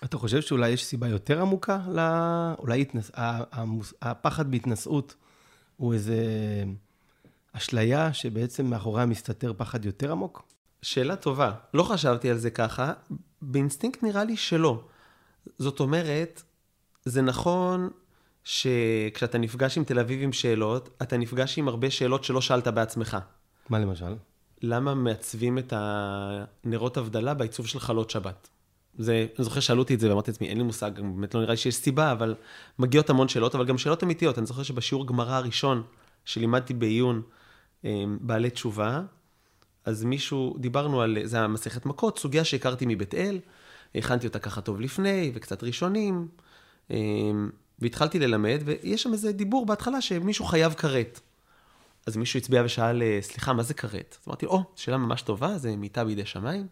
אתה 0.04 0.18
חושב 0.18 0.42
שאולי 0.42 0.70
יש 0.70 0.86
סיבה 0.86 1.08
יותר 1.08 1.42
עמוקה? 1.42 1.80
ל... 1.88 2.00
אולי 2.60 2.82
התנס... 2.82 3.12
הפחד 4.02 4.52
בהתנשאות 4.52 5.16
הוא 5.78 5.94
איזה 5.94 6.24
אשליה 7.54 8.14
שבעצם 8.14 8.66
מאחוריה 8.66 9.06
מסתתר 9.06 9.54
פחד 9.58 9.86
יותר 9.86 10.12
עמוק? 10.12 10.48
שאלה 10.82 11.16
טובה. 11.16 11.52
לא 11.74 11.84
חשבתי 11.84 12.30
על 12.30 12.38
זה 12.38 12.50
ככה. 12.50 12.94
באינסטינקט 13.42 14.04
נראה 14.04 14.24
לי 14.24 14.38
שלא. 14.38 14.84
זאת 15.60 15.80
אומרת, 15.80 16.44
זה 17.06 17.22
נכון 17.22 17.90
שכשאתה 18.46 19.38
נפגש 19.38 19.78
עם 19.78 19.84
תל 19.84 20.00
אביב 20.00 20.24
עם 20.24 20.34
שאלות, 20.34 20.90
אתה 21.02 21.18
נפגש 21.18 21.58
עם 21.58 21.68
הרבה 21.68 21.90
שאלות 21.92 22.24
שלא 22.24 22.42
שאלת 22.42 22.68
בעצמך. 22.68 23.18
מה 23.70 23.80
למשל? 23.80 24.16
למה 24.62 24.96
מעצבים 24.96 25.58
את 25.58 25.74
הנרות 25.76 26.98
הבדלה 26.98 27.34
בעיצוב 27.34 27.68
של 27.68 27.80
חלות 27.80 28.10
שבת? 28.10 28.50
זה, 28.98 29.28
אני 29.38 29.44
זוכר 29.44 29.60
שאלו 29.60 29.82
אותי 29.82 29.94
את 29.94 30.00
זה 30.00 30.10
ואמרתי 30.10 30.32
לעצמי, 30.32 30.48
אין 30.48 30.58
לי 30.58 30.64
מושג, 30.64 30.92
באמת 30.96 31.36
לא 31.36 31.42
נראה 31.42 31.54
לי 31.54 31.58
שיש 31.58 31.76
סיבה, 31.76 32.12
אבל 32.12 32.36
מגיעות 32.80 33.10
המון 33.10 33.28
שאלות, 33.28 33.56
אבל 33.56 33.66
גם 33.66 33.78
שאלות 33.78 34.04
אמיתיות. 34.04 34.38
אני 34.38 34.46
זוכר 34.46 34.64
שבשיעור 34.64 35.08
גמרא 35.08 35.34
הראשון 35.36 35.84
שלימדתי 36.26 36.74
בעיון 36.74 37.22
אה, 37.86 38.04
בעלי 38.22 38.50
תשובה, 38.50 39.02
אז 39.86 40.04
מישהו, 40.04 40.56
דיברנו 40.60 41.02
על, 41.02 41.18
זה 41.24 41.38
היה 41.38 41.48
מסכת 41.48 41.86
מכות, 41.86 42.20
סוגיה 42.20 42.44
שהכרתי 42.44 42.86
מבית 42.88 43.14
אל, 43.14 43.40
הכנתי 43.96 44.28
אותה 44.28 44.40
ככה 44.40 44.62
טוב 44.62 44.82
לפני, 44.82 45.32
וקצת 45.36 45.64
ראשונים, 45.64 46.28
אה, 46.92 46.98
והתחלתי 47.80 48.20
ללמד, 48.20 48.62
ויש 48.66 49.04
שם 49.04 49.14
איזה 49.14 49.32
דיבור 49.32 49.66
בהתחלה 49.66 50.02
שמישהו 50.02 50.46
חייב 50.46 50.74
כרת. 50.74 51.20
אז 52.06 52.18
מישהו 52.18 52.38
הצביע 52.38 52.62
ושאל, 52.66 53.04
אה, 53.04 53.20
סליחה, 53.22 53.54
מה 53.54 53.64
זה 53.64 53.74
כרת? 53.74 54.18
אז 54.22 54.28
אמרתי, 54.28 54.46
או, 54.46 54.64
שאלה 54.76 54.98
ממש 54.98 55.22
טובה, 55.22 55.58
זה 55.58 55.76
מיטה 55.76 56.04
בידי 56.04 56.26
שמיים. 56.26 56.68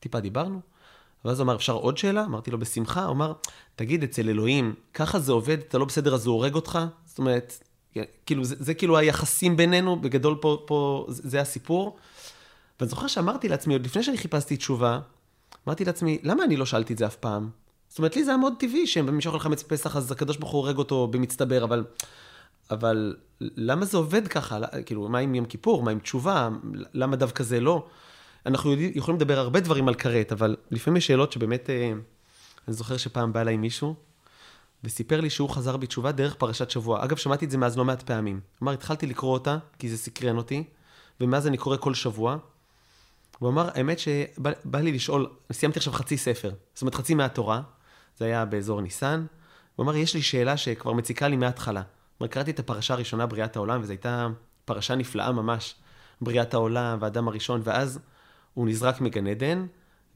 טיפה 0.00 0.20
דיברנו. 0.20 0.60
ואז 1.24 1.38
הוא 1.38 1.44
אמר, 1.44 1.54
אפשר 1.54 1.72
עוד 1.72 1.98
שאלה? 1.98 2.24
אמרתי 2.24 2.50
לו, 2.50 2.58
בשמחה. 2.58 3.04
הוא 3.04 3.12
אמר, 3.12 3.32
תגיד, 3.76 4.02
אצל 4.02 4.28
אלוהים, 4.28 4.74
ככה 4.94 5.18
זה 5.18 5.32
עובד, 5.32 5.58
אתה 5.58 5.78
לא 5.78 5.84
בסדר, 5.84 6.14
אז 6.14 6.26
הוא 6.26 6.34
הורג 6.34 6.54
אותך? 6.54 6.78
זאת 7.04 7.18
אומרת, 7.18 7.64
כאילו, 8.26 8.44
זה, 8.44 8.54
זה 8.58 8.74
כאילו 8.74 8.96
היחסים 8.96 9.56
בינינו, 9.56 10.00
בגדול 10.00 10.38
פה, 10.40 10.62
פה 10.66 11.06
זה, 11.08 11.22
זה 11.28 11.40
הסיפור. 11.40 11.96
ואני 12.80 12.90
זוכר 12.90 13.06
שאמרתי 13.06 13.48
לעצמי, 13.48 13.74
עוד 13.74 13.84
לפני 13.84 14.02
שאני 14.02 14.18
חיפשתי 14.18 14.56
תשובה, 14.56 15.00
אמרתי 15.66 15.84
לעצמי, 15.84 16.18
למה 16.22 16.44
אני 16.44 16.56
לא 16.56 16.66
שאלתי 16.66 16.92
את 16.92 16.98
זה 16.98 17.06
אף 17.06 17.16
פעם? 17.16 17.50
זאת 17.94 17.98
אומרת, 17.98 18.16
לי 18.16 18.24
זה 18.24 18.30
היה 18.30 18.38
מאוד 18.38 18.52
טבעי 18.58 18.86
שהם 18.86 19.18
אוכל 19.26 19.38
חמץ 19.38 19.62
פסח, 19.62 19.96
אז 19.96 20.12
הקדוש 20.12 20.36
ברוך 20.36 20.52
הוא 20.52 20.60
הורג 20.60 20.78
אותו 20.78 21.06
במצטבר, 21.06 21.64
אבל, 21.64 21.84
אבל 22.70 23.16
למה 23.40 23.84
זה 23.84 23.96
עובד 23.96 24.28
ככה? 24.28 24.58
כאילו, 24.86 25.08
מה 25.08 25.18
עם 25.18 25.34
יום 25.34 25.44
כיפור? 25.44 25.82
מה 25.82 25.90
עם 25.90 25.98
תשובה? 25.98 26.48
למה 26.94 27.16
דווקא 27.16 27.44
זה 27.44 27.60
לא? 27.60 27.86
אנחנו 28.46 28.72
יכולים 28.94 29.20
לדבר 29.20 29.38
הרבה 29.38 29.60
דברים 29.60 29.88
על 29.88 29.94
כרת, 29.94 30.32
אבל 30.32 30.56
לפעמים 30.70 30.96
יש 30.96 31.06
שאלות 31.06 31.32
שבאמת, 31.32 31.70
אה, 31.70 31.92
אני 32.68 32.74
זוכר 32.74 32.96
שפעם 32.96 33.32
בא 33.32 33.40
אליי 33.40 33.56
מישהו, 33.56 33.94
וסיפר 34.84 35.20
לי 35.20 35.30
שהוא 35.30 35.50
חזר 35.50 35.76
בתשובה 35.76 36.12
דרך 36.12 36.34
פרשת 36.34 36.70
שבוע. 36.70 37.04
אגב, 37.04 37.16
שמעתי 37.16 37.44
את 37.44 37.50
זה 37.50 37.58
מאז 37.58 37.78
לא 37.78 37.84
מעט 37.84 38.02
פעמים. 38.02 38.40
אמר, 38.62 38.72
התחלתי 38.72 39.06
לקרוא 39.06 39.32
אותה, 39.32 39.58
כי 39.78 39.88
זה 39.88 39.98
סקרן 39.98 40.36
אותי, 40.36 40.64
ומאז 41.20 41.46
אני 41.46 41.56
קורא 41.56 41.76
כל 41.76 41.94
שבוע. 41.94 42.36
הוא 43.38 43.48
אמר, 43.48 43.68
האמת 43.74 43.98
שבא 43.98 44.78
לי 44.78 44.92
לשאול, 44.92 45.30
סיימתי 45.52 45.78
עכשיו 45.78 45.92
חצי 45.92 46.16
ספר, 46.16 46.50
זאת 46.74 46.82
אומרת 46.82 46.94
חצי 46.94 47.14
מהתורה, 47.14 47.62
זה 48.16 48.24
היה 48.24 48.44
באזור 48.44 48.80
ניסן. 48.80 49.26
הוא 49.76 49.84
אמר, 49.84 49.96
יש 49.96 50.14
לי 50.14 50.22
שאלה 50.22 50.56
שכבר 50.56 50.92
מציקה 50.92 51.28
לי 51.28 51.36
מההתחלה. 51.36 51.82
אומר, 52.20 52.30
קראתי 52.30 52.50
את 52.50 52.58
הפרשה 52.58 52.94
הראשונה, 52.94 53.26
בריאת 53.26 53.56
העולם, 53.56 53.80
וזו 53.82 53.92
הייתה 53.92 54.28
פרשה 54.64 54.94
נפלאה 54.94 55.32
ממש, 55.32 55.74
בריאת 56.20 56.54
העולם 56.54 56.98
והאדם 57.00 57.28
הראשון, 57.28 57.60
ואז 57.64 57.98
הוא 58.54 58.66
נזרק 58.66 59.00
מגן 59.00 59.26
עדן, 59.26 59.66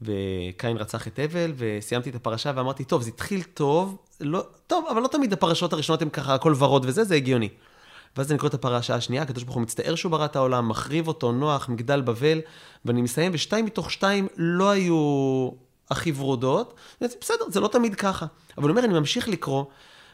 וקין 0.01 0.77
רצח 0.77 1.07
את 1.07 1.19
הבל, 1.23 1.53
וסיימתי 1.57 2.09
את 2.09 2.15
הפרשה 2.15 2.51
ואמרתי, 2.55 2.83
טוב, 2.83 3.01
זה 3.01 3.09
התחיל 3.09 3.43
טוב, 3.43 3.97
לא, 4.19 4.43
טוב, 4.67 4.85
אבל 4.91 5.01
לא 5.01 5.07
תמיד 5.07 5.33
הפרשות 5.33 5.73
הראשונות 5.73 6.01
הן 6.01 6.09
ככה, 6.09 6.33
הכל 6.33 6.53
ורוד 6.57 6.85
וזה, 6.85 7.03
זה 7.03 7.15
הגיוני. 7.15 7.49
ואז 8.17 8.31
אני 8.31 8.39
קורא 8.39 8.49
את 8.49 8.53
הפרשה 8.53 8.95
השנייה, 8.95 9.21
הקדוש 9.21 9.43
ברוך 9.43 9.55
הוא 9.55 9.63
מצטער 9.63 9.95
שהוא 9.95 10.11
ברא 10.11 10.25
את 10.25 10.35
העולם, 10.35 10.69
מחריב 10.69 11.07
אותו, 11.07 11.31
נוח, 11.31 11.69
מגדל 11.69 12.01
בבל, 12.01 12.41
ואני 12.85 13.01
מסיים, 13.01 13.31
ושתיים 13.35 13.65
מתוך 13.65 13.91
שתיים 13.91 14.27
לא 14.37 14.69
היו 14.69 15.49
הכי 15.91 16.11
ורודות. 16.11 16.73
בסדר, 17.01 17.45
זה 17.47 17.59
לא 17.59 17.67
תמיד 17.67 17.95
ככה. 17.95 18.25
אבל 18.57 18.63
הוא 18.63 18.71
אומר, 18.71 18.85
אני 18.85 18.93
ממשיך 18.93 19.27
לקרוא, 19.27 19.65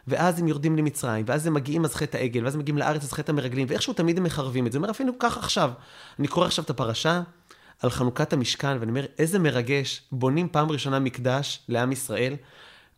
ואז 0.07 0.39
הם 0.39 0.47
יורדים 0.47 0.77
למצרים, 0.77 1.25
ואז 1.27 1.47
הם 1.47 1.53
מגיעים 1.53 1.85
אז 1.85 1.95
חטא 1.95 2.17
העגל, 2.17 2.43
ואז 2.43 2.53
הם 2.53 2.59
מגיעים 2.59 2.77
לארץ 2.77 3.03
אז 3.03 3.13
חטא 3.13 3.31
המרגלים, 3.31 3.67
ואיכשהו 3.69 3.93
תמיד 3.93 4.17
הם 4.17 4.23
מחרבים 4.23 4.67
את 4.67 4.71
זה. 4.71 4.77
הוא 4.77 4.83
אומר, 4.83 4.91
אפילו 4.91 5.13
כך 5.19 5.37
עכשיו. 5.37 5.71
אני 6.19 6.27
קורא 6.27 6.45
עכשיו 6.45 6.63
את 6.63 6.69
הפרשה 6.69 7.21
על 7.81 7.89
חנוכת 7.89 8.33
המשכן, 8.33 8.77
ואני 8.79 8.89
אומר, 8.89 9.05
איזה 9.19 9.39
מרגש, 9.39 10.01
בונים 10.11 10.49
פעם 10.49 10.71
ראשונה 10.71 10.99
מקדש 10.99 11.59
לעם 11.69 11.91
ישראל, 11.91 12.35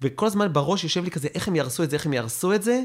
וכל 0.02 0.26
הזמן 0.26 0.54
בראש 0.54 0.84
יושב 0.84 1.04
לי 1.04 1.12
כזה, 1.12 1.28
איך 1.36 1.48
הם 1.48 1.56
יהרסו 1.56 1.84
את 1.84 1.90
זה, 1.90 1.96
איך 1.96 2.06
הם 2.06 2.14
יהרסו 2.14 2.54
את 2.54 2.64
זה, 2.64 2.84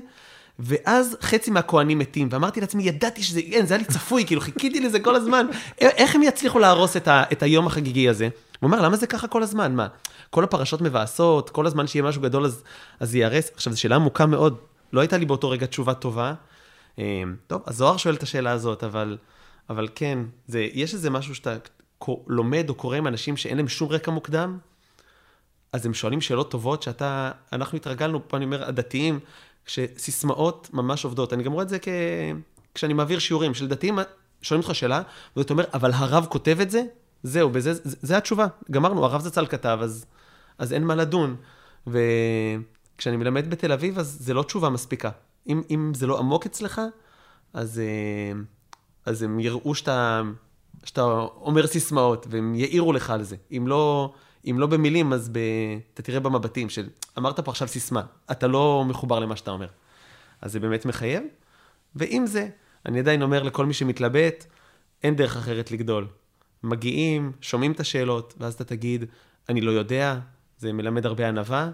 ואז 0.59 1.16
חצי 1.22 1.50
מהכוהנים 1.50 1.98
מתים, 1.98 2.28
ואמרתי 2.31 2.61
לעצמי, 2.61 2.83
ידעתי 2.83 3.22
שזה, 3.22 3.40
אין, 3.40 3.66
זה 3.66 3.74
היה 3.74 3.83
לי 3.83 3.85
צפוי, 3.94 4.26
כאילו 4.26 4.40
חיכיתי 4.40 4.81
לזה 4.81 5.00
כל 5.00 5.16
הזמן, 5.16 5.46
איך 5.81 6.14
הם 6.14 6.22
יצליחו 6.22 6.59
להרוס 6.59 6.97
את, 6.97 7.09
ה, 7.09 7.24
את 7.32 7.43
היום 7.43 7.66
החגיגי 7.66 8.09
הזה? 8.09 8.28
הוא 8.63 8.71
אומר, 8.71 8.83
למה 8.83 8.97
זה 8.97 9.07
ככה 9.07 9.29
כל 9.29 9.43
הזמן? 9.43 9.75
מה, 9.75 9.89
כל 10.31 10.45
הפרשות 10.45 10.81
מבאסות, 10.81 11.51
כל 11.51 11.67
הזמן 11.67 11.87
שיהיה 11.87 12.03
משהו 12.03 12.23
גדול 12.23 12.45
אז, 12.45 12.63
אז 13.01 13.15
ייהרס? 13.15 13.51
עכשיו, 13.55 13.73
זו 13.73 13.81
שאלה 13.81 13.97
עמוקה 13.97 14.27
מאוד, 14.27 14.59
לא 14.93 15.01
הייתה 15.01 15.17
לי 15.17 15.25
באותו 15.25 15.51
רגע 15.51 15.67
תשובה 15.67 15.95
טובה. 15.95 16.35
אה, 16.99 17.23
טוב, 17.47 17.63
הזוהר 17.67 17.97
שואל 17.97 18.15
את 18.15 18.23
השאלה 18.23 18.51
הזאת, 18.51 18.85
אבל, 18.85 19.19
אבל 19.71 19.89
כן, 19.95 20.19
זה, 20.47 20.69
יש 20.73 20.95
איזה 20.95 21.11
משהו 21.11 21.35
שאתה 21.35 21.57
לומד 22.27 22.69
או 22.69 22.75
קורא 22.75 22.97
עם 22.97 23.07
אנשים 23.07 23.37
שאין 23.37 23.57
להם 23.57 23.69
שום 23.69 23.89
רקע 23.89 24.11
מוקדם, 24.11 24.59
אז 25.73 25.87
הם 25.87 25.95
שואלים 25.95 26.21
שאלות 26.21 26.51
טובות 26.51 26.83
שאתה, 26.83 27.31
אנחנו 27.53 27.77
התרגלנו, 27.77 28.29
פה 28.29 28.37
אני 28.37 28.45
אומר, 28.45 28.69
הדתיים, 28.69 29.21
שסיסמאות 29.67 30.69
ממש 30.73 31.05
עובדות. 31.05 31.33
אני 31.33 31.43
גם 31.43 31.53
רואה 31.53 31.65
את 31.65 31.69
זה 31.69 31.79
כ... 31.79 31.89
כשאני 32.75 32.93
מעביר 32.93 33.19
שיעורים 33.19 33.55
של 33.55 33.69
דתיים, 33.69 33.99
שואלים 34.43 34.63
אותך 34.65 34.75
שאלה, 34.75 35.03
ואתה 35.37 35.53
אומר, 35.53 35.65
אבל 35.75 35.93
הרב 35.93 36.27
כותב 36.31 36.59
את 36.63 36.71
זה? 36.71 36.83
זהו, 37.23 37.51
בזה, 37.51 37.73
זה, 37.85 38.16
התשובה. 38.16 38.47
גמרנו, 38.70 39.05
הרב 39.05 39.20
זצ"ל 39.20 39.47
כתב, 39.47 39.79
אז, 39.83 40.07
אז 40.59 40.73
אין 40.73 40.85
מה 40.85 40.95
לדון. 40.95 41.37
וכשאני 41.87 43.16
מלמד 43.16 43.51
בתל 43.51 43.73
אביב, 43.73 43.99
אז 43.99 44.16
זה 44.20 44.35
לא 44.35 44.43
תשובה 44.43 44.70
מספיקה. 44.70 45.11
אם, 45.49 45.62
אם 45.70 45.93
זה 45.95 46.07
לא 46.07 46.18
עמוק 46.18 46.47
אצלך, 46.47 46.81
אז, 47.55 47.79
אה, 47.79 48.41
אז 49.07 49.23
הם 49.23 49.41
יראו 49.41 49.75
שאתה, 49.75 50.23
שאתה 50.85 51.03
אומר 51.37 51.66
סיסמאות, 51.66 52.27
והם 52.31 52.55
יעירו 52.55 52.93
לך 52.93 53.11
על 53.11 53.23
זה. 53.23 53.37
אם 53.57 53.64
לא, 53.68 54.12
אם 54.51 54.57
לא 54.59 54.66
במילים, 54.66 55.12
אז 55.12 55.29
ב, 55.33 55.39
אתה 55.95 56.03
תראה 56.03 56.20
במבטים 56.20 56.68
של, 56.68 56.89
אמרת 57.18 57.41
פה 57.41 57.51
עכשיו 57.51 57.68
סיסמה, 57.68 58.03
אתה 58.31 58.47
לא 58.47 58.85
מחובר 58.89 59.18
למה 59.18 59.37
שאתה 59.37 59.51
אומר. 59.51 59.68
אז 60.41 60.53
זה 60.53 60.61
באמת 60.61 60.87
מחייב. 60.87 61.23
ועם 61.95 62.27
זה, 62.27 62.49
אני 62.87 62.99
עדיין 62.99 63.23
אומר 63.23 63.43
לכל 63.43 63.66
מי 63.66 63.75
שמתלבט, 63.75 64.45
אין 65.03 65.16
דרך 65.16 65.37
אחרת 65.37 65.70
לגדול. 65.70 66.07
מגיעים, 66.63 67.33
שומעים 67.41 67.73
את 67.73 67.81
השאלות, 67.81 68.35
ואז 68.39 68.55
אתה 68.55 68.65
תגיד, 68.65 69.05
אני 69.49 69.61
לא 69.61 69.71
יודע, 69.71 70.19
זה 70.59 70.73
מלמד 70.73 71.07
הרבה 71.07 71.29
ענווה, 71.29 71.71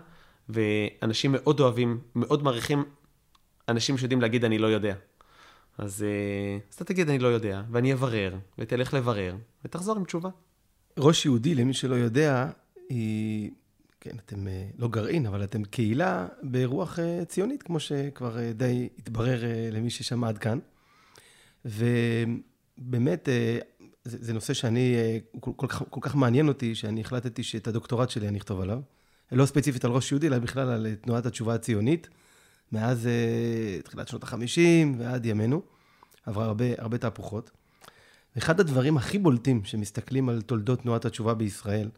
ואנשים 0.48 1.32
מאוד 1.32 1.60
אוהבים, 1.60 2.00
מאוד 2.14 2.42
מעריכים 2.42 2.84
אנשים 3.68 3.98
שיודעים 3.98 4.20
להגיד, 4.20 4.44
אני 4.44 4.58
לא 4.58 4.66
יודע. 4.66 4.94
אז, 5.78 6.02
אה, 6.02 6.58
אז 6.70 6.74
אתה 6.74 6.84
תגיד, 6.84 7.08
אני 7.08 7.18
לא 7.18 7.28
יודע, 7.28 7.62
ואני 7.70 7.92
אברר, 7.92 8.36
ותלך 8.58 8.94
לברר, 8.94 9.36
ותחזור 9.64 9.96
עם 9.96 10.04
תשובה. 10.04 10.30
ראש 10.98 11.24
יהודי, 11.26 11.54
למי 11.54 11.74
שלא 11.74 11.94
יודע, 11.94 12.50
היא... 12.88 13.50
כן, 14.00 14.16
אתם 14.26 14.48
אה, 14.48 14.68
לא 14.78 14.88
גרעין, 14.88 15.26
אבל 15.26 15.44
אתם 15.44 15.64
קהילה 15.64 16.26
ברוח 16.42 16.98
אה, 16.98 17.24
ציונית, 17.24 17.62
כמו 17.62 17.80
שכבר 17.80 18.36
די 18.54 18.88
התברר 18.98 19.40
למי 19.72 19.90
ששמע 19.90 20.28
עד 20.28 20.38
כאן. 20.38 20.58
ובאמת, 21.64 23.28
זה, 24.08 24.16
זה 24.20 24.32
נושא 24.32 24.54
שאני, 24.54 24.96
כל, 25.40 25.50
כל, 25.56 25.66
כל 25.90 26.00
כך 26.02 26.14
מעניין 26.14 26.48
אותי, 26.48 26.74
שאני 26.74 27.00
החלטתי 27.00 27.42
שאת 27.42 27.66
הדוקטורט 27.66 28.10
שלי 28.10 28.28
אני 28.28 28.38
אכתוב 28.38 28.60
עליו. 28.60 28.80
לא 29.32 29.46
ספציפית 29.46 29.84
על 29.84 29.90
ראש 29.90 30.12
יהודי, 30.12 30.26
אלא 30.26 30.38
בכלל 30.38 30.68
על 30.68 30.86
תנועת 31.00 31.26
התשובה 31.26 31.54
הציונית. 31.54 32.08
מאז 32.72 33.08
uh, 33.08 33.82
תחילת 33.82 34.08
שנות 34.08 34.24
ה-50 34.24 34.98
ועד 34.98 35.26
ימינו. 35.26 35.62
עברה 36.26 36.44
הרבה, 36.44 36.64
הרבה 36.78 36.98
תהפוכות. 36.98 37.50
אחד 38.38 38.60
הדברים 38.60 38.96
הכי 38.96 39.18
בולטים 39.18 39.64
שמסתכלים 39.64 40.28
על 40.28 40.42
תולדות 40.42 40.82
תנועת 40.82 41.04
התשובה 41.04 41.34
בישראל, 41.34 41.88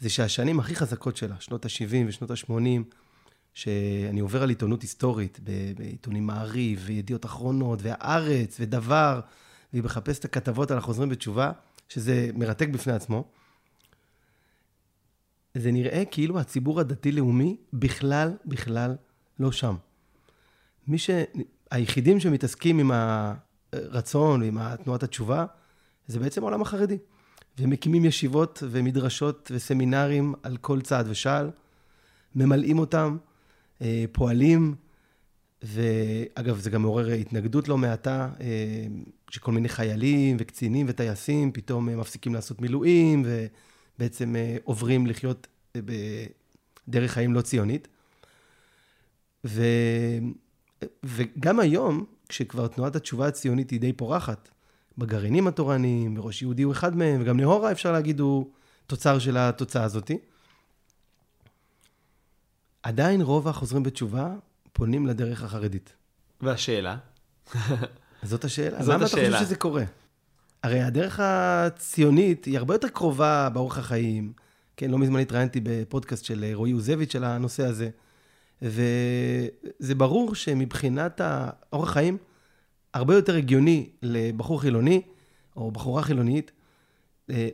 זה 0.00 0.08
שהשנים 0.08 0.60
הכי 0.60 0.76
חזקות 0.76 1.16
שלה, 1.16 1.34
שנות 1.40 1.64
ה-70 1.64 2.08
ושנות 2.08 2.30
ה-80, 2.30 2.94
שאני 3.54 4.20
עובר 4.20 4.42
על 4.42 4.48
עיתונות 4.48 4.82
היסטורית, 4.82 5.40
בעיתונים 5.76 6.26
מעריב, 6.26 6.82
וידיעות 6.84 7.24
אחרונות, 7.24 7.78
והארץ, 7.82 8.56
ודבר, 8.60 9.20
והיא 9.72 9.82
מחפשת 9.84 10.20
את 10.20 10.24
הכתבות 10.24 10.70
על 10.70 10.78
החוזרים 10.78 11.08
בתשובה, 11.08 11.52
שזה 11.88 12.30
מרתק 12.34 12.68
בפני 12.68 12.92
עצמו. 12.92 13.24
זה 15.54 15.72
נראה 15.72 16.04
כאילו 16.04 16.38
הציבור 16.38 16.80
הדתי-לאומי 16.80 17.56
בכלל, 17.72 18.36
בכלל 18.46 18.96
לא 19.40 19.52
שם. 19.52 19.76
מי 20.88 20.98
ש... 20.98 21.10
היחידים 21.70 22.20
שמתעסקים 22.20 22.78
עם 22.78 22.90
הרצון 23.72 24.42
ועם 24.42 24.58
תנועת 24.84 25.02
התשובה, 25.02 25.46
זה 26.06 26.18
בעצם 26.18 26.42
העולם 26.42 26.62
החרדי. 26.62 26.98
והם 27.58 27.70
מקימים 27.70 28.04
ישיבות 28.04 28.62
ומדרשות 28.70 29.50
וסמינרים 29.54 30.34
על 30.42 30.56
כל 30.56 30.80
צעד 30.80 31.06
ושעל, 31.08 31.50
ממלאים 32.34 32.78
אותם, 32.78 33.16
אה, 33.82 34.04
פועלים, 34.12 34.74
ואגב, 35.62 36.58
זה 36.58 36.70
גם 36.70 36.82
מעורר 36.82 37.06
התנגדות 37.12 37.68
לא 37.68 37.78
מעטה, 37.78 38.28
אה, 38.40 38.86
שכל 39.30 39.52
מיני 39.52 39.68
חיילים 39.68 40.36
וקצינים 40.40 40.86
וטייסים 40.88 41.52
פתאום 41.52 41.88
אה, 41.88 41.96
מפסיקים 41.96 42.34
לעשות 42.34 42.60
מילואים, 42.60 43.24
ובעצם 43.26 44.34
עוברים 44.64 45.06
לחיות 45.06 45.46
בדרך 45.76 47.12
חיים 47.12 47.34
לא 47.34 47.40
ציונית. 47.40 47.88
ו... 49.44 49.62
וגם 51.04 51.60
היום, 51.60 52.04
כשכבר 52.28 52.66
תנועת 52.66 52.96
התשובה 52.96 53.28
הציונית 53.28 53.70
היא 53.70 53.80
די 53.80 53.92
פורחת, 53.92 54.48
בגרעינים 54.98 55.46
התורניים, 55.46 56.18
וראש 56.18 56.42
יהודי 56.42 56.62
הוא 56.62 56.72
אחד 56.72 56.96
מהם, 56.96 57.20
וגם 57.22 57.36
נהורה, 57.36 57.72
אפשר 57.72 57.92
להגיד, 57.92 58.20
הוא 58.20 58.50
תוצר 58.86 59.18
של 59.18 59.36
התוצאה 59.36 59.84
הזאתי. 59.84 60.18
עדיין 62.82 63.20
רוב 63.20 63.48
החוזרים 63.48 63.82
בתשובה 63.82 64.34
פונים 64.72 65.06
לדרך 65.06 65.42
החרדית. 65.42 65.92
והשאלה? 66.40 66.96
זאת 68.22 68.44
השאלה. 68.44 68.82
זאת 68.82 68.94
למה 68.94 69.04
השאלה. 69.04 69.28
אתה 69.28 69.32
חושב 69.32 69.44
שזה 69.44 69.56
קורה? 69.56 69.84
הרי 70.62 70.80
הדרך 70.80 71.20
הציונית 71.22 72.44
היא 72.44 72.58
הרבה 72.58 72.74
יותר 72.74 72.88
קרובה 72.88 73.48
באורח 73.52 73.78
החיים. 73.78 74.32
כן, 74.76 74.90
לא 74.90 74.98
מזמן 74.98 75.20
התראיינתי 75.20 75.60
בפודקאסט 75.62 76.24
של 76.24 76.44
רועי 76.54 76.70
יוזביץ' 76.70 77.16
על 77.16 77.24
הנושא 77.24 77.66
הזה. 77.66 77.90
וזה 78.62 79.94
ברור 79.96 80.34
שמבחינת 80.34 81.20
האורח 81.24 81.92
חיים, 81.92 82.18
הרבה 82.94 83.14
יותר 83.14 83.36
הגיוני 83.36 83.88
לבחור 84.02 84.60
חילוני, 84.60 85.02
או 85.56 85.70
בחורה 85.70 86.02
חילונית, 86.02 86.50
אה, 87.30 87.48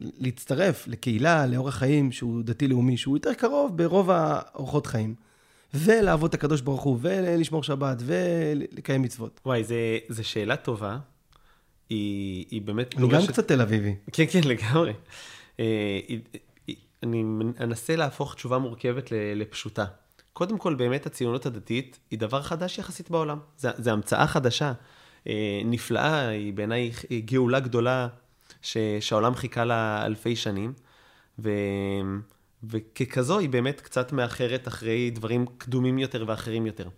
להצטרף 0.00 0.86
לקהילה, 0.88 1.46
לאורח 1.46 1.74
חיים 1.74 2.12
שהוא 2.12 2.42
דתי-לאומי, 2.42 2.96
שהוא 2.96 3.16
יותר 3.16 3.34
קרוב 3.34 3.76
ברוב 3.76 4.10
האורחות 4.10 4.86
חיים, 4.86 5.14
ולעבוד 5.74 6.28
את 6.28 6.34
הקדוש 6.34 6.60
ברוך 6.60 6.82
הוא, 6.82 6.98
ולשמור 7.00 7.62
שבת, 7.62 7.98
ולקיים 8.00 9.02
מצוות. 9.02 9.40
וואי, 9.46 9.64
זו 10.08 10.24
שאלה 10.24 10.56
טובה. 10.56 10.98
היא, 11.88 12.46
היא 12.50 12.62
באמת... 12.62 12.94
אני 12.98 13.08
גם 13.08 13.20
ש... 13.20 13.28
קצת 13.28 13.48
תל 13.48 13.60
אביבי. 13.60 13.94
כן, 14.12 14.24
כן, 14.32 14.40
לגמרי. 14.44 14.92
אה, 15.60 16.00
אני 17.02 17.24
אנסה 17.60 17.96
להפוך 17.96 18.34
תשובה 18.34 18.58
מורכבת 18.58 19.12
לפשוטה. 19.12 19.84
קודם 20.32 20.58
כל, 20.58 20.74
באמת 20.74 21.06
הציונות 21.06 21.46
הדתית 21.46 21.98
היא 22.10 22.18
דבר 22.18 22.42
חדש 22.42 22.78
יחסית 22.78 23.10
בעולם. 23.10 23.38
זו 23.56 23.90
המצאה 23.90 24.26
חדשה, 24.26 24.72
אה, 25.26 25.60
נפלאה, 25.64 26.28
היא 26.28 26.52
בעיניי 26.52 26.90
גאולה 27.24 27.60
גדולה 27.60 28.08
ש, 28.62 28.76
שהעולם 29.00 29.34
חיכה 29.34 29.64
לה 29.64 30.06
אלפי 30.06 30.36
שנים, 30.36 30.72
ו, 31.38 31.50
וככזו 32.62 33.38
היא 33.38 33.48
באמת 33.48 33.80
קצת 33.80 34.12
מאחרת 34.12 34.68
אחרי 34.68 35.10
דברים 35.10 35.46
קדומים 35.58 35.98
יותר 35.98 36.24
ואחרים 36.26 36.66
יותר. 36.66 36.88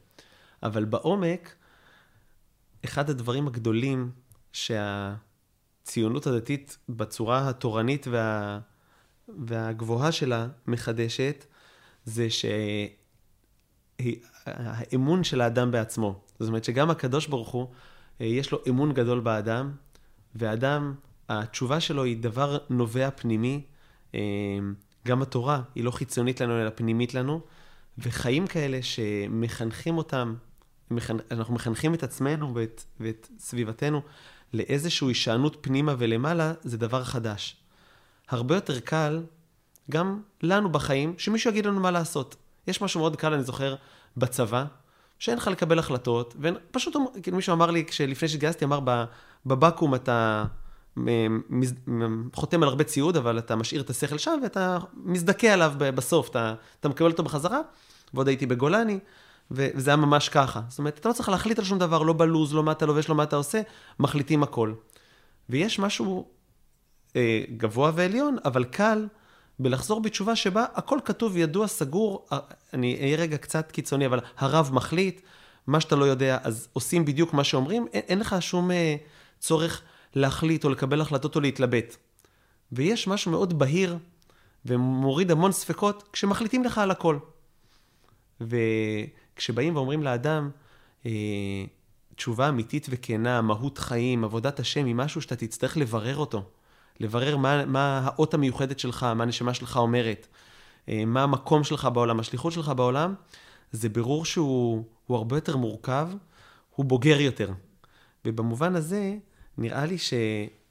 אבל 0.62 0.84
בעומק, 0.84 1.54
אחד 2.84 3.10
הדברים 3.10 3.46
הגדולים 3.46 4.10
שהציונות 4.52 6.26
הדתית 6.26 6.78
בצורה 6.88 7.48
התורנית 7.48 8.06
וה, 8.10 8.60
והגבוהה 9.28 10.12
שלה 10.12 10.46
מחדשת, 10.66 11.44
זה 12.04 12.30
ש... 12.30 12.44
האמון 14.46 15.24
של 15.24 15.40
האדם 15.40 15.70
בעצמו. 15.70 16.20
זאת 16.38 16.48
אומרת 16.48 16.64
שגם 16.64 16.90
הקדוש 16.90 17.26
ברוך 17.26 17.48
הוא, 17.48 17.68
אה, 18.20 18.26
יש 18.26 18.52
לו 18.52 18.58
אמון 18.68 18.92
גדול 18.92 19.20
באדם, 19.20 19.72
ואדם, 20.34 20.94
התשובה 21.28 21.80
שלו 21.80 22.04
היא 22.04 22.16
דבר 22.16 22.58
נובע 22.70 23.10
פנימי. 23.10 23.64
גם 25.06 25.22
התורה 25.22 25.62
היא 25.74 25.84
לא 25.84 25.90
חיצונית 25.90 26.40
לנו, 26.40 26.62
אלא 26.62 26.70
פנימית 26.74 27.14
לנו, 27.14 27.40
וחיים 27.98 28.46
כאלה 28.46 28.82
שמחנכים 28.82 29.98
אותם, 29.98 30.34
אנחנו 31.30 31.54
מחנכים 31.54 31.94
את 31.94 32.02
עצמנו 32.02 32.54
ואת, 32.54 32.84
ואת 33.00 33.28
סביבתנו 33.38 34.00
לאיזושהי 34.52 35.08
הישענות 35.08 35.56
פנימה 35.60 35.94
ולמעלה, 35.98 36.52
זה 36.62 36.78
דבר 36.78 37.04
חדש. 37.04 37.56
הרבה 38.28 38.54
יותר 38.54 38.80
קל, 38.80 39.22
גם 39.90 40.20
לנו 40.42 40.72
בחיים, 40.72 41.14
שמישהו 41.18 41.50
יגיד 41.50 41.66
לנו 41.66 41.80
מה 41.80 41.90
לעשות. 41.90 42.36
יש 42.66 42.82
משהו 42.82 43.00
מאוד 43.00 43.16
קל, 43.16 43.32
אני 43.32 43.42
זוכר, 43.42 43.74
בצבא, 44.16 44.64
שאין 45.18 45.36
לך 45.38 45.48
לקבל 45.48 45.78
החלטות, 45.78 46.36
ופשוט, 46.40 46.96
כאילו 47.22 47.36
מישהו 47.36 47.52
אמר 47.52 47.70
לי, 47.70 47.84
כשלפני 47.84 48.28
שהתגייסתי, 48.28 48.64
אמר, 48.64 48.80
בבקו"ם 49.46 49.94
אתה 49.94 50.44
חותם 52.32 52.62
על 52.62 52.68
הרבה 52.68 52.84
ציוד, 52.84 53.16
אבל 53.16 53.38
אתה 53.38 53.56
משאיר 53.56 53.80
את 53.80 53.90
השכל 53.90 54.18
שם, 54.18 54.40
ואתה 54.42 54.78
מזדכה 54.94 55.48
עליו 55.48 55.72
בסוף, 55.78 56.30
אתה, 56.30 56.54
אתה 56.80 56.88
מקבל 56.88 57.10
אותו 57.10 57.22
בחזרה, 57.22 57.60
ועוד 58.14 58.28
הייתי 58.28 58.46
בגולני, 58.46 58.98
וזה 59.50 59.90
היה 59.90 59.96
ממש 59.96 60.28
ככה. 60.28 60.60
זאת 60.68 60.78
אומרת, 60.78 60.98
אתה 60.98 61.08
לא 61.08 61.14
צריך 61.14 61.28
להחליט 61.28 61.58
על 61.58 61.64
שום 61.64 61.78
דבר, 61.78 62.02
לא 62.02 62.12
בלוז, 62.12 62.54
לא 62.54 62.62
מה 62.62 62.72
אתה 62.72 62.86
לובש, 62.86 63.08
לא 63.08 63.14
מה 63.14 63.22
אתה 63.22 63.36
עושה, 63.36 63.60
מחליטים 64.00 64.42
הכל. 64.42 64.72
ויש 65.50 65.78
משהו 65.78 66.28
אה, 67.16 67.44
גבוה 67.56 67.90
ועליון, 67.94 68.36
אבל 68.44 68.64
קל. 68.64 69.06
בלחזור 69.58 70.00
בתשובה 70.00 70.36
שבה 70.36 70.64
הכל 70.74 70.98
כתוב, 71.04 71.36
ידוע, 71.36 71.66
סגור, 71.66 72.26
אני 72.72 72.98
אהיה 73.00 73.16
רגע 73.16 73.36
קצת 73.36 73.72
קיצוני, 73.72 74.06
אבל 74.06 74.20
הרב 74.38 74.70
מחליט, 74.72 75.20
מה 75.66 75.80
שאתה 75.80 75.96
לא 75.96 76.04
יודע, 76.04 76.38
אז 76.42 76.68
עושים 76.72 77.04
בדיוק 77.04 77.34
מה 77.34 77.44
שאומרים, 77.44 77.86
אין, 77.92 78.02
אין 78.08 78.18
לך 78.18 78.36
שום 78.40 78.70
אה, 78.70 78.96
צורך 79.40 79.82
להחליט 80.14 80.64
או 80.64 80.70
לקבל 80.70 81.00
החלטות 81.00 81.36
או 81.36 81.40
להתלבט. 81.40 81.96
ויש 82.72 83.08
משהו 83.08 83.30
מאוד 83.30 83.58
בהיר 83.58 83.98
ומוריד 84.66 85.30
המון 85.30 85.52
ספקות 85.52 86.08
כשמחליטים 86.12 86.64
לך 86.64 86.78
על 86.78 86.90
הכל. 86.90 87.18
וכשבאים 88.40 89.76
ואומרים 89.76 90.02
לאדם, 90.02 90.50
אה, 91.06 91.10
תשובה 92.14 92.48
אמיתית 92.48 92.86
וכנה, 92.90 93.42
מהות 93.42 93.78
חיים, 93.78 94.24
עבודת 94.24 94.60
השם, 94.60 94.84
היא 94.86 94.94
משהו 94.94 95.22
שאתה 95.22 95.36
תצטרך 95.36 95.76
לברר 95.76 96.16
אותו. 96.16 96.42
לברר 97.00 97.36
מה, 97.36 97.64
מה 97.64 98.00
האות 98.04 98.34
המיוחדת 98.34 98.78
שלך, 98.78 99.02
מה 99.02 99.24
הנשמה 99.24 99.54
שלך 99.54 99.76
אומרת, 99.76 100.26
אה, 100.88 101.04
מה 101.06 101.22
המקום 101.22 101.64
שלך 101.64 101.88
בעולם, 101.94 102.20
השליחות 102.20 102.52
שלך 102.52 102.68
בעולם, 102.68 103.14
זה 103.72 103.88
ברור 103.88 104.24
שהוא 104.24 104.84
הרבה 105.08 105.36
יותר 105.36 105.56
מורכב, 105.56 106.08
הוא 106.76 106.86
בוגר 106.86 107.20
יותר. 107.20 107.52
ובמובן 108.24 108.76
הזה, 108.76 109.16
נראה 109.58 109.86
לי 109.86 109.98
ש, 109.98 110.14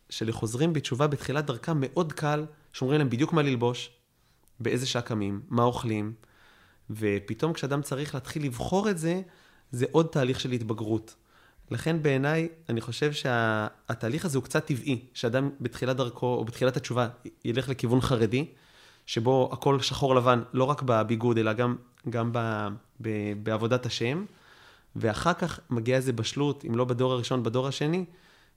שלחוזרים 0.09 0.73
בתשובה 0.73 1.07
בתחילת 1.07 1.45
דרכם 1.45 1.77
מאוד 1.79 2.13
קל, 2.13 2.45
שאומרים 2.73 2.99
להם 2.99 3.09
בדיוק 3.09 3.34
מה 3.34 3.41
ללבוש, 3.41 3.89
באיזה 4.59 4.86
שעה 4.86 5.01
קמים, 5.01 5.41
מה 5.49 5.63
אוכלים, 5.63 6.13
ופתאום 6.89 7.53
כשאדם 7.53 7.81
צריך 7.81 8.15
להתחיל 8.15 8.45
לבחור 8.45 8.89
את 8.89 8.97
זה, 8.97 9.21
זה 9.71 9.86
עוד 9.91 10.05
תהליך 10.05 10.39
של 10.39 10.51
התבגרות. 10.51 11.15
לכן 11.71 12.03
בעיניי, 12.03 12.47
אני 12.69 12.81
חושב 12.81 13.13
שהתהליך 13.13 14.25
הזה 14.25 14.38
הוא 14.38 14.43
קצת 14.43 14.65
טבעי, 14.65 15.05
שאדם 15.13 15.49
בתחילת 15.61 15.95
דרכו 15.95 16.36
או 16.36 16.45
בתחילת 16.45 16.77
התשובה 16.77 17.07
ילך 17.45 17.69
לכיוון 17.69 18.01
חרדי, 18.01 18.45
שבו 19.05 19.49
הכל 19.53 19.79
שחור 19.79 20.15
לבן, 20.15 20.41
לא 20.53 20.63
רק 20.63 20.81
בביגוד, 20.81 21.38
אלא 21.38 21.53
גם, 21.53 21.75
גם 22.09 22.29
ב, 22.34 22.67
ב, 23.01 23.09
בעבודת 23.43 23.86
השם, 23.86 24.25
ואחר 24.95 25.34
כך 25.34 25.59
מגיעה 25.69 25.97
איזו 25.97 26.13
בשלות, 26.13 26.65
אם 26.65 26.75
לא 26.75 26.86
בדור 26.86 27.13
הראשון, 27.13 27.43
בדור 27.43 27.67
השני, 27.67 28.05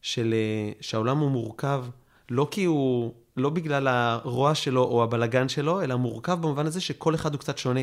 של, 0.03 0.35
שהעולם 0.81 1.19
הוא 1.19 1.31
מורכב, 1.31 1.85
לא 2.31 2.49
כי 2.51 2.65
הוא, 2.65 3.13
לא 3.37 3.51
בגלל 3.51 3.89
הרוע 3.89 4.55
שלו 4.55 4.85
או 4.85 5.03
הבלגן 5.03 5.49
שלו, 5.49 5.83
אלא 5.83 5.97
מורכב 5.97 6.39
במובן 6.41 6.67
הזה 6.67 6.81
שכל 6.81 7.15
אחד 7.15 7.33
הוא 7.33 7.41
קצת 7.41 7.59
שונה. 7.59 7.81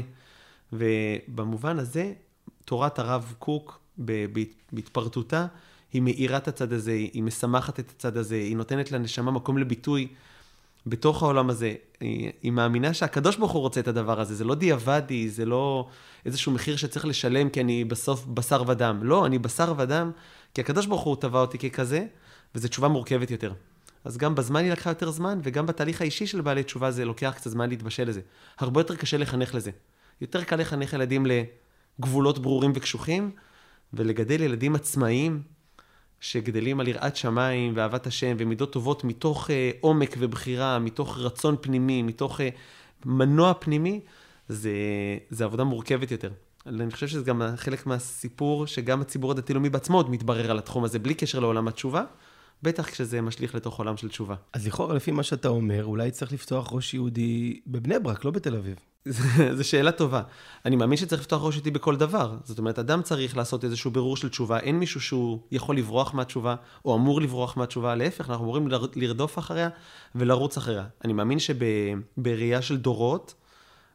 ובמובן 0.73 1.79
הזה, 1.79 2.13
תורת 2.65 2.99
הרב 2.99 3.33
קוק, 3.39 3.79
בהתפרטותה, 4.71 5.45
היא 5.93 6.01
מאירה 6.01 6.37
את 6.37 6.47
הצד 6.47 6.73
הזה, 6.73 6.91
היא 6.91 7.23
משמחת 7.23 7.79
את 7.79 7.89
הצד 7.89 8.17
הזה, 8.17 8.35
היא 8.35 8.57
נותנת 8.57 8.91
לנשמה 8.91 9.31
מקום 9.31 9.57
לביטוי 9.57 10.07
בתוך 10.87 11.23
העולם 11.23 11.49
הזה. 11.49 11.73
היא, 11.99 12.31
היא 12.41 12.51
מאמינה 12.51 12.93
שהקדוש 12.93 13.37
ברוך 13.37 13.51
הוא 13.51 13.61
רוצה 13.61 13.79
את 13.79 13.87
הדבר 13.87 14.19
הזה, 14.19 14.35
זה 14.35 14.43
לא 14.43 14.55
דיעבדי, 14.55 15.29
זה 15.29 15.45
לא 15.45 15.87
איזשהו 16.25 16.51
מחיר 16.51 16.75
שצריך 16.75 17.05
לשלם 17.05 17.49
כי 17.49 17.61
אני 17.61 17.83
בסוף 17.83 18.25
בשר 18.25 18.63
ודם. 18.67 18.99
לא, 19.03 19.25
אני 19.25 19.39
בשר 19.39 19.73
ודם 19.77 20.11
כי 20.53 20.61
הקדוש 20.61 20.85
ברוך 20.85 21.01
הוא 21.01 21.15
טבע 21.15 21.39
אותי 21.39 21.57
ככזה, 21.57 22.05
וזו 22.55 22.67
תשובה 22.67 22.87
מורכבת 22.87 23.31
יותר. 23.31 23.53
אז 24.05 24.17
גם 24.17 24.35
בזמן 24.35 24.63
היא 24.63 24.71
לקחה 24.71 24.89
יותר 24.89 25.11
זמן, 25.11 25.39
וגם 25.43 25.65
בתהליך 25.65 26.01
האישי 26.01 26.27
של 26.27 26.41
בעלי 26.41 26.63
תשובה 26.63 26.91
זה 26.91 27.05
לוקח 27.05 27.33
קצת 27.35 27.49
זמן 27.49 27.69
להתבשל 27.69 28.09
לזה. 28.09 28.21
הרבה 28.59 28.79
יותר 28.79 28.95
קשה 28.95 29.17
לחנך 29.17 29.55
לזה. 29.55 29.71
יותר 30.21 30.43
קל 30.43 30.55
לחנך 30.55 30.93
ילדים 30.93 31.25
לגבולות 31.25 32.39
ברורים 32.39 32.71
וקשוחים, 32.75 33.31
ולגדל 33.93 34.41
ילדים 34.41 34.75
עצמאיים 34.75 35.41
שגדלים 36.19 36.79
על 36.79 36.87
יראת 36.87 37.15
שמיים 37.15 37.73
ואהבת 37.75 38.07
השם 38.07 38.35
ומידות 38.39 38.73
טובות 38.73 39.03
מתוך 39.03 39.49
אה, 39.49 39.71
עומק 39.81 40.15
ובחירה, 40.19 40.79
מתוך 40.79 41.17
רצון 41.17 41.55
פנימי, 41.61 42.01
מתוך 42.01 42.41
אה, 42.41 42.49
מנוע 43.05 43.53
פנימי, 43.59 43.99
זה, 44.49 44.71
זה 45.29 45.43
עבודה 45.43 45.63
מורכבת 45.63 46.11
יותר. 46.11 46.31
אני 46.67 46.91
חושב 46.91 47.07
שזה 47.07 47.23
גם 47.23 47.41
חלק 47.55 47.85
מהסיפור 47.85 48.67
שגם 48.67 49.01
הציבור 49.01 49.31
הדתי-לאומי 49.31 49.69
בעצמו 49.69 49.97
עוד 49.97 50.09
מתברר 50.09 50.51
על 50.51 50.57
התחום 50.57 50.83
הזה, 50.83 50.99
בלי 50.99 51.13
קשר 51.13 51.39
לעולם 51.39 51.67
התשובה. 51.67 52.03
בטח 52.63 52.89
כשזה 52.89 53.21
משליך 53.21 53.55
לתוך 53.55 53.79
עולם 53.79 53.97
של 53.97 54.09
תשובה. 54.09 54.35
אז 54.53 54.67
לכאורה, 54.67 54.95
לפי 54.95 55.11
מה 55.11 55.23
שאתה 55.23 55.47
אומר, 55.47 55.85
אולי 55.85 56.11
צריך 56.11 56.33
לפתוח 56.33 56.73
ראש 56.73 56.93
יהודי 56.93 57.59
בבני 57.67 57.99
ברק, 57.99 58.25
לא 58.25 58.31
בתל 58.31 58.55
אביב. 58.55 58.75
זו 59.57 59.63
שאלה 59.63 59.91
טובה. 59.91 60.21
אני 60.65 60.75
מאמין 60.75 60.97
שצריך 60.97 61.21
לפתוח 61.21 61.41
ראש 61.43 61.55
יהודי 61.55 61.71
בכל 61.71 61.95
דבר. 61.95 62.37
זאת 62.43 62.59
אומרת, 62.59 62.79
אדם 62.79 63.01
צריך 63.01 63.37
לעשות 63.37 63.63
איזשהו 63.63 63.91
בירור 63.91 64.17
של 64.17 64.29
תשובה. 64.29 64.59
אין 64.59 64.79
מישהו 64.79 65.01
שהוא 65.01 65.39
יכול 65.51 65.77
לברוח 65.77 66.13
מהתשובה, 66.13 66.55
או 66.85 66.95
אמור 66.95 67.21
לברוח 67.21 67.57
מהתשובה. 67.57 67.95
להפך, 67.95 68.29
אנחנו 68.29 68.43
אמורים 68.45 68.67
לרדוף 68.95 69.39
אחריה 69.39 69.69
ולרוץ 70.15 70.57
אחריה. 70.57 70.85
אני 71.05 71.13
מאמין 71.13 71.37
שבראייה 71.39 72.61
של 72.61 72.77
דורות, 72.77 73.33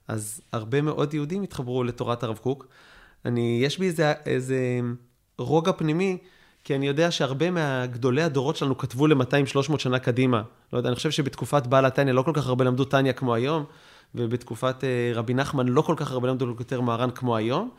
אז 0.08 0.40
הרבה 0.52 0.82
מאוד 0.82 1.14
יהודים 1.14 1.42
התחברו 1.42 1.84
לתורת 1.84 2.22
הרב 2.22 2.36
קוק. 2.36 2.66
אני, 3.24 3.60
יש 3.62 3.78
בי 3.78 3.86
איזה, 3.86 4.12
איזה 4.26 4.80
רוגע 5.38 5.72
פנימי. 5.72 6.18
כי 6.64 6.74
אני 6.74 6.86
יודע 6.86 7.10
שהרבה 7.10 7.50
מהגדולי 7.50 8.22
הדורות 8.22 8.56
שלנו 8.56 8.78
כתבו 8.78 9.06
ל-200-300 9.06 9.78
שנה 9.78 9.98
קדימה. 9.98 10.42
לא 10.72 10.78
יודע, 10.78 10.88
אני 10.88 10.96
חושב 10.96 11.10
שבתקופת 11.10 11.66
בעל 11.66 11.84
התניא 11.84 12.12
לא 12.12 12.22
כל 12.22 12.30
כך 12.34 12.46
הרבה 12.46 12.64
למדו 12.64 12.84
תניא 12.84 13.12
כמו 13.12 13.34
היום, 13.34 13.64
ובתקופת 14.14 14.76
uh, 14.80 15.16
רבי 15.16 15.34
נחמן 15.34 15.68
לא 15.68 15.82
כל 15.82 15.94
כך 15.96 16.12
הרבה 16.12 16.28
למדו 16.28 16.54
יותר 16.58 16.80
מרן 16.80 17.10
כמו 17.10 17.36
היום. 17.36 17.70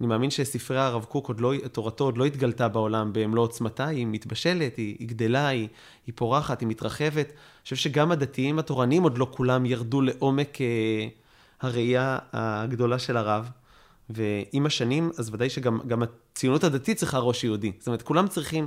אני 0.00 0.08
מאמין 0.08 0.30
שספרי 0.30 0.78
הרב 0.78 1.04
קוק, 1.04 1.28
עוד 1.28 1.40
לא, 1.40 1.52
תורתו 1.72 2.04
עוד 2.04 2.18
לא 2.18 2.24
התגלתה 2.24 2.68
בעולם 2.68 3.10
במלוא 3.12 3.44
עוצמתה, 3.44 3.86
היא 3.86 4.06
מתבשלת, 4.06 4.76
היא, 4.76 4.96
היא 4.98 5.08
גדלה, 5.08 5.48
היא, 5.48 5.68
היא 6.06 6.12
פורחת, 6.16 6.60
היא 6.60 6.68
מתרחבת. 6.68 7.26
אני 7.26 7.62
חושב 7.62 7.76
שגם 7.76 8.10
הדתיים 8.10 8.58
התורניים 8.58 9.02
עוד 9.02 9.18
לא 9.18 9.26
כולם 9.30 9.66
ירדו 9.66 10.00
לעומק 10.00 10.56
uh, 10.56 10.60
הראייה 11.60 12.18
הגדולה 12.32 12.98
של 12.98 13.16
הרב. 13.16 13.50
ועם 14.10 14.66
השנים, 14.66 15.10
אז 15.18 15.34
ודאי 15.34 15.50
שגם 15.50 16.02
הציונות 16.02 16.64
הדתית 16.64 16.96
צריכה 16.96 17.18
ראש 17.18 17.44
יהודי. 17.44 17.72
זאת 17.78 17.86
אומרת, 17.86 18.02
כולם 18.02 18.28
צריכים 18.28 18.66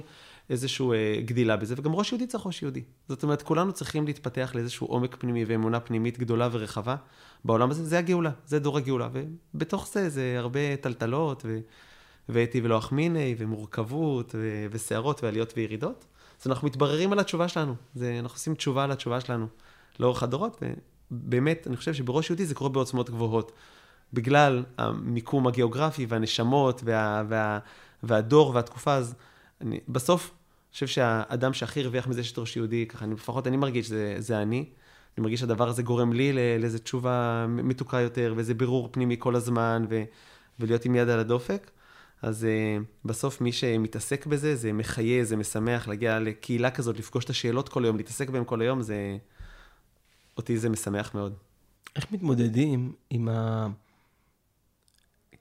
איזושהי 0.50 0.86
אה, 0.92 1.22
גדילה 1.26 1.58
בזה, 1.58 1.76
וגם 1.78 1.96
ראש 1.96 2.12
יהודי 2.12 2.28
צריך 2.28 2.46
ראש 2.46 2.62
יהודי. 2.62 2.84
זאת 3.10 3.24
אומרת, 3.24 3.42
כולנו 3.42 3.74
צריכים 3.74 4.06
להתפתח 4.06 4.52
לאיזשהו 4.56 4.88
עומק 4.88 5.16
פנימי 5.20 5.46
ואמונה 5.46 5.80
פנימית 5.80 6.20
גדולה 6.20 6.50
ורחבה 6.52 6.96
בעולם 7.46 7.72
הזה. 7.72 7.86
זה 7.86 8.00
הגאולה, 8.00 8.32
זה 8.46 8.60
דור 8.60 8.78
הגאולה. 8.78 9.10
ובתוך 9.56 9.88
זה, 9.94 10.10
זה 10.10 10.36
הרבה 10.38 10.76
טלטלות, 10.82 11.44
ו... 11.46 11.60
ואתי 12.30 12.62
ולא 12.62 12.78
אחמיני, 12.78 13.36
ומורכבות, 13.38 14.36
ו... 14.36 14.66
וסערות, 14.72 15.24
ועליות 15.24 15.54
וירידות. 15.58 16.06
אז 16.42 16.48
אנחנו 16.48 16.68
מתבררים 16.68 17.14
על 17.14 17.20
התשובה 17.20 17.48
שלנו. 17.48 17.76
זה, 17.96 18.20
אנחנו 18.20 18.36
עושים 18.36 18.56
תשובה 18.56 18.84
על 18.84 18.92
התשובה 18.92 19.22
שלנו 19.22 19.48
לאורך 20.00 20.24
הדורות, 20.24 20.64
ובאמת, 21.12 21.68
אני 21.68 21.78
חושב 21.78 21.94
שבראש 21.94 22.30
יהודי 22.30 22.46
זה 22.46 22.56
קורה 22.56 22.70
בעוצמות 22.70 23.10
גבוהות. 23.10 23.52
בגלל 24.14 24.64
המיקום 24.78 25.48
הגיאוגרפי 25.48 26.06
והנשמות 26.10 26.82
וה, 26.86 27.24
וה, 27.30 27.60
והדור 28.04 28.52
והתקופה, 28.56 28.94
אז 28.94 29.16
אני, 29.62 29.80
בסוף, 29.90 30.32
אני 30.32 30.74
חושב 30.74 30.88
שהאדם 30.88 31.54
שהכי 31.54 31.82
הרוויח 31.82 32.08
מזה 32.08 32.24
שיש 32.24 32.34
ראש 32.38 32.58
יהודי, 32.58 32.86
ככה, 32.86 33.06
אני, 33.06 33.14
לפחות 33.14 33.48
אני 33.48 33.58
מרגיש 33.58 33.88
שזה 33.88 34.42
אני. 34.42 34.66
אני 35.18 35.24
מרגיש 35.24 35.40
שהדבר 35.40 35.70
הזה 35.70 35.84
גורם 35.84 36.14
לי 36.14 36.34
לאיזו 36.60 36.80
תשובה 36.80 37.46
מתוקה 37.50 38.00
יותר, 38.00 38.34
ואיזה 38.36 38.54
בירור 38.54 38.90
פנימי 38.92 39.16
כל 39.20 39.36
הזמן, 39.36 39.86
ו, 39.90 40.04
ולהיות 40.60 40.86
עם 40.86 40.96
יד 40.96 41.10
על 41.10 41.20
הדופק. 41.20 41.72
אז 42.22 42.48
uh, 42.48 42.84
בסוף 43.06 43.42
מי 43.42 43.52
שמתעסק 43.52 44.26
בזה, 44.26 44.56
זה 44.56 44.74
מחיה, 44.74 45.24
זה 45.24 45.38
משמח, 45.38 45.88
להגיע 45.88 46.20
לקהילה 46.20 46.72
כזאת, 46.72 47.00
לפגוש 47.00 47.26
את 47.26 47.30
השאלות 47.30 47.70
כל 47.70 47.84
היום, 47.84 47.98
להתעסק 47.98 48.30
בהן 48.30 48.44
כל 48.46 48.62
היום, 48.62 48.82
זה... 48.82 49.18
אותי 50.38 50.58
זה 50.58 50.70
משמח 50.70 51.16
מאוד. 51.16 51.34
איך 51.96 52.12
מתמודדים 52.12 52.94
עם. 53.10 53.30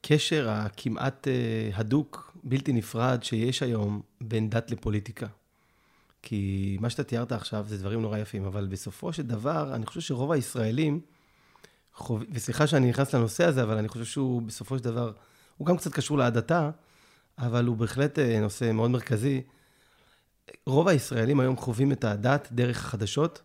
הקשר 0.01 0.51
הכמעט 0.51 1.29
אה, 1.29 1.71
הדוק, 1.75 2.37
בלתי 2.45 2.73
נפרד, 2.73 3.23
שיש 3.23 3.63
היום 3.63 4.01
בין 4.21 4.51
דת 4.51 4.71
לפוליטיקה. 4.71 5.27
כי 6.23 6.77
מה 6.81 6.91
שאתה 6.91 7.05
תיארת 7.05 7.33
עכשיו 7.33 7.65
זה 7.69 7.79
דברים 7.79 8.03
נורא 8.03 8.19
יפים, 8.19 8.45
אבל 8.45 8.67
בסופו 8.67 9.13
של 9.13 9.23
דבר, 9.23 9.75
אני 9.75 9.87
חושב 9.87 10.01
שרוב 10.01 10.33
הישראלים, 10.33 11.01
חוב... 11.95 12.23
וסליחה 12.33 12.67
שאני 12.67 12.89
נכנס 12.89 13.15
לנושא 13.15 13.45
הזה, 13.45 13.63
אבל 13.63 13.79
אני 13.79 13.89
חושב 13.89 14.05
שהוא 14.05 14.43
בסופו 14.43 14.79
של 14.79 14.85
דבר, 14.85 15.13
הוא 15.57 15.67
גם 15.67 15.77
קצת 15.77 15.93
קשור 15.93 16.19
להדתה, 16.19 16.71
אבל 17.39 17.67
הוא 17.67 17.77
בהחלט 17.77 18.19
אה, 18.19 18.41
נושא 18.41 18.73
מאוד 18.73 18.91
מרכזי. 18.91 19.43
רוב 20.67 20.89
הישראלים 20.89 21.41
היום 21.41 21.57
חווים 21.57 21.93
את 21.93 22.05
הדת 22.05 22.49
דרך 22.53 22.85
החדשות, 22.85 23.43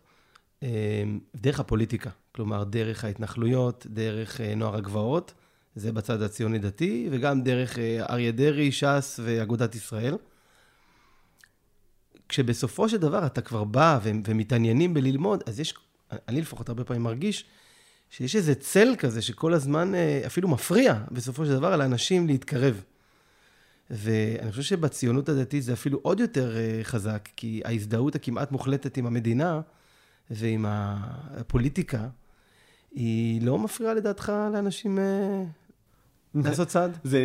דרך 1.36 1.60
הפוליטיקה. 1.60 2.10
כלומר, 2.32 2.64
דרך 2.64 3.04
ההתנחלויות, 3.04 3.86
דרך 3.90 4.40
נוער 4.40 4.76
הגבעות. 4.76 5.34
זה 5.76 5.92
בצד 5.92 6.22
הציוני-דתי, 6.22 7.08
וגם 7.10 7.42
דרך 7.42 7.78
אה, 7.78 8.06
אריה 8.10 8.32
דרעי, 8.32 8.72
ש"ס 8.72 9.20
ואגודת 9.24 9.74
ישראל. 9.74 10.16
כשבסופו 12.28 12.88
של 12.88 12.96
דבר 12.96 13.26
אתה 13.26 13.40
כבר 13.40 13.64
בא 13.64 13.98
ומתעניינים 14.02 14.94
בללמוד, 14.94 15.42
אז 15.46 15.60
יש, 15.60 15.74
אני 16.28 16.40
לפחות 16.40 16.68
הרבה 16.68 16.84
פעמים 16.84 17.02
מרגיש, 17.02 17.44
שיש 18.10 18.36
איזה 18.36 18.54
צל 18.54 18.94
כזה 18.98 19.22
שכל 19.22 19.54
הזמן 19.54 19.94
אה, 19.94 20.22
אפילו 20.26 20.48
מפריע, 20.48 20.94
בסופו 21.10 21.46
של 21.46 21.52
דבר, 21.52 21.76
לאנשים 21.76 22.26
להתקרב. 22.26 22.82
ואני 23.90 24.50
חושב 24.50 24.62
שבציונות 24.62 25.28
הדתית 25.28 25.62
זה 25.62 25.72
אפילו 25.72 25.98
עוד 26.02 26.20
יותר 26.20 26.56
אה, 26.56 26.80
חזק, 26.82 27.28
כי 27.36 27.62
ההזדהות 27.64 28.14
הכמעט 28.14 28.52
מוחלטת 28.52 28.96
עם 28.96 29.06
המדינה 29.06 29.60
ועם 30.30 30.64
הפוליטיקה, 30.68 32.08
היא 32.94 33.42
לא 33.42 33.58
מפריעה 33.58 33.94
לדעתך 33.94 34.32
לאנשים 34.52 34.98
לעשות 36.34 36.68
צעד? 36.68 36.98
זה, 37.04 37.20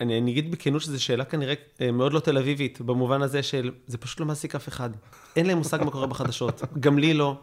אני, 0.00 0.18
אני 0.18 0.30
אגיד 0.30 0.50
בכנות 0.50 0.82
שזו 0.82 1.02
שאלה 1.02 1.24
כנראה 1.24 1.54
אה, 1.80 1.92
מאוד 1.92 2.12
לא 2.12 2.20
תל 2.20 2.38
אביבית, 2.38 2.80
במובן 2.80 3.22
הזה 3.22 3.42
של, 3.42 3.70
זה 3.86 3.98
פשוט 3.98 4.20
לא 4.20 4.26
מעסיק 4.26 4.54
אף 4.54 4.68
אחד. 4.68 4.90
אין 5.36 5.46
להם 5.46 5.58
מושג 5.58 5.82
מה 5.84 5.90
קורה 5.90 6.06
בחדשות, 6.06 6.62
גם 6.80 6.98
לי 6.98 7.14
לא. 7.14 7.38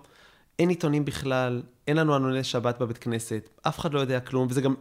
אין 0.60 0.70
עיתונים 0.70 1.06
בכלל, 1.06 1.62
אין 1.88 1.98
לנו 1.98 2.16
ענוני 2.16 2.44
שבת 2.44 2.80
בבית 2.80 2.98
כנסת, 2.98 3.50
אף 3.62 3.80
אחד 3.80 3.94
לא 3.94 4.00
יודע 4.00 4.20
כלום, 4.20 4.48
וזה 4.50 4.62
גם, 4.62 4.76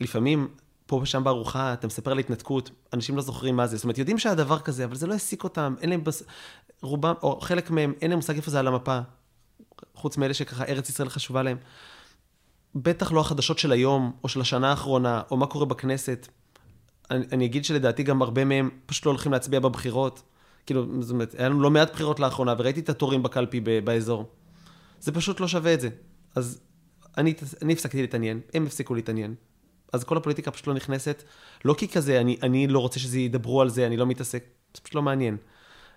לפעמים, 0.00 0.48
פה 0.86 0.96
ושם 1.02 1.24
בארוחה, 1.24 1.72
אתה 1.72 1.86
מספר 1.86 2.10
על 2.10 2.18
התנתקות, 2.18 2.70
אנשים 2.92 3.16
לא 3.16 3.22
זוכרים 3.22 3.56
מה 3.56 3.66
זה, 3.66 3.76
זאת 3.76 3.84
אומרת, 3.84 3.98
יודעים 3.98 4.18
שהיה 4.18 4.34
דבר 4.34 4.58
כזה, 4.58 4.84
אבל 4.84 4.94
זה 4.94 5.06
לא 5.06 5.12
העסיק 5.12 5.44
אותם, 5.44 5.74
אין 5.80 5.90
להם, 5.90 6.04
בס... 6.04 6.22
רובם, 6.82 7.14
או 7.22 7.40
חלק 7.40 7.70
מהם, 7.70 7.92
אין 8.00 8.10
להם 8.10 8.18
מושג 8.18 8.36
איפה 8.36 8.50
זה 8.50 8.58
על 8.58 8.66
המפה, 8.66 8.98
חוץ 9.94 10.16
מאלה 10.16 10.34
שככה 10.34 10.64
ארץ 10.64 10.88
ישראל 10.88 11.08
חשובה 11.08 11.42
להם. 11.42 11.56
בטח 12.74 13.12
לא 13.12 13.20
החדשות 13.20 13.58
של 13.58 13.72
היום, 13.72 14.12
או 14.24 14.28
של 14.28 14.40
השנה 14.40 14.70
האחרונה, 14.70 15.22
או 15.30 15.36
מה 15.36 15.46
קורה 15.46 15.66
בכנסת. 15.66 16.28
אני, 17.10 17.26
אני 17.32 17.44
אגיד 17.44 17.64
שלדעתי 17.64 18.02
גם 18.02 18.22
הרבה 18.22 18.44
מהם 18.44 18.70
פשוט 18.86 19.06
לא 19.06 19.10
הולכים 19.10 19.32
להצביע 19.32 19.60
בבחירות. 19.60 20.22
כאילו, 20.66 21.02
זאת 21.02 21.10
אומרת, 21.10 21.34
היה 21.38 21.48
לנו 21.48 21.60
לא 21.60 21.70
מעט 21.70 21.92
בחירות 21.92 22.20
לאחרונה, 22.20 22.54
וראיתי 22.58 22.80
את 22.80 22.88
התורים 22.88 23.22
בקלפי 23.22 23.60
באזור. 23.60 24.24
זה 25.00 25.12
פשוט 25.12 25.40
לא 25.40 25.48
שווה 25.48 25.74
את 25.74 25.80
זה. 25.80 25.88
אז 26.34 26.60
אני, 27.16 27.34
אני 27.62 27.72
הפסקתי 27.72 28.00
להתעניין, 28.00 28.40
הם 28.54 28.66
הפסיקו 28.66 28.94
להתעניין. 28.94 29.34
אז 29.94 30.04
כל 30.04 30.16
הפוליטיקה 30.16 30.50
פשוט 30.50 30.66
לא 30.66 30.74
נכנסת, 30.74 31.22
לא 31.64 31.74
כי 31.78 31.88
כזה, 31.88 32.20
אני, 32.20 32.36
אני 32.42 32.66
לא 32.66 32.78
רוצה 32.78 33.00
שזה 33.00 33.18
ידברו 33.18 33.60
על 33.60 33.68
זה, 33.68 33.86
אני 33.86 33.96
לא 33.96 34.06
מתעסק, 34.06 34.44
זה 34.74 34.80
פשוט 34.82 34.94
לא 34.94 35.02
מעניין. 35.02 35.36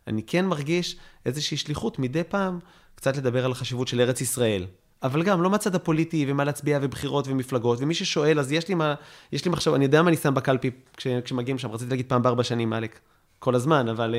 אני 0.08 0.24
כן 0.24 0.46
מרגיש 0.46 0.98
איזושהי 1.26 1.58
שליחות 1.58 2.00
מדי 2.00 2.24
פעם, 2.24 2.60
קצת 2.96 3.18
לדבר 3.18 3.46
על 3.46 3.52
החשיבות 3.52 3.88
של 3.88 4.02
ארץ 4.02 4.22
ישראל. 4.22 4.66
אבל 5.04 5.24
גם, 5.24 5.42
לא 5.42 5.50
מהצד 5.50 5.76
הפוליטי, 5.76 6.26
ומה 6.28 6.44
להצביע, 6.44 6.80
ובחירות, 6.82 7.28
ומפלגות, 7.28 7.80
ומי 7.82 7.94
ששואל, 7.94 8.40
אז 8.40 8.52
יש 8.52 8.68
לי 8.68 8.76
מה, 8.76 8.96
יש 9.32 9.46
לי 9.46 9.52
מחשב, 9.52 9.74
אני 9.74 9.86
יודע 9.86 10.02
מה 10.02 10.10
אני 10.10 10.18
שם 10.18 10.34
בקלפי 10.34 10.72
כש, 10.98 11.08
כשמגיעים 11.08 11.58
שם, 11.58 11.72
רציתי 11.72 11.90
להגיד 11.90 12.06
פעם 12.10 12.22
בארבע 12.22 12.44
שנים, 12.44 12.74
עלק, 12.74 13.00
כל 13.40 13.56
הזמן, 13.56 13.88
אבל, 13.88 14.16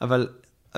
אבל 0.00 0.28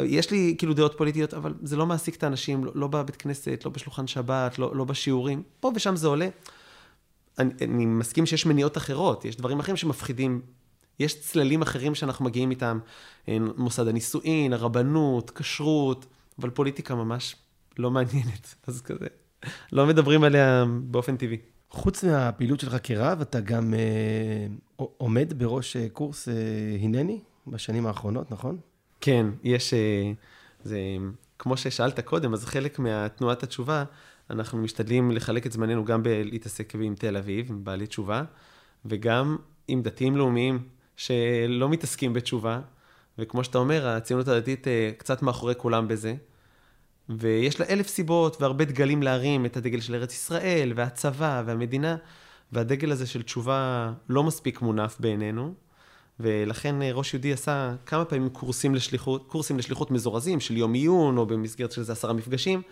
יש 0.02 0.30
לי 0.30 0.54
כאילו 0.58 0.74
דעות 0.74 0.94
פוליטיות, 0.98 1.34
אבל 1.34 1.54
זה 1.62 1.76
לא 1.76 1.86
מעסיק 1.86 2.16
את 2.16 2.22
האנשים, 2.22 2.64
לא, 2.64 2.72
לא 2.74 2.86
בבית 2.86 3.16
כנסת, 3.16 3.62
לא 3.64 3.70
בשולחן 3.70 4.06
שבת, 4.06 4.58
לא, 4.58 4.76
לא 4.76 4.84
בשיעורים, 4.84 5.42
פה 5.60 5.72
ושם 5.74 5.96
זה 5.96 6.06
עולה. 6.06 6.28
אני, 7.38 7.50
אני 7.62 7.86
מסכים 7.86 8.26
שיש 8.26 8.46
מניעות 8.46 8.76
אחרות, 8.76 9.24
יש 9.24 9.36
דברים 9.36 9.60
אחרים 9.60 9.76
שמפחידים, 9.76 10.42
יש 10.98 11.20
צללים 11.20 11.62
אחרים 11.62 11.94
שאנחנו 11.94 12.24
מגיעים 12.24 12.50
איתם, 12.50 12.78
מוסד 13.56 13.88
הנישואין, 13.88 14.52
הרבנות, 14.52 15.30
כשרות, 15.30 16.06
אבל 16.38 16.50
פוליטיקה 16.50 16.94
ממש 16.94 17.36
לא 17.78 17.90
מעניינת, 17.90 18.54
אז 18.66 18.82
כזה, 18.82 19.06
לא 19.72 19.86
מדברים 19.86 20.24
עליה 20.24 20.64
באופן 20.82 21.16
טבעי. 21.16 21.38
חוץ 21.70 22.04
מהפעילות 22.04 22.60
שלך 22.60 22.76
כרב, 22.82 23.20
אתה 23.20 23.40
גם 23.40 23.74
אה, 23.74 24.46
עומד 24.76 25.32
בראש 25.36 25.76
אה, 25.76 25.88
קורס 25.92 26.28
אה, 26.28 26.34
הנני 26.80 27.20
בשנים 27.46 27.86
האחרונות, 27.86 28.30
נכון? 28.30 28.58
כן, 29.00 29.26
יש, 29.44 29.74
אה, 29.74 30.12
זה, 30.64 30.78
כמו 31.38 31.56
ששאלת 31.56 32.00
קודם, 32.00 32.34
אז 32.34 32.44
חלק 32.44 32.78
מהתנועת 32.78 33.42
התשובה, 33.42 33.84
אנחנו 34.30 34.58
משתדלים 34.58 35.10
לחלק 35.10 35.46
את 35.46 35.52
זמננו 35.52 35.84
גם 35.84 36.02
בלהתעסק 36.02 36.74
עם 36.74 36.94
תל 36.94 37.16
אביב, 37.16 37.50
עם 37.50 37.64
בעלי 37.64 37.86
תשובה, 37.86 38.22
וגם 38.84 39.36
עם 39.68 39.82
דתיים 39.82 40.16
לאומיים 40.16 40.68
שלא 40.96 41.68
מתעסקים 41.68 42.12
בתשובה, 42.12 42.60
וכמו 43.18 43.44
שאתה 43.44 43.58
אומר, 43.58 43.88
הציונות 43.88 44.28
הדתית 44.28 44.68
אה, 44.68 44.90
קצת 44.98 45.22
מאחורי 45.22 45.54
כולם 45.58 45.88
בזה. 45.88 46.14
ויש 47.08 47.60
לה 47.60 47.66
אלף 47.66 47.88
סיבות 47.88 48.42
והרבה 48.42 48.64
דגלים 48.64 49.02
להרים, 49.02 49.46
את 49.46 49.56
הדגל 49.56 49.80
של 49.80 49.94
ארץ 49.94 50.12
ישראל, 50.12 50.72
והצבא, 50.76 51.42
והמדינה, 51.46 51.96
והדגל 52.52 52.92
הזה 52.92 53.06
של 53.06 53.22
תשובה 53.22 53.92
לא 54.08 54.22
מספיק 54.22 54.62
מונף 54.62 54.96
בעינינו, 55.00 55.54
ולכן 56.20 56.82
אה, 56.82 56.92
ראש 56.92 57.14
יהודי 57.14 57.32
עשה 57.32 57.74
כמה 57.86 58.04
פעמים 58.04 58.28
קורסים 58.28 58.74
לשליחות, 58.74 59.26
קורסים 59.26 59.58
לשליחות 59.58 59.90
מזורזים 59.90 60.40
של 60.40 60.56
יום 60.56 60.72
עיון, 60.72 61.18
או 61.18 61.26
במסגרת 61.26 61.72
של 61.72 61.80
איזה 61.80 61.92
עשרה 61.92 62.12
מפגשים, 62.12 62.62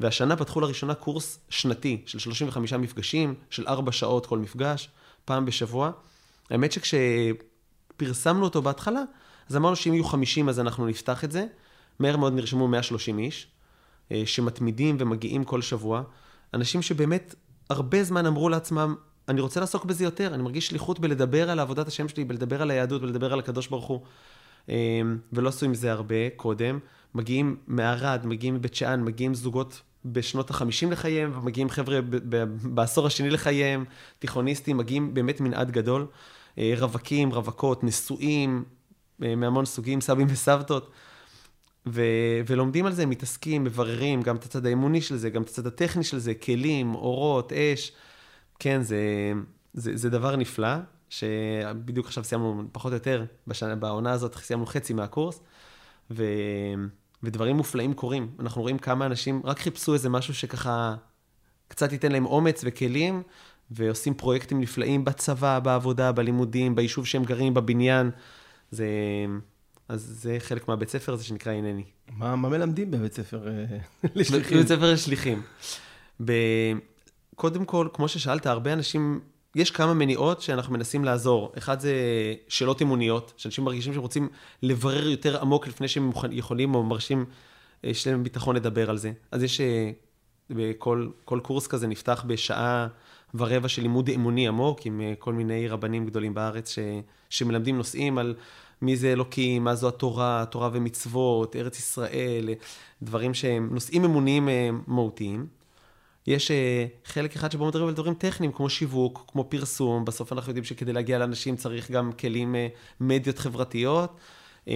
והשנה 0.00 0.36
פתחו 0.36 0.60
לראשונה 0.60 0.94
קורס 0.94 1.38
שנתי 1.48 2.02
של 2.06 2.18
35 2.18 2.72
מפגשים, 2.72 3.34
של 3.50 3.66
ארבע 3.66 3.92
שעות 3.92 4.26
כל 4.26 4.38
מפגש, 4.38 4.88
פעם 5.24 5.44
בשבוע. 5.44 5.90
האמת 6.50 6.72
שכשפרסמנו 6.72 8.44
אותו 8.44 8.62
בהתחלה, 8.62 9.02
אז 9.50 9.56
אמרנו 9.56 9.76
שאם 9.76 9.94
יהיו 9.94 10.04
50 10.04 10.48
אז 10.48 10.60
אנחנו 10.60 10.86
נפתח 10.86 11.24
את 11.24 11.32
זה. 11.32 11.46
מהר 11.98 12.16
מאוד 12.16 12.32
נרשמו 12.32 12.68
130 12.68 13.18
איש, 13.18 13.46
אה, 14.12 14.22
שמתמידים 14.26 14.96
ומגיעים 14.98 15.44
כל 15.44 15.62
שבוע. 15.62 16.02
אנשים 16.54 16.82
שבאמת 16.82 17.34
הרבה 17.70 18.04
זמן 18.04 18.26
אמרו 18.26 18.48
לעצמם, 18.48 18.94
אני 19.28 19.40
רוצה 19.40 19.60
לעסוק 19.60 19.84
בזה 19.84 20.04
יותר, 20.04 20.34
אני 20.34 20.42
מרגיש 20.42 20.66
שליחות 20.66 21.00
בלדבר 21.00 21.50
על 21.50 21.58
עבודת 21.58 21.88
השם 21.88 22.08
שלי, 22.08 22.24
בלדבר 22.24 22.62
על 22.62 22.70
היהדות, 22.70 23.02
בלדבר 23.02 23.32
על 23.32 23.38
הקדוש 23.38 23.66
ברוך 23.66 23.86
הוא. 23.86 24.00
אמ, 24.68 24.74
ולא 25.32 25.48
עשו 25.48 25.66
עם 25.66 25.74
זה 25.74 25.92
הרבה 25.92 26.30
קודם. 26.36 26.78
מגיעים 27.14 27.56
מערד, 27.66 28.26
מגיעים 28.26 28.54
מבית 28.54 28.74
שאן, 28.74 29.04
מגיעים 29.04 29.34
זוגות 29.34 29.82
בשנות 30.04 30.50
החמישים 30.50 30.92
לחייהם, 30.92 31.38
ומגיעים 31.38 31.68
חבר'ה 31.68 32.00
בעשור 32.62 33.06
השני 33.06 33.30
לחייהם, 33.30 33.84
תיכוניסטים, 34.18 34.76
מגיעים 34.76 35.14
באמת 35.14 35.40
מנעד 35.40 35.70
גדול. 35.70 36.06
אה, 36.58 36.74
רווקים, 36.78 37.32
רווקות, 37.32 37.84
נשואים, 37.84 38.64
אה, 39.22 39.34
מהמון 39.36 39.64
סוגים, 39.64 40.00
סבים 40.00 40.26
וסבתות. 40.30 40.90
ו- 41.86 42.40
ולומדים 42.46 42.86
על 42.86 42.92
זה, 42.92 43.06
מתעסקים, 43.06 43.64
מבררים 43.64 44.22
גם 44.22 44.36
את 44.36 44.44
הצד 44.44 44.66
האמוני 44.66 45.00
של 45.00 45.16
זה, 45.16 45.30
גם 45.30 45.42
את 45.42 45.48
הצד 45.48 45.66
הטכני 45.66 46.04
של 46.04 46.18
זה, 46.18 46.34
כלים, 46.34 46.94
אורות, 46.94 47.52
אש. 47.52 47.92
כן, 48.58 48.82
זה, 48.82 49.32
זה, 49.74 49.96
זה 49.96 50.10
דבר 50.10 50.36
נפלא, 50.36 50.74
שבדיוק 51.10 52.06
עכשיו 52.06 52.24
סיימנו, 52.24 52.62
פחות 52.72 52.92
או 52.92 52.96
יותר, 52.96 53.24
בשנה, 53.46 53.76
בעונה 53.76 54.12
הזאת 54.12 54.34
סיימנו 54.34 54.66
חצי 54.66 54.92
מהקורס, 54.92 55.40
ו, 56.10 56.24
ודברים 57.22 57.56
מופלאים 57.56 57.94
קורים. 57.94 58.30
אנחנו 58.40 58.62
רואים 58.62 58.78
כמה 58.78 59.06
אנשים 59.06 59.42
רק 59.44 59.58
חיפשו 59.58 59.94
איזה 59.94 60.08
משהו 60.08 60.34
שככה 60.34 60.94
קצת 61.68 61.92
ייתן 61.92 62.12
להם 62.12 62.26
אומץ 62.26 62.60
וכלים, 62.64 63.22
ועושים 63.70 64.14
פרויקטים 64.14 64.60
נפלאים 64.60 65.04
בצבא, 65.04 65.58
בעבודה, 65.58 66.12
בלימודים, 66.12 66.74
ביישוב 66.74 67.06
שהם 67.06 67.24
גרים, 67.24 67.54
בבניין. 67.54 68.10
זה... 68.70 68.86
אז 69.88 70.02
זה 70.22 70.36
חלק 70.40 70.68
מהבית 70.68 70.88
ספר 70.88 71.12
הזה 71.12 71.24
שנקרא 71.24 71.52
הנני. 71.52 71.84
מה, 72.16 72.36
מה 72.36 72.48
מלמדים 72.48 72.90
בבית 72.90 73.14
ספר 73.14 73.48
אה, 73.48 73.78
לשליחים? 74.14 74.56
בבית 74.56 74.68
ספר 74.68 74.92
לשליחים. 74.92 75.42
ב... 76.24 76.32
קודם 77.34 77.64
כל, 77.64 77.88
כמו 77.92 78.08
ששאלת, 78.08 78.46
הרבה 78.46 78.72
אנשים, 78.72 79.20
יש 79.58 79.70
כמה 79.70 79.94
מניעות 79.94 80.40
שאנחנו 80.40 80.72
מנסים 80.72 81.04
לעזור. 81.04 81.52
אחד 81.58 81.80
זה 81.80 81.94
שאלות 82.48 82.82
אמוניות, 82.82 83.32
שאנשים 83.36 83.64
מרגישים 83.64 83.92
שהם 83.92 84.02
רוצים 84.02 84.28
לברר 84.62 85.08
יותר 85.08 85.40
עמוק 85.40 85.68
לפני 85.68 85.88
שהם 85.88 86.10
יכולים 86.30 86.74
או 86.74 86.82
מרשים, 86.82 87.24
אה, 87.84 87.90
יש 87.90 88.06
להם 88.06 88.22
ביטחון 88.22 88.56
לדבר 88.56 88.90
על 88.90 88.96
זה. 88.96 89.12
אז 89.30 89.42
יש, 89.42 89.60
אה, 89.60 89.90
כל, 90.78 91.08
כל 91.24 91.40
קורס 91.42 91.66
כזה 91.66 91.86
נפתח 91.86 92.24
בשעה 92.26 92.86
ורבע 93.34 93.68
של 93.68 93.82
לימוד 93.82 94.10
אמוני 94.10 94.48
עמוק, 94.48 94.86
עם 94.86 95.00
אה, 95.00 95.14
כל 95.18 95.32
מיני 95.32 95.68
רבנים 95.68 96.06
גדולים 96.06 96.34
בארץ 96.34 96.70
ש, 96.70 96.78
שמלמדים 97.30 97.76
נושאים 97.76 98.18
על 98.18 98.34
מי 98.82 98.96
זה 98.96 99.12
אלוקים, 99.12 99.64
מה 99.64 99.74
זו 99.74 99.88
התורה, 99.88 100.44
תורה 100.50 100.70
ומצוות, 100.72 101.56
ארץ 101.56 101.78
ישראל, 101.78 102.48
דברים 103.02 103.34
שהם 103.34 103.68
נושאים 103.72 104.04
אמוניים 104.04 104.48
מהותיים. 104.86 105.57
יש 106.28 106.50
uh, 106.50 107.08
חלק 107.08 107.36
אחד 107.36 107.52
שבו 107.52 107.66
מדברים 107.66 107.88
על 107.88 107.94
דברים 107.94 108.14
טכניים, 108.14 108.52
כמו 108.52 108.70
שיווק, 108.70 109.24
כמו 109.28 109.44
פרסום, 109.44 110.04
בסוף 110.04 110.32
אנחנו 110.32 110.50
יודעים 110.50 110.64
שכדי 110.64 110.92
להגיע 110.92 111.18
לאנשים 111.18 111.56
צריך 111.56 111.90
גם 111.90 112.12
כלים, 112.12 112.54
uh, 112.54 112.58
מדיות 113.00 113.38
חברתיות, 113.38 114.16
uh, 114.64 114.70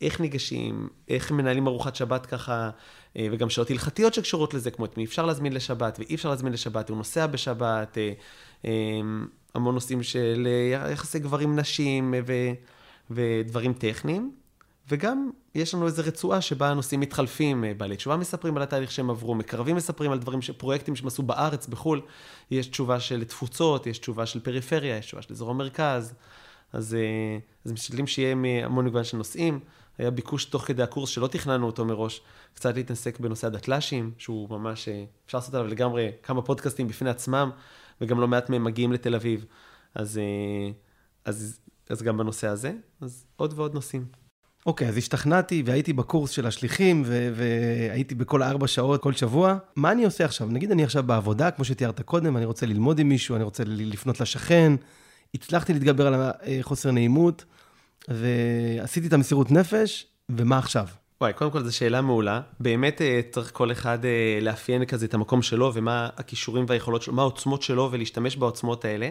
איך 0.00 0.20
ניגשים, 0.20 0.88
איך 1.08 1.30
מנהלים 1.30 1.66
ארוחת 1.66 1.96
שבת 1.96 2.26
ככה, 2.26 2.70
וגם 3.18 3.50
שאלות 3.50 3.70
הלכתיות 3.70 4.14
שקשורות 4.14 4.54
לזה, 4.54 4.70
כמו 4.70 4.84
את 4.84 4.96
מי 4.96 5.04
אפשר 5.04 5.26
להזמין 5.26 5.52
לשבת 5.52 5.98
ואי 5.98 6.14
אפשר 6.14 6.28
להזמין 6.28 6.52
לשבת, 6.52 6.88
הוא 6.88 6.96
נוסע 6.96 7.26
בשבת, 7.26 7.98
המון 9.54 9.74
נושאים 9.74 10.02
של 10.02 10.48
יחסי 10.92 11.18
גברים-נשים. 11.18 12.14
ודברים 13.10 13.72
טכניים. 13.72 14.32
וגם 14.88 15.30
יש 15.54 15.74
לנו 15.74 15.86
איזו 15.86 16.02
רצועה 16.06 16.40
שבה 16.40 16.70
הנושאים 16.70 17.00
מתחלפים, 17.00 17.64
אה, 17.64 17.74
בעלי 17.74 17.96
תשובה 17.96 18.16
מספרים 18.16 18.56
על 18.56 18.62
התהליך 18.62 18.90
שהם 18.90 19.10
עברו, 19.10 19.34
מקרבים 19.34 19.76
מספרים 19.76 20.12
על 20.12 20.18
דברים, 20.18 20.40
פרויקטים 20.56 20.96
שהם 20.96 21.06
עשו 21.06 21.22
בארץ, 21.22 21.66
בחו"ל, 21.66 22.02
יש 22.50 22.66
תשובה 22.66 23.00
של 23.00 23.24
תפוצות, 23.24 23.86
יש 23.86 23.98
תשובה 23.98 24.26
של 24.26 24.40
פריפריה, 24.40 24.96
יש 24.96 25.06
תשובה 25.06 25.22
של 25.22 25.34
אזור 25.34 25.50
המרכז, 25.50 26.14
אז, 26.72 26.94
אה, 26.94 27.38
אז 27.64 27.72
משתדלים 27.72 28.06
שיהיה 28.06 28.32
המון 28.64 28.84
מגוון 28.84 29.04
של 29.04 29.16
נושאים. 29.16 29.60
היה 29.98 30.10
ביקוש 30.10 30.44
תוך 30.44 30.62
כדי 30.62 30.82
הקורס 30.82 31.10
שלא 31.10 31.26
תכננו 31.26 31.66
אותו 31.66 31.84
מראש, 31.84 32.20
קצת 32.54 32.74
להתעסק 32.74 33.20
בנושא 33.20 33.46
הדתל"שים, 33.46 34.12
שהוא 34.18 34.50
ממש, 34.50 34.88
אה, 34.88 35.04
אפשר 35.26 35.38
לעשות 35.38 35.54
עליו 35.54 35.66
לגמרי 35.66 36.10
כמה 36.22 36.42
פודקאסטים 36.42 36.88
בפני 36.88 37.10
עצמם, 37.10 37.50
וגם 38.00 38.20
לא 38.20 38.28
מעט 38.28 38.50
מהם 38.50 38.64
מגיעים 38.64 38.92
לתל 38.92 39.14
אביב. 39.14 39.44
אז, 39.94 40.20
אז, 41.24 41.60
אז 41.90 42.02
גם 42.02 42.16
בנושא 42.16 42.48
הזה, 42.48 42.72
אז 43.00 43.26
עוד 43.36 43.52
ועוד 43.56 43.74
נושאים. 43.74 44.25
אוקיי, 44.66 44.88
אז 44.88 44.96
השתכנעתי 44.96 45.62
והייתי 45.66 45.92
בקורס 45.92 46.30
של 46.30 46.46
השליחים, 46.46 47.04
והייתי 47.34 48.14
בכל 48.14 48.42
ארבע 48.42 48.66
שעות 48.66 49.02
כל 49.02 49.12
שבוע. 49.12 49.56
מה 49.76 49.92
אני 49.92 50.04
עושה 50.04 50.24
עכשיו? 50.24 50.48
נגיד 50.48 50.70
אני 50.70 50.84
עכשיו 50.84 51.02
בעבודה, 51.02 51.50
כמו 51.50 51.64
שתיארת 51.64 52.00
קודם, 52.00 52.36
אני 52.36 52.44
רוצה 52.44 52.66
ללמוד 52.66 52.98
עם 52.98 53.08
מישהו, 53.08 53.36
אני 53.36 53.44
רוצה 53.44 53.62
לפנות 53.66 54.20
לשכן, 54.20 54.72
הצלחתי 55.34 55.72
להתגבר 55.72 56.06
על 56.06 56.14
החוסר 56.60 56.90
נעימות, 56.90 57.44
ועשיתי 58.08 59.06
את 59.06 59.12
המסירות 59.12 59.50
נפש, 59.50 60.06
ומה 60.28 60.58
עכשיו? 60.58 60.86
וואי, 61.20 61.32
קודם 61.32 61.50
כל 61.50 61.62
זו 61.64 61.76
שאלה 61.76 62.00
מעולה. 62.00 62.40
באמת 62.60 63.02
אה, 63.02 63.20
צריך 63.30 63.50
כל 63.52 63.72
אחד 63.72 64.04
אה, 64.04 64.38
לאפיין 64.42 64.84
כזה 64.84 65.06
את 65.06 65.14
המקום 65.14 65.42
שלו, 65.42 65.70
ומה 65.74 66.08
הכישורים 66.16 66.64
והיכולות 66.68 67.02
שלו, 67.02 67.14
מה 67.14 67.22
העוצמות 67.22 67.62
שלו, 67.62 67.88
ולהשתמש 67.92 68.36
בעוצמות 68.36 68.84
האלה. 68.84 69.08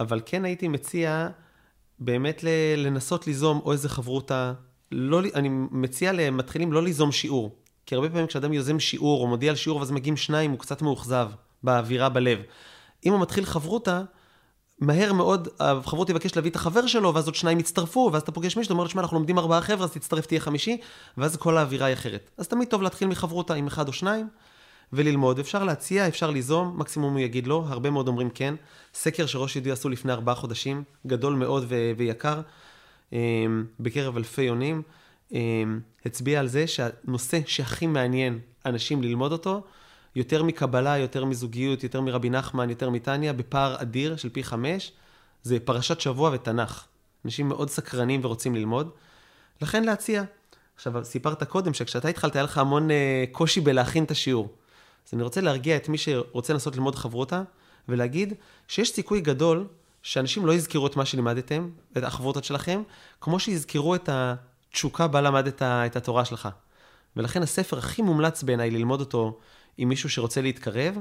אבל 0.00 0.20
כן 0.26 0.44
הייתי 0.44 0.68
מציע 0.68 1.28
באמת 1.98 2.44
לנסות 2.76 3.26
ליזום 3.26 3.60
או 3.64 3.72
איזה 3.72 3.88
חברותה 3.88 4.52
לא, 4.94 5.20
אני 5.34 5.48
מציע 5.70 6.12
למתחילים 6.12 6.72
לא 6.72 6.82
ליזום 6.82 7.12
שיעור. 7.12 7.56
כי 7.86 7.94
הרבה 7.94 8.08
פעמים 8.08 8.26
כשאדם 8.26 8.52
יוזם 8.52 8.80
שיעור 8.80 9.22
או 9.22 9.26
מודיע 9.26 9.50
על 9.50 9.56
שיעור 9.56 9.78
ואז 9.78 9.90
מגיעים 9.90 10.16
שניים, 10.16 10.50
הוא 10.50 10.58
קצת 10.58 10.82
מאוכזב 10.82 11.28
באווירה 11.62 12.08
בלב. 12.08 12.38
אם 13.06 13.12
הוא 13.12 13.20
מתחיל 13.20 13.44
חברותה, 13.44 14.02
מהר 14.80 15.12
מאוד 15.12 15.48
החברות 15.60 16.10
יבקש 16.10 16.36
להביא 16.36 16.50
את 16.50 16.56
החבר 16.56 16.86
שלו, 16.86 17.14
ואז 17.14 17.26
עוד 17.26 17.34
שניים 17.34 17.60
יצטרפו, 17.60 18.10
ואז 18.12 18.22
אתה 18.22 18.32
פוגש 18.32 18.56
מישהו, 18.56 18.72
אומר 18.72 18.84
לו, 18.84 18.90
שמע, 18.90 19.02
אנחנו 19.02 19.16
לומדים 19.16 19.38
ארבעה 19.38 19.60
חבר'ה, 19.60 19.84
אז 19.84 19.90
תצטרף, 19.90 20.26
תהיה 20.26 20.40
חמישי, 20.40 20.76
ואז 21.18 21.36
כל 21.36 21.56
האווירה 21.56 21.86
היא 21.86 21.94
אחרת. 21.94 22.30
אז 22.38 22.48
תמיד 22.48 22.68
טוב 22.68 22.82
להתחיל 22.82 23.08
מחברותה 23.08 23.54
עם 23.54 23.66
אחד 23.66 23.88
או 23.88 23.92
שניים, 23.92 24.28
וללמוד. 24.92 25.38
אפשר 25.38 25.64
להציע, 25.64 26.08
אפשר 26.08 26.30
ליזום, 26.30 26.78
מקסימום 26.78 27.12
הוא 27.12 27.20
יגיד 27.20 27.46
לא, 27.46 27.64
הרבה 27.68 27.90
מאוד 27.90 28.08
אומרים 28.08 28.30
כן. 28.30 28.54
סקר 28.94 29.26
שראש 29.26 29.56
יהודי 29.56 29.70
עשו 29.70 29.88
לפני 29.88 30.12
ארבעה 30.12 30.34
חודשים, 30.34 30.82
גדול 31.06 31.34
מאוד 31.34 31.64
ו- 31.68 31.92
ויקר, 31.96 32.40
בקרב 33.80 34.16
אלפי 34.16 34.42
יונים, 34.42 34.82
אמ, 35.32 35.80
הצביע 36.06 36.40
על 36.40 36.46
זה 36.46 36.66
שהנושא 36.66 37.40
שהכי 37.46 37.86
מעניין 37.86 38.38
אנשים 38.66 39.02
ללמוד 39.02 39.32
אותו, 39.32 39.62
יותר 40.16 40.42
מקבלה, 40.42 40.98
יותר 40.98 41.24
מזוגיות, 41.24 41.82
יותר 41.82 42.00
מרבי 42.00 42.30
נחמן, 42.30 42.70
יותר 42.70 42.90
מתניא, 42.90 43.32
בפער 43.32 43.82
אדיר 43.82 44.16
של 44.16 44.28
פי 44.28 44.44
חמש, 44.44 44.92
זה 45.42 45.60
פרשת 45.60 46.00
שבוע 46.00 46.30
ותנ"ך. 46.34 46.84
אנשים 47.24 47.48
מאוד 47.48 47.70
סקרנים 47.70 48.20
ורוצים 48.24 48.54
ללמוד. 48.54 48.90
לכן 49.62 49.84
להציע. 49.84 50.22
עכשיו, 50.76 51.04
סיפרת 51.04 51.42
קודם 51.42 51.74
שכשאתה 51.74 52.08
התחלת, 52.08 52.36
היה 52.36 52.42
לך 52.42 52.58
המון 52.58 52.88
uh, 52.90 52.92
קושי 53.32 53.60
בלהכין 53.60 54.04
את 54.04 54.10
השיעור. 54.10 54.48
אז 55.08 55.14
אני 55.14 55.22
רוצה 55.22 55.40
להרגיע 55.40 55.76
את 55.76 55.88
מי 55.88 55.98
שרוצה 55.98 56.52
לנסות 56.52 56.76
ללמוד 56.76 56.94
חברותה, 56.94 57.42
ולהגיד 57.88 58.34
שיש 58.68 58.90
סיכוי 58.90 59.20
גדול 59.20 59.66
שאנשים 60.04 60.46
לא 60.46 60.52
יזכרו 60.52 60.86
את 60.86 60.96
מה 60.96 61.04
שלימדתם, 61.04 61.68
את 61.96 62.02
החברותות 62.02 62.44
שלכם, 62.44 62.82
כמו 63.20 63.38
שיזכרו 63.38 63.94
את 63.94 64.08
התשוקה 64.12 65.06
בה 65.06 65.20
למדת 65.20 65.62
את 65.62 65.96
התורה 65.96 66.24
שלך. 66.24 66.48
ולכן 67.16 67.42
הספר 67.42 67.78
הכי 67.78 68.02
מומלץ 68.02 68.42
בעיניי 68.42 68.70
ללמוד 68.70 69.00
אותו 69.00 69.38
עם 69.78 69.88
מישהו 69.88 70.10
שרוצה 70.10 70.42
להתקרב, 70.42 70.98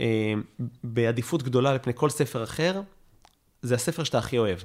אה, 0.00 0.34
בעדיפות 0.84 1.42
גדולה 1.42 1.74
לפני 1.74 1.92
כל 1.96 2.10
ספר 2.10 2.44
אחר, 2.44 2.80
זה 3.62 3.74
הספר 3.74 4.04
שאתה 4.04 4.18
הכי 4.18 4.38
אוהב. 4.38 4.58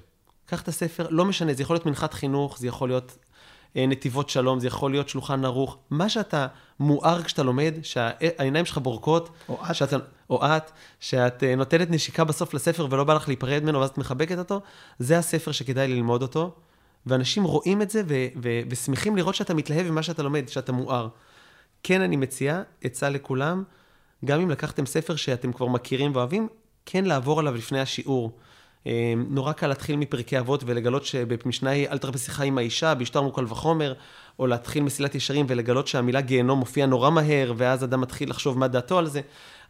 קח 0.45 0.61
את 0.61 0.67
הספר, 0.67 1.07
לא 1.09 1.25
משנה, 1.25 1.53
זה 1.53 1.63
יכול 1.63 1.73
להיות 1.73 1.85
מנחת 1.85 2.13
חינוך, 2.13 2.59
זה 2.59 2.67
יכול 2.67 2.89
להיות 2.89 3.17
נתיבות 3.75 4.29
שלום, 4.29 4.59
זה 4.59 4.67
יכול 4.67 4.91
להיות 4.91 5.09
שולחן 5.09 5.45
ערוך, 5.45 5.77
מה 5.89 6.09
שאתה 6.09 6.47
מואר 6.79 7.23
כשאתה 7.23 7.43
לומד, 7.43 7.73
שהעיניים 7.83 8.65
שלך 8.65 8.77
בורקות, 8.77 9.29
או 9.49 9.57
את, 9.69 9.75
שאתה, 9.75 9.97
או 10.29 10.45
את, 10.45 10.71
שאת 10.99 11.43
אה, 11.43 11.55
נותנת 11.55 11.89
נשיקה 11.91 12.23
בסוף 12.23 12.53
לספר 12.53 12.87
ולא 12.89 13.03
בא 13.03 13.13
לך 13.13 13.27
להיפרד 13.27 13.63
ממנו 13.63 13.79
ואז 13.79 13.89
את 13.89 13.97
מחבקת 13.97 14.37
אותו, 14.37 14.61
זה 14.99 15.17
הספר 15.17 15.51
שכדאי 15.51 15.87
ללמוד 15.87 16.21
אותו, 16.21 16.55
ואנשים 17.05 17.43
רואים 17.43 17.81
את 17.81 17.89
זה 17.89 18.01
ו- 18.07 18.27
ו- 18.43 18.61
ושמחים 18.69 19.15
לראות 19.15 19.35
שאתה 19.35 19.53
מתלהב 19.53 19.91
ממה 19.91 20.03
שאתה 20.03 20.23
לומד, 20.23 20.47
שאתה 20.47 20.71
מואר. 20.71 21.07
כן, 21.83 22.01
אני 22.01 22.15
מציע, 22.15 22.61
עצה 22.83 23.09
לכולם, 23.09 23.63
גם 24.25 24.41
אם 24.41 24.49
לקחתם 24.49 24.85
ספר 24.85 25.15
שאתם 25.15 25.53
כבר 25.53 25.67
מכירים 25.67 26.15
ואוהבים, 26.15 26.47
כן 26.85 27.05
לעבור 27.05 27.39
עליו 27.39 27.55
לפני 27.55 27.79
השיעור. 27.79 28.31
אה, 28.87 29.13
נורא 29.29 29.53
קל 29.53 29.67
להתחיל 29.67 29.95
מפרקי 29.95 30.39
אבות 30.39 30.63
ולגלות 30.65 31.05
שבמשנה 31.05 31.69
היא 31.69 31.87
אל 31.87 31.97
תרבה 31.97 32.17
שיחה 32.17 32.43
עם 32.43 32.57
האישה, 32.57 32.95
בהשתר 32.95 33.21
מוקל 33.21 33.45
וחומר, 33.45 33.93
או 34.39 34.47
להתחיל 34.47 34.83
מסילת 34.83 35.15
ישרים 35.15 35.45
ולגלות 35.49 35.87
שהמילה 35.87 36.21
גיהנום 36.21 36.59
מופיעה 36.59 36.87
נורא 36.87 37.09
מהר, 37.09 37.53
ואז 37.57 37.83
אדם 37.83 38.01
מתחיל 38.01 38.29
לחשוב 38.29 38.57
מה 38.57 38.67
דעתו 38.67 38.97
על 38.97 39.07
זה. 39.07 39.21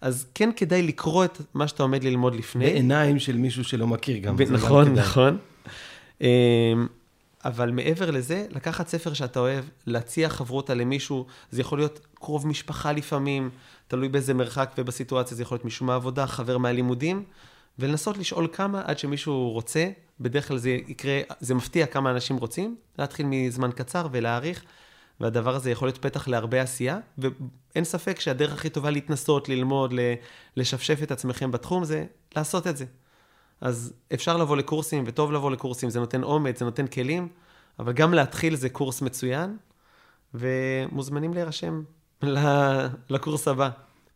אז 0.01 0.25
כן 0.35 0.49
כדאי 0.55 0.81
לקרוא 0.81 1.25
את 1.25 1.41
מה 1.53 1.67
שאתה 1.67 1.83
עומד 1.83 2.03
ללמוד 2.03 2.35
לפני. 2.35 2.65
בעיניים 2.65 3.19
של 3.19 3.37
מישהו 3.37 3.63
שלא 3.63 3.87
מכיר 3.87 4.17
גם. 4.17 4.37
ב- 4.37 4.41
נכון, 4.41 4.93
נכון. 4.93 5.37
אה, 6.21 6.73
אבל 7.45 7.71
מעבר 7.71 8.11
לזה, 8.11 8.45
לקחת 8.49 8.87
ספר 8.87 9.13
שאתה 9.13 9.39
אוהב, 9.39 9.65
להציע 9.87 10.29
חברותה 10.29 10.73
למישהו, 10.73 11.25
זה 11.51 11.61
יכול 11.61 11.77
להיות 11.79 11.99
קרוב 12.13 12.47
משפחה 12.47 12.91
לפעמים, 12.91 13.49
תלוי 13.87 14.09
באיזה 14.09 14.33
מרחק 14.33 14.71
ובסיטואציה, 14.77 15.37
זה 15.37 15.43
יכול 15.43 15.55
להיות 15.55 15.65
מישהו 15.65 15.85
מהעבודה, 15.85 16.27
חבר 16.27 16.57
מהלימודים, 16.57 17.23
ולנסות 17.79 18.17
לשאול 18.17 18.47
כמה 18.53 18.81
עד 18.85 18.97
שמישהו 18.97 19.51
רוצה, 19.51 19.89
בדרך 20.19 20.47
כלל 20.47 20.57
זה 20.57 20.69
יקרה, 20.69 21.21
זה 21.39 21.55
מפתיע 21.55 21.85
כמה 21.85 22.11
אנשים 22.11 22.37
רוצים, 22.37 22.75
להתחיל 22.99 23.25
מזמן 23.25 23.71
קצר 23.71 24.07
ולהעריך, 24.11 24.63
והדבר 25.19 25.55
הזה 25.55 25.71
יכול 25.71 25.87
להיות 25.87 25.97
פתח 25.97 26.27
להרבה 26.27 26.61
עשייה, 26.61 26.99
ואין 27.17 27.83
ספק 27.83 28.19
שהדרך 28.19 28.53
הכי 28.53 28.69
טובה 28.69 28.89
להתנסות, 28.89 29.49
ללמוד, 29.49 29.93
לשפשף 30.57 31.03
את 31.03 31.11
עצמכם 31.11 31.51
בתחום, 31.51 31.83
זה 31.83 32.05
לעשות 32.35 32.67
את 32.67 32.77
זה. 32.77 32.85
אז 33.61 33.93
אפשר 34.13 34.37
לבוא 34.37 34.57
לקורסים, 34.57 35.03
וטוב 35.07 35.31
לבוא 35.31 35.51
לקורסים, 35.51 35.89
זה 35.89 35.99
נותן 35.99 36.23
אומץ, 36.23 36.59
זה 36.59 36.65
נותן 36.65 36.87
כלים, 36.87 37.27
אבל 37.79 37.93
גם 37.93 38.13
להתחיל 38.13 38.55
זה 38.55 38.69
קורס 38.69 39.01
מצוין, 39.01 39.57
ומוזמנים 40.33 41.33
להירשם 41.33 41.83
לקורס 43.09 43.47
הבא. 43.47 43.69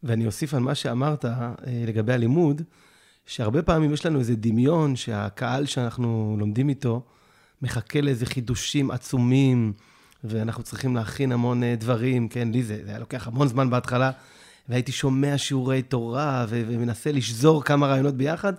ואני 0.03 0.25
אוסיף 0.25 0.53
על 0.53 0.59
מה 0.59 0.75
שאמרת 0.75 1.25
אה, 1.25 1.51
לגבי 1.67 2.13
הלימוד, 2.13 2.61
שהרבה 3.25 3.61
פעמים 3.61 3.93
יש 3.93 4.05
לנו 4.05 4.19
איזה 4.19 4.35
דמיון 4.35 4.95
שהקהל 4.95 5.65
שאנחנו 5.65 6.35
לומדים 6.39 6.69
איתו 6.69 7.01
מחכה 7.61 8.01
לאיזה 8.01 8.25
חידושים 8.25 8.91
עצומים, 8.91 9.73
ואנחנו 10.23 10.63
צריכים 10.63 10.95
להכין 10.95 11.31
המון 11.31 11.63
אה, 11.63 11.75
דברים, 11.75 12.27
כן, 12.27 12.51
לי 12.51 12.63
זה, 12.63 12.79
זה 12.83 12.89
היה 12.89 12.99
לוקח 12.99 13.27
המון 13.27 13.47
זמן 13.47 13.69
בהתחלה, 13.69 14.11
והייתי 14.69 14.91
שומע 14.91 15.37
שיעורי 15.37 15.81
תורה 15.81 16.45
ו- 16.49 16.63
ומנסה 16.67 17.11
לשזור 17.11 17.63
כמה 17.63 17.87
רעיונות 17.87 18.15
ביחד, 18.15 18.53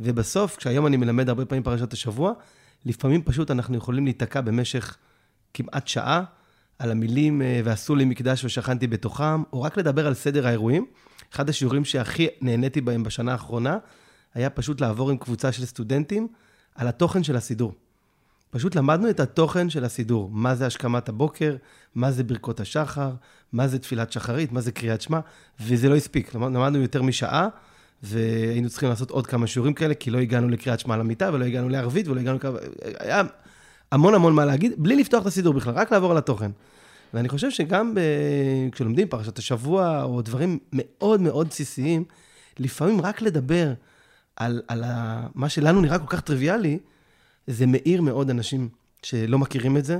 ובסוף, 0.00 0.56
כשהיום 0.56 0.86
אני 0.86 0.96
מלמד 0.96 1.28
הרבה 1.28 1.44
פעמים 1.44 1.62
פרשת 1.62 1.92
השבוע, 1.92 2.32
לפעמים 2.86 3.22
פשוט 3.22 3.50
אנחנו 3.50 3.76
יכולים 3.76 4.04
להיתקע 4.04 4.40
במשך 4.40 4.96
כמעט 5.54 5.88
שעה 5.88 6.22
על 6.78 6.90
המילים 6.90 7.42
אה, 7.42 7.60
ועשו 7.64 7.94
לי 7.94 8.04
מקדש 8.04 8.44
ושכנתי 8.44 8.86
בתוכם, 8.86 9.42
או 9.52 9.62
רק 9.62 9.76
לדבר 9.78 10.06
על 10.06 10.14
סדר 10.14 10.46
האירועים. 10.46 10.86
אחד 11.32 11.48
השיעורים 11.48 11.84
שהכי 11.84 12.28
נהניתי 12.40 12.80
בהם 12.80 13.02
בשנה 13.02 13.32
האחרונה, 13.32 13.78
היה 14.34 14.50
פשוט 14.50 14.80
לעבור 14.80 15.10
עם 15.10 15.16
קבוצה 15.16 15.52
של 15.52 15.64
סטודנטים 15.66 16.28
על 16.74 16.88
התוכן 16.88 17.22
של 17.22 17.36
הסידור. 17.36 17.74
פשוט 18.50 18.74
למדנו 18.74 19.10
את 19.10 19.20
התוכן 19.20 19.70
של 19.70 19.84
הסידור, 19.84 20.30
מה 20.32 20.54
זה 20.54 20.66
השכמת 20.66 21.08
הבוקר, 21.08 21.56
מה 21.94 22.12
זה 22.12 22.24
ברכות 22.24 22.60
השחר, 22.60 23.10
מה 23.52 23.68
זה 23.68 23.78
תפילת 23.78 24.12
שחרית, 24.12 24.52
מה 24.52 24.60
זה 24.60 24.72
קריאת 24.72 25.00
שמע, 25.00 25.20
וזה 25.60 25.88
לא 25.88 25.96
הספיק. 25.96 26.34
למדנו 26.34 26.78
יותר 26.78 27.02
משעה, 27.02 27.48
והיינו 28.02 28.70
צריכים 28.70 28.88
לעשות 28.88 29.10
עוד 29.10 29.26
כמה 29.26 29.46
שיעורים 29.46 29.74
כאלה, 29.74 29.94
כי 29.94 30.10
לא 30.10 30.18
הגענו 30.18 30.48
לקריאת 30.48 30.80
שמע 30.80 30.96
למיטה, 30.96 31.30
ולא 31.32 31.44
הגענו 31.44 31.68
לערבית, 31.68 32.08
ולא 32.08 32.20
הגענו... 32.20 32.38
היה 32.98 33.22
המון 33.92 34.14
המון 34.14 34.34
מה 34.34 34.44
להגיד, 34.44 34.72
בלי 34.76 34.96
לפתוח 34.96 35.22
את 35.22 35.26
הסידור 35.26 35.54
בכלל, 35.54 35.74
רק 35.74 35.92
לעבור 35.92 36.10
על 36.10 36.16
התוכן. 36.16 36.50
ואני 37.14 37.28
חושב 37.28 37.50
שגם 37.50 37.94
ב... 37.94 38.00
כשלומדים 38.72 39.08
פרשת 39.08 39.38
השבוע, 39.38 40.02
או 40.02 40.22
דברים 40.22 40.58
מאוד 40.72 41.20
מאוד 41.20 41.48
בסיסיים, 41.48 42.04
לפעמים 42.58 43.00
רק 43.00 43.22
לדבר 43.22 43.72
על, 44.36 44.62
על 44.68 44.84
ה... 44.84 45.26
מה 45.34 45.48
שלנו 45.48 45.80
נראה 45.80 45.98
כל 45.98 46.06
כך 46.06 46.20
טריוויאלי, 46.20 46.78
זה 47.46 47.66
מאיר 47.66 48.02
מאוד 48.02 48.30
אנשים 48.30 48.68
שלא 49.02 49.38
מכירים 49.38 49.76
את 49.76 49.84
זה, 49.84 49.98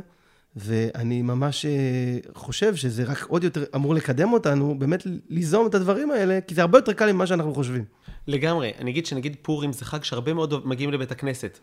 ואני 0.57 1.23
ממש 1.23 1.67
אה, 1.67 2.19
חושב 2.35 2.77
שזה 2.77 3.05
רק 3.05 3.23
עוד 3.23 3.45
יותר 3.45 3.65
אמור 3.75 3.95
לקדם 3.95 4.33
אותנו, 4.33 4.79
באמת 4.79 5.07
ליזום 5.29 5.67
את 5.67 5.75
הדברים 5.75 6.11
האלה, 6.11 6.41
כי 6.41 6.55
זה 6.55 6.61
הרבה 6.61 6.79
יותר 6.79 6.93
קל 6.93 7.13
ממה 7.13 7.27
שאנחנו 7.27 7.55
חושבים. 7.55 7.85
לגמרי. 8.27 8.73
אני 8.79 8.91
אגיד 8.91 9.07
שנגיד 9.07 9.37
פורים 9.43 9.73
זה 9.73 9.85
חג 9.85 10.05
שהרבה 10.05 10.35
מאוד 10.35 10.67
מגיעים 10.67 10.93
לבית 10.93 11.11
הכנסת. 11.11 11.59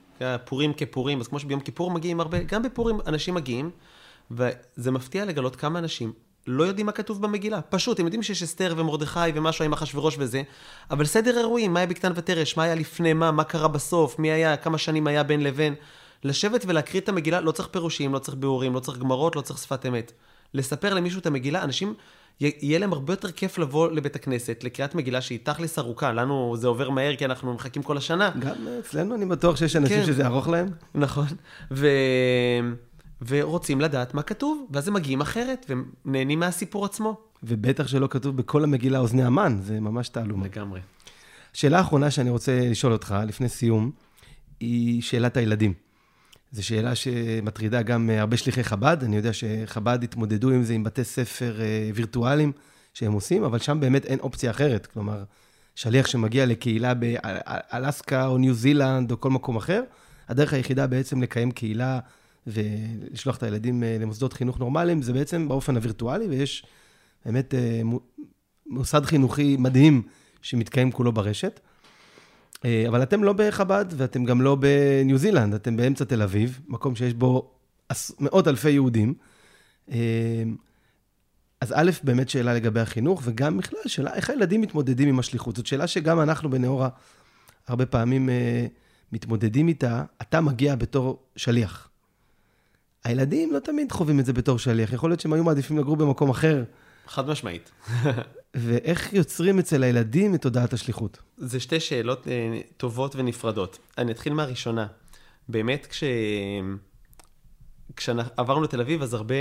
פורים 0.45 0.73
כפורים, 0.73 1.19
אז 1.19 1.27
כמו 1.27 1.39
שביום 1.39 1.59
כיפור 1.59 1.91
מגיעים 1.91 2.19
הרבה, 2.19 2.43
גם 2.43 2.63
בפורים 2.63 2.97
אנשים 3.07 3.33
מגיעים, 3.33 3.69
וזה 4.35 4.91
מפתיע 4.91 5.25
לגלות 5.25 5.55
כמה 5.55 5.79
אנשים 5.79 6.13
לא 6.47 6.63
יודעים 6.63 6.85
מה 6.85 6.91
כתוב 6.91 7.21
במגילה. 7.21 7.61
פשוט, 7.61 7.99
הם 7.99 8.05
יודעים 8.05 8.23
שיש 8.23 8.43
אסתר 8.43 8.73
ומרדכי 8.77 9.19
ומשהו 9.35 9.65
עם 9.65 9.73
אחשוורוש 9.73 10.15
וזה, 10.19 10.41
אבל 10.91 11.05
סדר 11.05 11.37
אירועים, 11.37 11.73
מה 11.73 11.79
היה 11.79 11.87
בקטן 11.87 12.11
ותרש, 12.15 12.57
מה 12.57 12.63
היה 12.63 12.75
לפני 12.75 13.13
מה, 13.13 13.31
מה 13.31 13.43
קרה 13.43 13.67
בסוף, 13.67 14.19
מי 14.19 14.31
היה, 14.31 14.57
כמה 14.57 14.77
שנים 14.77 15.07
היה 15.07 15.23
בין 15.23 15.43
לבין. 15.43 15.75
לשבת 16.23 16.65
ולהקריא 16.67 17.01
את 17.01 17.09
המגילה, 17.09 17.41
לא 17.41 17.51
צריך 17.51 17.69
פירושים, 17.71 18.13
לא 18.13 18.19
צריך 18.19 18.37
ביאורים, 18.37 18.73
לא 18.73 18.79
צריך 18.79 18.97
גמרות, 18.97 19.35
לא 19.35 19.41
צריך 19.41 19.59
שפת 19.59 19.85
אמת. 19.85 20.11
לספר 20.53 20.93
למישהו 20.93 21.19
את 21.19 21.25
המגילה, 21.25 21.63
אנשים, 21.63 21.93
יהיה 22.39 22.79
להם 22.79 22.93
הרבה 22.93 23.13
יותר 23.13 23.31
כיף 23.31 23.57
לבוא 23.57 23.91
לבית 23.91 24.15
הכנסת, 24.15 24.63
לקריאת 24.63 24.95
מגילה 24.95 25.21
שהיא 25.21 25.39
תכלס 25.43 25.79
ארוכה. 25.79 26.11
לנו 26.11 26.55
זה 26.57 26.67
עובר 26.67 26.89
מהר 26.89 27.15
כי 27.15 27.25
אנחנו 27.25 27.53
מחכים 27.53 27.83
כל 27.83 27.97
השנה. 27.97 28.29
גם 28.39 28.55
אצלנו 28.79 29.15
אני 29.15 29.25
בטוח 29.25 29.55
שיש 29.55 29.75
אנשים 29.75 29.97
כן. 29.97 30.05
שזה 30.05 30.25
ארוך 30.25 30.47
להם. 30.47 30.69
נכון. 30.95 31.27
ו... 31.71 31.87
ורוצים 33.27 33.81
לדעת 33.81 34.13
מה 34.13 34.23
כתוב, 34.23 34.67
ואז 34.71 34.87
הם 34.87 34.93
מגיעים 34.93 35.21
אחרת, 35.21 35.71
ונהנים 36.05 36.39
מהסיפור 36.39 36.85
עצמו. 36.85 37.17
ובטח 37.43 37.87
שלא 37.87 38.07
כתוב 38.07 38.37
בכל 38.37 38.63
המגילה 38.63 38.99
אוזני 38.99 39.23
המן, 39.23 39.57
זה 39.61 39.79
ממש 39.79 40.09
תעלומה. 40.09 40.45
לגמרי. 40.45 40.79
שאלה 41.53 41.81
אחרונה 41.81 42.11
שאני 42.11 42.29
רוצה 42.29 42.59
לשאול 42.69 42.93
אותך, 42.93 43.15
לפני 43.27 43.49
סיום, 43.49 43.91
היא 44.59 45.01
שאלת 45.01 45.37
הילדים. 45.37 45.73
זו 46.51 46.65
שאלה 46.65 46.95
שמטרידה 46.95 47.81
גם 47.81 48.09
הרבה 48.09 48.37
שליחי 48.37 48.63
חב"ד. 48.63 48.97
אני 49.03 49.15
יודע 49.15 49.33
שחב"ד 49.33 50.03
התמודדו 50.03 50.49
עם 50.49 50.63
זה 50.63 50.73
עם 50.73 50.83
בתי 50.83 51.03
ספר 51.03 51.61
אה, 51.61 51.89
וירטואליים 51.95 52.51
שהם 52.93 53.13
עושים, 53.13 53.43
אבל 53.43 53.59
שם 53.59 53.79
באמת 53.79 54.05
אין 54.05 54.19
אופציה 54.19 54.51
אחרת. 54.51 54.85
כלומר, 54.85 55.23
שליח 55.75 56.07
שמגיע 56.07 56.45
לקהילה 56.45 56.93
באלסקה 56.93 58.25
או 58.25 58.37
ניו 58.37 58.53
זילנד 58.53 59.11
או 59.11 59.19
כל 59.19 59.29
מקום 59.29 59.55
אחר, 59.55 59.83
הדרך 60.29 60.53
היחידה 60.53 60.87
בעצם 60.87 61.21
לקיים 61.21 61.51
קהילה 61.51 61.99
ולשלוח 62.47 63.37
את 63.37 63.43
הילדים 63.43 63.83
אה, 63.83 63.97
למוסדות 63.99 64.33
חינוך 64.33 64.59
נורמליים, 64.59 65.01
זה 65.01 65.13
בעצם 65.13 65.47
באופן 65.47 65.75
הווירטואלי, 65.75 66.27
ויש 66.27 66.65
באמת 67.25 67.53
אה, 67.53 67.81
מוסד 68.65 69.05
חינוכי 69.05 69.57
מדהים 69.57 70.01
שמתקיים 70.41 70.91
כולו 70.91 71.11
ברשת. 71.11 71.59
אה, 72.65 72.85
אבל 72.87 73.03
אתם 73.03 73.23
לא 73.23 73.33
בחב"ד, 73.33 73.85
ואתם 73.97 74.25
גם 74.25 74.41
לא 74.41 74.55
בניו 74.55 75.17
זילנד, 75.17 75.53
אתם 75.53 75.77
באמצע 75.77 76.05
תל 76.05 76.21
אביב, 76.21 76.59
מקום 76.67 76.95
שיש 76.95 77.13
בו 77.13 77.51
מאות 78.19 78.47
אלפי 78.47 78.69
יהודים. 78.69 79.13
אז 81.61 81.73
א', 81.73 81.91
באמת 82.03 82.29
שאלה 82.29 82.53
לגבי 82.53 82.79
החינוך, 82.79 83.21
וגם 83.25 83.57
בכלל, 83.57 83.79
שאלה 83.87 84.13
איך 84.13 84.29
הילדים 84.29 84.61
מתמודדים 84.61 85.09
עם 85.09 85.19
השליחות. 85.19 85.55
זאת 85.55 85.65
שאלה 85.65 85.87
שגם 85.87 86.19
אנחנו 86.19 86.49
בנאורה 86.49 86.89
הרבה 87.67 87.85
פעמים 87.85 88.29
מתמודדים 89.11 89.67
איתה. 89.67 90.03
אתה 90.21 90.41
מגיע 90.41 90.75
בתור 90.75 91.23
שליח. 91.35 91.90
הילדים 93.03 93.53
לא 93.53 93.59
תמיד 93.59 93.91
חווים 93.91 94.19
את 94.19 94.25
זה 94.25 94.33
בתור 94.33 94.59
שליח. 94.59 94.93
יכול 94.93 95.09
להיות 95.09 95.19
שהם 95.19 95.33
היו 95.33 95.43
מעדיפים 95.43 95.77
לגור 95.77 95.97
במקום 95.97 96.29
אחר. 96.29 96.63
חד 97.07 97.27
משמעית. 97.27 97.71
ואיך 98.53 99.13
יוצרים 99.13 99.59
אצל 99.59 99.83
הילדים 99.83 100.35
את 100.35 100.41
תודעת 100.41 100.73
השליחות? 100.73 101.17
זה 101.37 101.59
שתי 101.59 101.79
שאלות 101.79 102.27
אה, 102.27 102.59
טובות 102.77 103.15
ונפרדות. 103.15 103.79
אני 103.97 104.11
אתחיל 104.11 104.33
מהראשונה. 104.33 104.87
באמת, 105.49 105.85
כש... 105.85 106.03
כשעברנו 107.95 108.61
לתל 108.61 108.81
אביב, 108.81 109.01
אז 109.01 109.13
הרבה 109.13 109.35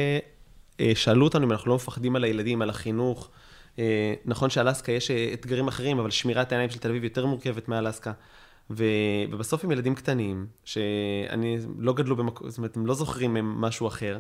אה, 0.81 0.93
שאלו 0.95 1.25
אותנו 1.25 1.47
אם 1.47 1.53
אנחנו 1.53 1.71
לא 1.71 1.77
מפחדים 1.77 2.17
על 2.17 2.25
הילדים, 2.25 2.63
על 2.63 2.71
החינוך. 2.71 3.31
אה, 3.79 4.15
נכון 4.25 4.51
שאלסקה 4.51 4.93
יש 4.93 5.11
אה, 5.11 5.31
אתגרים 5.33 5.69
אחרים, 5.69 5.99
אבל 5.99 6.11
שמירת 6.11 6.53
העיניים 6.53 6.71
של 6.71 6.79
תל 6.79 6.89
אביב 6.89 7.05
יותר 7.05 7.27
מורכבת 7.27 7.69
מאלסקה. 7.69 8.13
ו... 8.71 8.85
ובסוף 9.31 9.65
הם 9.65 9.73
ילדים 9.73 9.95
קטנים, 9.95 10.47
שאני 10.65 11.59
לא 11.79 11.93
גדלו 11.93 12.17
במקום, 12.17 12.51
זאת 12.51 12.59
אומרת, 12.59 12.77
הם 12.77 12.87
לא 12.87 12.95
זוכרים 12.95 13.35
מהם 13.35 13.61
משהו 13.61 13.89
אחר, 13.89 14.19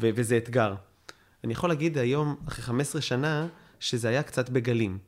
ו... 0.00 0.10
וזה 0.14 0.36
אתגר. 0.36 0.74
אני 1.44 1.52
יכול 1.52 1.70
להגיד 1.70 1.98
היום, 1.98 2.36
אחרי 2.48 2.64
15 2.64 3.00
שנה, 3.00 3.46
שזה 3.80 4.08
היה 4.08 4.22
קצת 4.22 4.50
בגלים. 4.50 4.98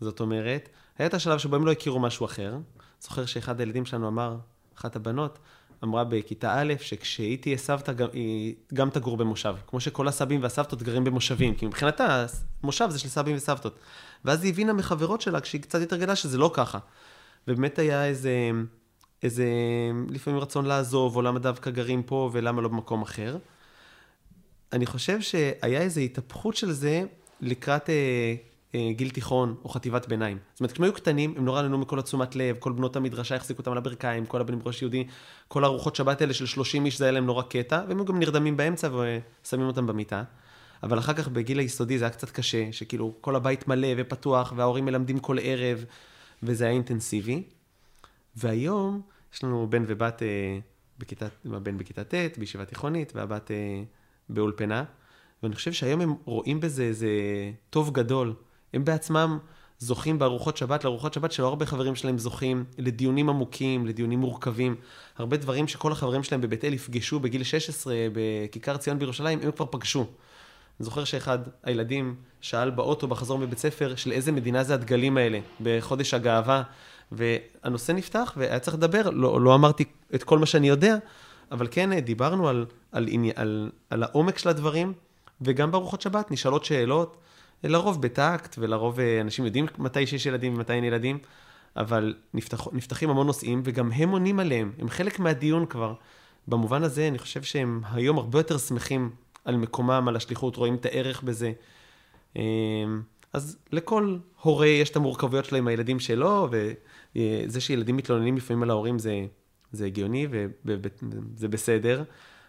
זאת 0.00 0.20
אומרת, 0.20 0.68
היה 0.98 1.06
את 1.06 1.14
השלב 1.14 1.38
שבו 1.38 1.56
הם 1.56 1.66
לא 1.66 1.72
הכירו 1.72 2.00
משהו 2.00 2.26
אחר. 2.26 2.58
זוכר 3.00 3.26
שאחד 3.26 3.60
הילדים 3.60 3.84
שלנו 3.84 4.08
אמר, 4.08 4.36
אחת 4.78 4.96
הבנות, 4.96 5.38
אמרה 5.84 6.04
בכיתה 6.04 6.60
א', 6.60 6.74
שכשהיא 6.80 7.38
תהיה 7.40 7.56
סבתא, 7.56 7.92
גם, 7.92 8.08
היא 8.12 8.54
גם 8.74 8.90
תגור 8.90 9.16
במושב. 9.16 9.54
כמו 9.66 9.80
שכל 9.80 10.08
הסבים 10.08 10.42
והסבתות 10.42 10.82
גרים 10.82 11.04
במושבים, 11.04 11.54
כי 11.54 11.66
מבחינתה, 11.66 12.26
מושב 12.62 12.90
זה 12.90 12.98
של 12.98 13.08
סבים 13.08 13.36
וסבתות. 13.36 13.78
ואז 14.24 14.44
היא 14.44 14.52
הבינה 14.52 14.72
מחברות 14.72 15.20
שלה, 15.20 15.40
כשהיא 15.40 15.62
קצת 15.62 15.80
התרגלה, 15.80 16.16
שזה 16.16 16.38
לא 16.38 16.50
ככה. 16.54 16.78
ובאמת 17.48 17.78
היה 17.78 18.06
איזה, 18.06 18.50
איזה, 19.22 19.46
לפעמים 20.08 20.40
רצון 20.40 20.66
לעזוב, 20.66 21.16
או 21.16 21.22
למה 21.22 21.38
דווקא 21.38 21.70
גרים 21.70 22.02
פה, 22.02 22.30
ולמה 22.32 22.62
לא 22.62 22.68
במקום 22.68 23.02
אחר. 23.02 23.36
אני 24.72 24.86
חושב 24.86 25.20
שהיה 25.20 25.80
איזו 25.80 26.00
התהפכות 26.00 26.56
של 26.56 26.72
זה 26.72 27.02
לקראת 27.40 27.90
אה, 27.90 28.34
אה, 28.74 28.92
גיל 28.92 29.10
תיכון 29.10 29.54
או 29.64 29.68
חטיבת 29.68 30.08
ביניים. 30.08 30.38
זאת 30.52 30.60
אומרת, 30.60 30.72
כשהם 30.72 30.84
היו 30.84 30.92
קטנים, 30.92 31.34
הם 31.36 31.44
נורא 31.44 31.62
נהנו 31.62 31.78
מכל 31.78 31.98
התשומת 31.98 32.36
לב, 32.36 32.56
כל 32.58 32.72
בנות 32.72 32.96
המדרשה 32.96 33.36
החזיקו 33.36 33.58
אותם 33.58 33.72
על 33.72 33.78
הברכיים, 33.78 34.26
כל 34.26 34.40
הבנים 34.40 34.58
בראש 34.58 34.82
יהודי, 34.82 35.06
כל 35.48 35.64
ארוחות 35.64 35.96
שבת 35.96 36.20
האלה 36.20 36.34
של 36.34 36.46
30 36.46 36.86
איש 36.86 36.98
זה 36.98 37.04
היה 37.04 37.12
להם 37.12 37.26
נורא 37.26 37.42
קטע, 37.42 37.82
והם 37.88 37.98
היו 37.98 38.04
גם 38.04 38.18
נרדמים 38.18 38.56
באמצע 38.56 38.88
ושמים 39.44 39.66
אותם 39.66 39.86
במיטה. 39.86 40.22
אבל 40.82 40.98
אחר 40.98 41.12
כך 41.12 41.28
בגיל 41.28 41.58
היסודי 41.58 41.98
זה 41.98 42.04
היה 42.04 42.12
קצת 42.12 42.30
קשה, 42.30 42.72
שכאילו 42.72 43.14
כל 43.20 43.36
הבית 43.36 43.68
מלא 43.68 43.88
ופתוח, 43.96 44.52
וההורים 44.56 44.84
מלמדים 44.84 45.18
כל 45.18 45.36
ערב, 45.42 45.84
וזה 46.42 46.64
היה 46.64 46.72
אינטנסיבי. 46.72 47.42
והיום 48.36 49.02
יש 49.34 49.44
לנו 49.44 49.66
בן 49.70 49.84
ובת 49.86 50.22
אה, 50.22 50.58
בכיתה, 50.98 51.26
הבן 51.44 51.78
בכיתה 51.78 52.04
ט', 52.04 52.38
בישיבה 52.38 52.64
תיכונית, 52.64 53.12
והבת 53.16 53.50
אה, 53.50 53.82
באולפנה, 54.28 54.84
ואני 55.42 55.54
חושב 55.54 55.72
שהיום 55.72 56.00
הם 56.00 56.14
רואים 56.24 56.60
בזה 56.60 56.82
איזה 56.82 57.08
טוב 57.70 57.92
גדול. 57.92 58.34
הם 58.74 58.84
בעצמם 58.84 59.38
זוכים 59.78 60.18
בארוחות 60.18 60.56
שבת 60.56 60.84
לארוחות 60.84 61.14
שבת 61.14 61.32
שלא 61.32 61.46
הרבה 61.46 61.66
חברים 61.66 61.94
שלהם 61.94 62.18
זוכים, 62.18 62.64
לדיונים 62.78 63.28
עמוקים, 63.28 63.86
לדיונים 63.86 64.18
מורכבים. 64.18 64.76
הרבה 65.16 65.36
דברים 65.36 65.68
שכל 65.68 65.92
החברים 65.92 66.22
שלהם 66.22 66.40
בבית 66.40 66.64
אל 66.64 66.72
יפגשו 66.74 67.20
בגיל 67.20 67.42
16 67.42 67.94
בכיכר 68.12 68.76
ציון 68.76 68.98
בירושלים, 68.98 69.38
הם 69.42 69.50
כבר 69.50 69.66
פגשו. 69.70 70.06
אני 70.80 70.84
זוכר 70.84 71.04
שאחד 71.04 71.38
הילדים 71.62 72.14
שאל 72.40 72.70
באוטו 72.70 73.08
בחזור 73.08 73.38
מבית 73.38 73.58
ספר 73.58 73.96
של 73.96 74.12
איזה 74.12 74.32
מדינה 74.32 74.64
זה 74.64 74.74
הדגלים 74.74 75.16
האלה, 75.16 75.38
בחודש 75.60 76.14
הגאווה, 76.14 76.62
והנושא 77.12 77.92
נפתח 77.92 78.34
והיה 78.36 78.58
צריך 78.58 78.76
לדבר, 78.76 79.10
לא, 79.10 79.40
לא 79.40 79.54
אמרתי 79.54 79.84
את 80.14 80.24
כל 80.24 80.38
מה 80.38 80.46
שאני 80.46 80.68
יודע, 80.68 80.96
אבל 81.50 81.68
כן 81.70 82.00
דיברנו 82.00 82.48
על, 82.48 82.66
על, 82.92 83.08
על, 83.12 83.30
על, 83.36 83.70
על 83.90 84.02
העומק 84.02 84.38
של 84.38 84.48
הדברים, 84.48 84.92
וגם 85.40 85.70
בארוחות 85.70 86.00
שבת 86.00 86.30
נשאלות 86.30 86.64
שאלות. 86.64 87.16
לרוב 87.64 88.02
בטקט, 88.02 88.56
ולרוב 88.58 89.00
אה, 89.00 89.20
אנשים 89.20 89.44
יודעים 89.44 89.66
מתי 89.78 90.06
שיש 90.06 90.26
ילדים 90.26 90.54
ומתי 90.54 90.72
אין 90.72 90.84
ילדים, 90.84 91.18
אבל 91.76 92.14
נפתח, 92.34 92.68
נפתחים 92.72 93.10
המון 93.10 93.26
נושאים, 93.26 93.62
וגם 93.64 93.92
הם 93.92 94.08
עונים 94.10 94.40
עליהם, 94.40 94.72
הם 94.78 94.88
חלק 94.88 95.18
מהדיון 95.18 95.66
כבר. 95.66 95.94
במובן 96.48 96.82
הזה, 96.82 97.08
אני 97.08 97.18
חושב 97.18 97.42
שהם 97.42 97.80
היום 97.92 98.18
הרבה 98.18 98.38
יותר 98.38 98.58
שמחים 98.58 99.10
על 99.44 99.56
מקומם, 99.56 100.08
על 100.08 100.16
השליחות, 100.16 100.56
רואים 100.56 100.74
את 100.74 100.86
הערך 100.86 101.22
בזה. 101.22 101.52
אמ, 102.36 102.42
אז 103.32 103.58
לכל 103.72 104.16
הורה 104.42 104.66
יש 104.66 104.90
את 104.90 104.96
המורכבויות 104.96 105.44
שלו 105.44 105.58
עם 105.58 105.68
הילדים 105.68 106.00
שלו, 106.00 106.48
וזה 107.16 107.60
שילדים 107.60 107.96
מתלוננים 107.96 108.36
לפעמים 108.36 108.62
על 108.62 108.70
ההורים 108.70 108.98
זה, 108.98 109.26
זה 109.72 109.86
הגיוני 109.86 110.26
וזה 110.64 111.48
בסדר, 111.48 112.02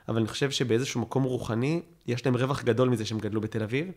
אבל 0.08 0.18
אני 0.18 0.28
חושב 0.28 0.52
שבאיזשהו 0.52 1.02
מקום 1.02 1.24
רוחני, 1.24 1.82
יש 2.08 2.26
להם 2.26 2.38
רווח 2.38 2.64
גדול 2.64 2.89
מזה 2.89 3.06
שהם 3.06 3.20
גדלו 3.20 3.42
בתל 3.42 3.64
אביב, 3.64 3.92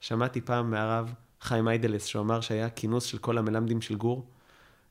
שמעתי 0.00 0.40
פעם 0.40 0.70
מהרב 0.70 1.14
חיים 1.40 1.68
איידלס, 1.68 2.04
שהוא 2.06 2.22
אמר 2.22 2.40
שהיה 2.40 2.70
כינוס 2.70 3.04
של 3.04 3.18
כל 3.18 3.38
המלמדים 3.38 3.80
של 3.80 3.94
גור, 3.94 4.26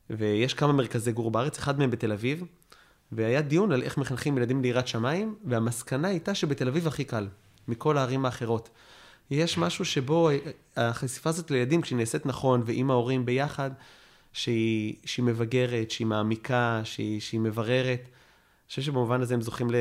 ויש 0.10 0.54
כמה 0.54 0.74
מרכזי 0.74 1.12
גור 1.12 1.32
בארץ, 1.32 1.58
אחד 1.58 1.80
מהם 1.80 1.92
בתל 1.92 2.12
אביב, 2.12 2.44
והיה 3.12 3.42
דיון 3.42 3.72
על 3.72 3.84
איך 3.84 3.98
מחנכים 3.98 4.38
ילדים 4.38 4.62
ליראת 4.62 4.88
שמיים, 4.88 5.36
והמסקנה 5.46 6.08
הייתה 6.08 6.36
שבתל 6.36 6.68
אביב 6.68 6.88
הכי 6.88 7.04
קל, 7.04 7.28
מכל 7.68 7.98
הערים 7.98 8.26
האחרות. 8.26 8.70
יש 9.32 9.58
משהו 9.58 9.86
שבו 9.86 10.30
החשיפה 10.78 11.30
הזאת 11.30 11.52
לילדים, 11.52 11.82
כשהיא 11.82 11.98
נעשית 11.98 12.26
נכון, 12.26 12.62
ועם 12.66 12.92
ההורים 12.92 13.26
ביחד, 13.26 13.72
שהיא, 14.34 14.96
שהיא 15.06 15.26
מבגרת, 15.26 15.92
שהיא 15.92 16.08
מעמיקה, 16.08 16.82
שהיא, 16.84 17.22
שהיא 17.22 17.40
מבררת. 17.40 18.02
אני 18.02 18.70
חושב 18.70 18.82
שבמובן 18.82 19.22
הזה 19.22 19.34
הם 19.34 19.42
זוכים 19.42 19.72
ל... 19.72 19.76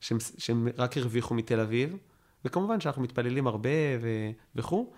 שהם, 0.00 0.18
שהם 0.38 0.68
רק 0.78 0.96
הרוויחו 0.96 1.34
מתל 1.34 1.60
אביב. 1.60 1.96
וכמובן 2.44 2.80
שאנחנו 2.80 3.02
מתפללים 3.02 3.46
הרבה 3.46 3.70
ו... 4.00 4.30
וכו', 4.56 4.92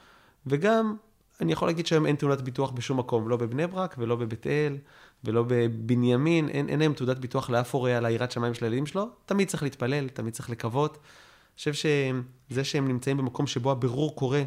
וגם 0.47 0.97
אני 1.41 1.53
יכול 1.53 1.69
להגיד 1.69 1.87
שהיום 1.87 2.07
אין 2.07 2.17
תעודת 2.17 2.41
ביטוח 2.41 2.71
בשום 2.71 2.99
מקום, 2.99 3.29
לא 3.29 3.37
בבני 3.37 3.67
ברק 3.67 3.95
ולא 3.99 4.17
בבית 4.17 4.47
אל 4.47 4.77
ולא 5.25 5.45
בבנימין, 5.49 6.49
אין, 6.49 6.69
אין 6.69 6.79
להם 6.79 6.93
תעודת 6.93 7.19
ביטוח 7.19 7.51
לאף 7.51 7.75
הורה 7.75 7.97
על 7.97 8.07
היראת 8.07 8.33
שמיים 8.33 8.55
של 8.55 8.65
הילדים 8.65 8.87
שלו, 8.87 9.09
תמיד 9.27 9.49
צריך 9.49 9.63
להתפלל, 9.63 10.09
תמיד 10.09 10.35
צריך 10.35 10.51
לקוות. 10.51 10.93
אני 10.93 11.59
חושב 11.59 11.73
שזה 11.73 12.65
שהם 12.65 12.89
נמצאים 12.89 13.17
במקום 13.17 13.47
שבו 13.47 13.71
הבירור 13.71 14.17
קורה, 14.17 14.43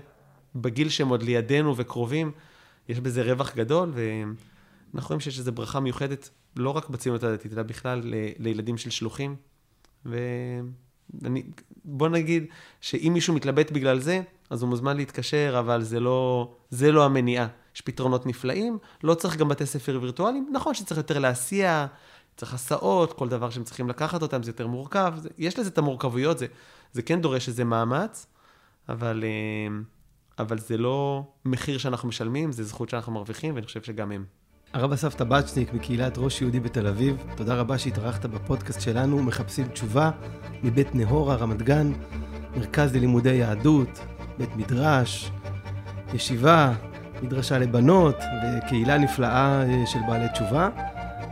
בגיל 0.55 0.89
שהם 0.89 1.07
עוד 1.07 1.23
לידינו 1.23 1.77
וקרובים, 1.77 2.31
יש 2.89 2.99
בזה 2.99 3.23
רווח 3.23 3.55
גדול, 3.55 3.93
ואנחנו 3.93 5.07
רואים 5.07 5.19
שיש 5.19 5.39
איזו 5.39 5.51
ברכה 5.51 5.79
מיוחדת, 5.79 6.29
לא 6.55 6.69
רק 6.69 6.89
בציונות 6.89 7.23
הדתית, 7.23 7.53
אלא 7.53 7.63
בכלל 7.63 8.01
ל... 8.03 8.15
לילדים 8.39 8.77
של 8.77 8.89
שלוחים. 8.89 9.35
ו... 10.05 10.17
אני, 11.25 11.43
בוא 11.85 12.09
נגיד 12.09 12.45
שאם 12.81 13.11
מישהו 13.13 13.33
מתלבט 13.33 13.71
בגלל 13.71 13.99
זה, 13.99 14.21
אז 14.49 14.61
הוא 14.61 14.69
מוזמן 14.69 14.97
להתקשר, 14.97 15.55
אבל 15.59 15.81
זה 15.81 15.99
לא, 15.99 16.51
זה 16.69 16.91
לא 16.91 17.05
המניעה. 17.05 17.47
יש 17.75 17.81
פתרונות 17.81 18.25
נפלאים, 18.25 18.77
לא 19.03 19.13
צריך 19.13 19.37
גם 19.37 19.47
בתי 19.47 19.65
ספר 19.65 19.99
וירטואליים. 20.01 20.49
נכון 20.53 20.73
שצריך 20.73 20.97
יותר 20.97 21.19
להסיע, 21.19 21.85
צריך 22.37 22.53
הסעות, 22.53 23.13
כל 23.13 23.29
דבר 23.29 23.49
שהם 23.49 23.63
צריכים 23.63 23.89
לקחת 23.89 24.21
אותם, 24.21 24.43
זה 24.43 24.49
יותר 24.49 24.67
מורכב. 24.67 25.13
זה, 25.17 25.29
יש 25.37 25.59
לזה 25.59 25.69
את 25.69 25.77
המורכבויות, 25.77 26.37
זה, 26.37 26.45
זה 26.93 27.01
כן 27.01 27.21
דורש 27.21 27.47
איזה 27.47 27.63
מאמץ, 27.63 28.27
אבל, 28.89 29.23
אה, 29.23 29.77
אבל 30.39 30.59
זה 30.59 30.77
לא 30.77 31.23
מחיר 31.45 31.77
שאנחנו 31.77 32.07
משלמים, 32.07 32.51
זה 32.51 32.63
זכות 32.63 32.89
שאנחנו 32.89 33.11
מרוויחים, 33.11 33.55
ואני 33.55 33.65
חושב 33.65 33.83
שגם 33.83 34.11
הם. 34.11 34.25
הרב 34.73 34.91
אסף 34.91 35.15
טבצ'ניק 35.15 35.73
מקהילת 35.73 36.17
ראש 36.17 36.41
יהודי 36.41 36.59
בתל 36.59 36.87
אביב, 36.87 37.23
תודה 37.35 37.55
רבה 37.55 37.77
שהתארחת 37.77 38.25
בפודקאסט 38.25 38.81
שלנו, 38.81 39.23
מחפשים 39.23 39.67
תשובה, 39.67 40.11
מבית 40.63 40.95
נהורה, 40.95 41.35
רמת 41.35 41.61
גן, 41.61 41.91
מרכז 42.55 42.95
ללימודי 42.95 43.33
יהדות, 43.33 43.99
בית 44.37 44.55
מדרש, 44.55 45.31
ישיבה, 46.13 46.71
מדרשה 47.21 47.57
לבנות, 47.57 48.15
וקהילה 48.43 48.97
נפלאה 48.97 49.63
אה, 49.63 49.83
של 49.85 49.99
בעלי 50.07 50.29
תשובה, 50.29 50.69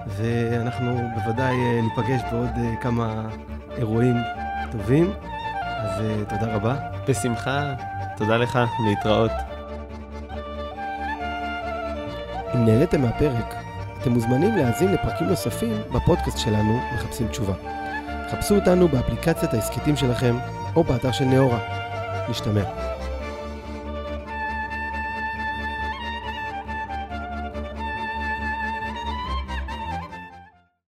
ואנחנו 0.08 1.10
בוודאי 1.16 1.56
אה, 1.56 1.82
ניפגש 1.82 2.22
בעוד 2.32 2.50
אה, 2.58 2.74
כמה 2.82 3.30
אירועים 3.78 4.16
טובים, 4.72 5.14
אז 5.62 6.04
תודה 6.30 6.56
רבה. 6.56 6.76
בשמחה, 7.08 7.74
תודה 8.18 8.38
לך, 8.38 8.60
להתראות. 8.88 9.32
אם 12.56 12.66
נהניתם 12.66 13.02
מהפרק, 13.02 13.56
אתם 14.02 14.12
מוזמנים 14.12 14.56
להאזין 14.56 14.94
לפרקים 14.94 15.28
נוספים 15.28 15.82
בפודקאסט 15.94 16.38
שלנו, 16.38 16.80
מחפשים 16.96 17.28
תשובה. 17.28 17.54
חפשו 18.32 18.56
אותנו 18.56 18.88
באפליקציית 18.88 19.54
ההסכתים 19.54 19.96
שלכם 19.96 20.36
או 20.76 20.84
באתר 20.84 21.12
של 21.12 21.26
נאורה. 21.26 21.60
נשתמע. 22.30 22.95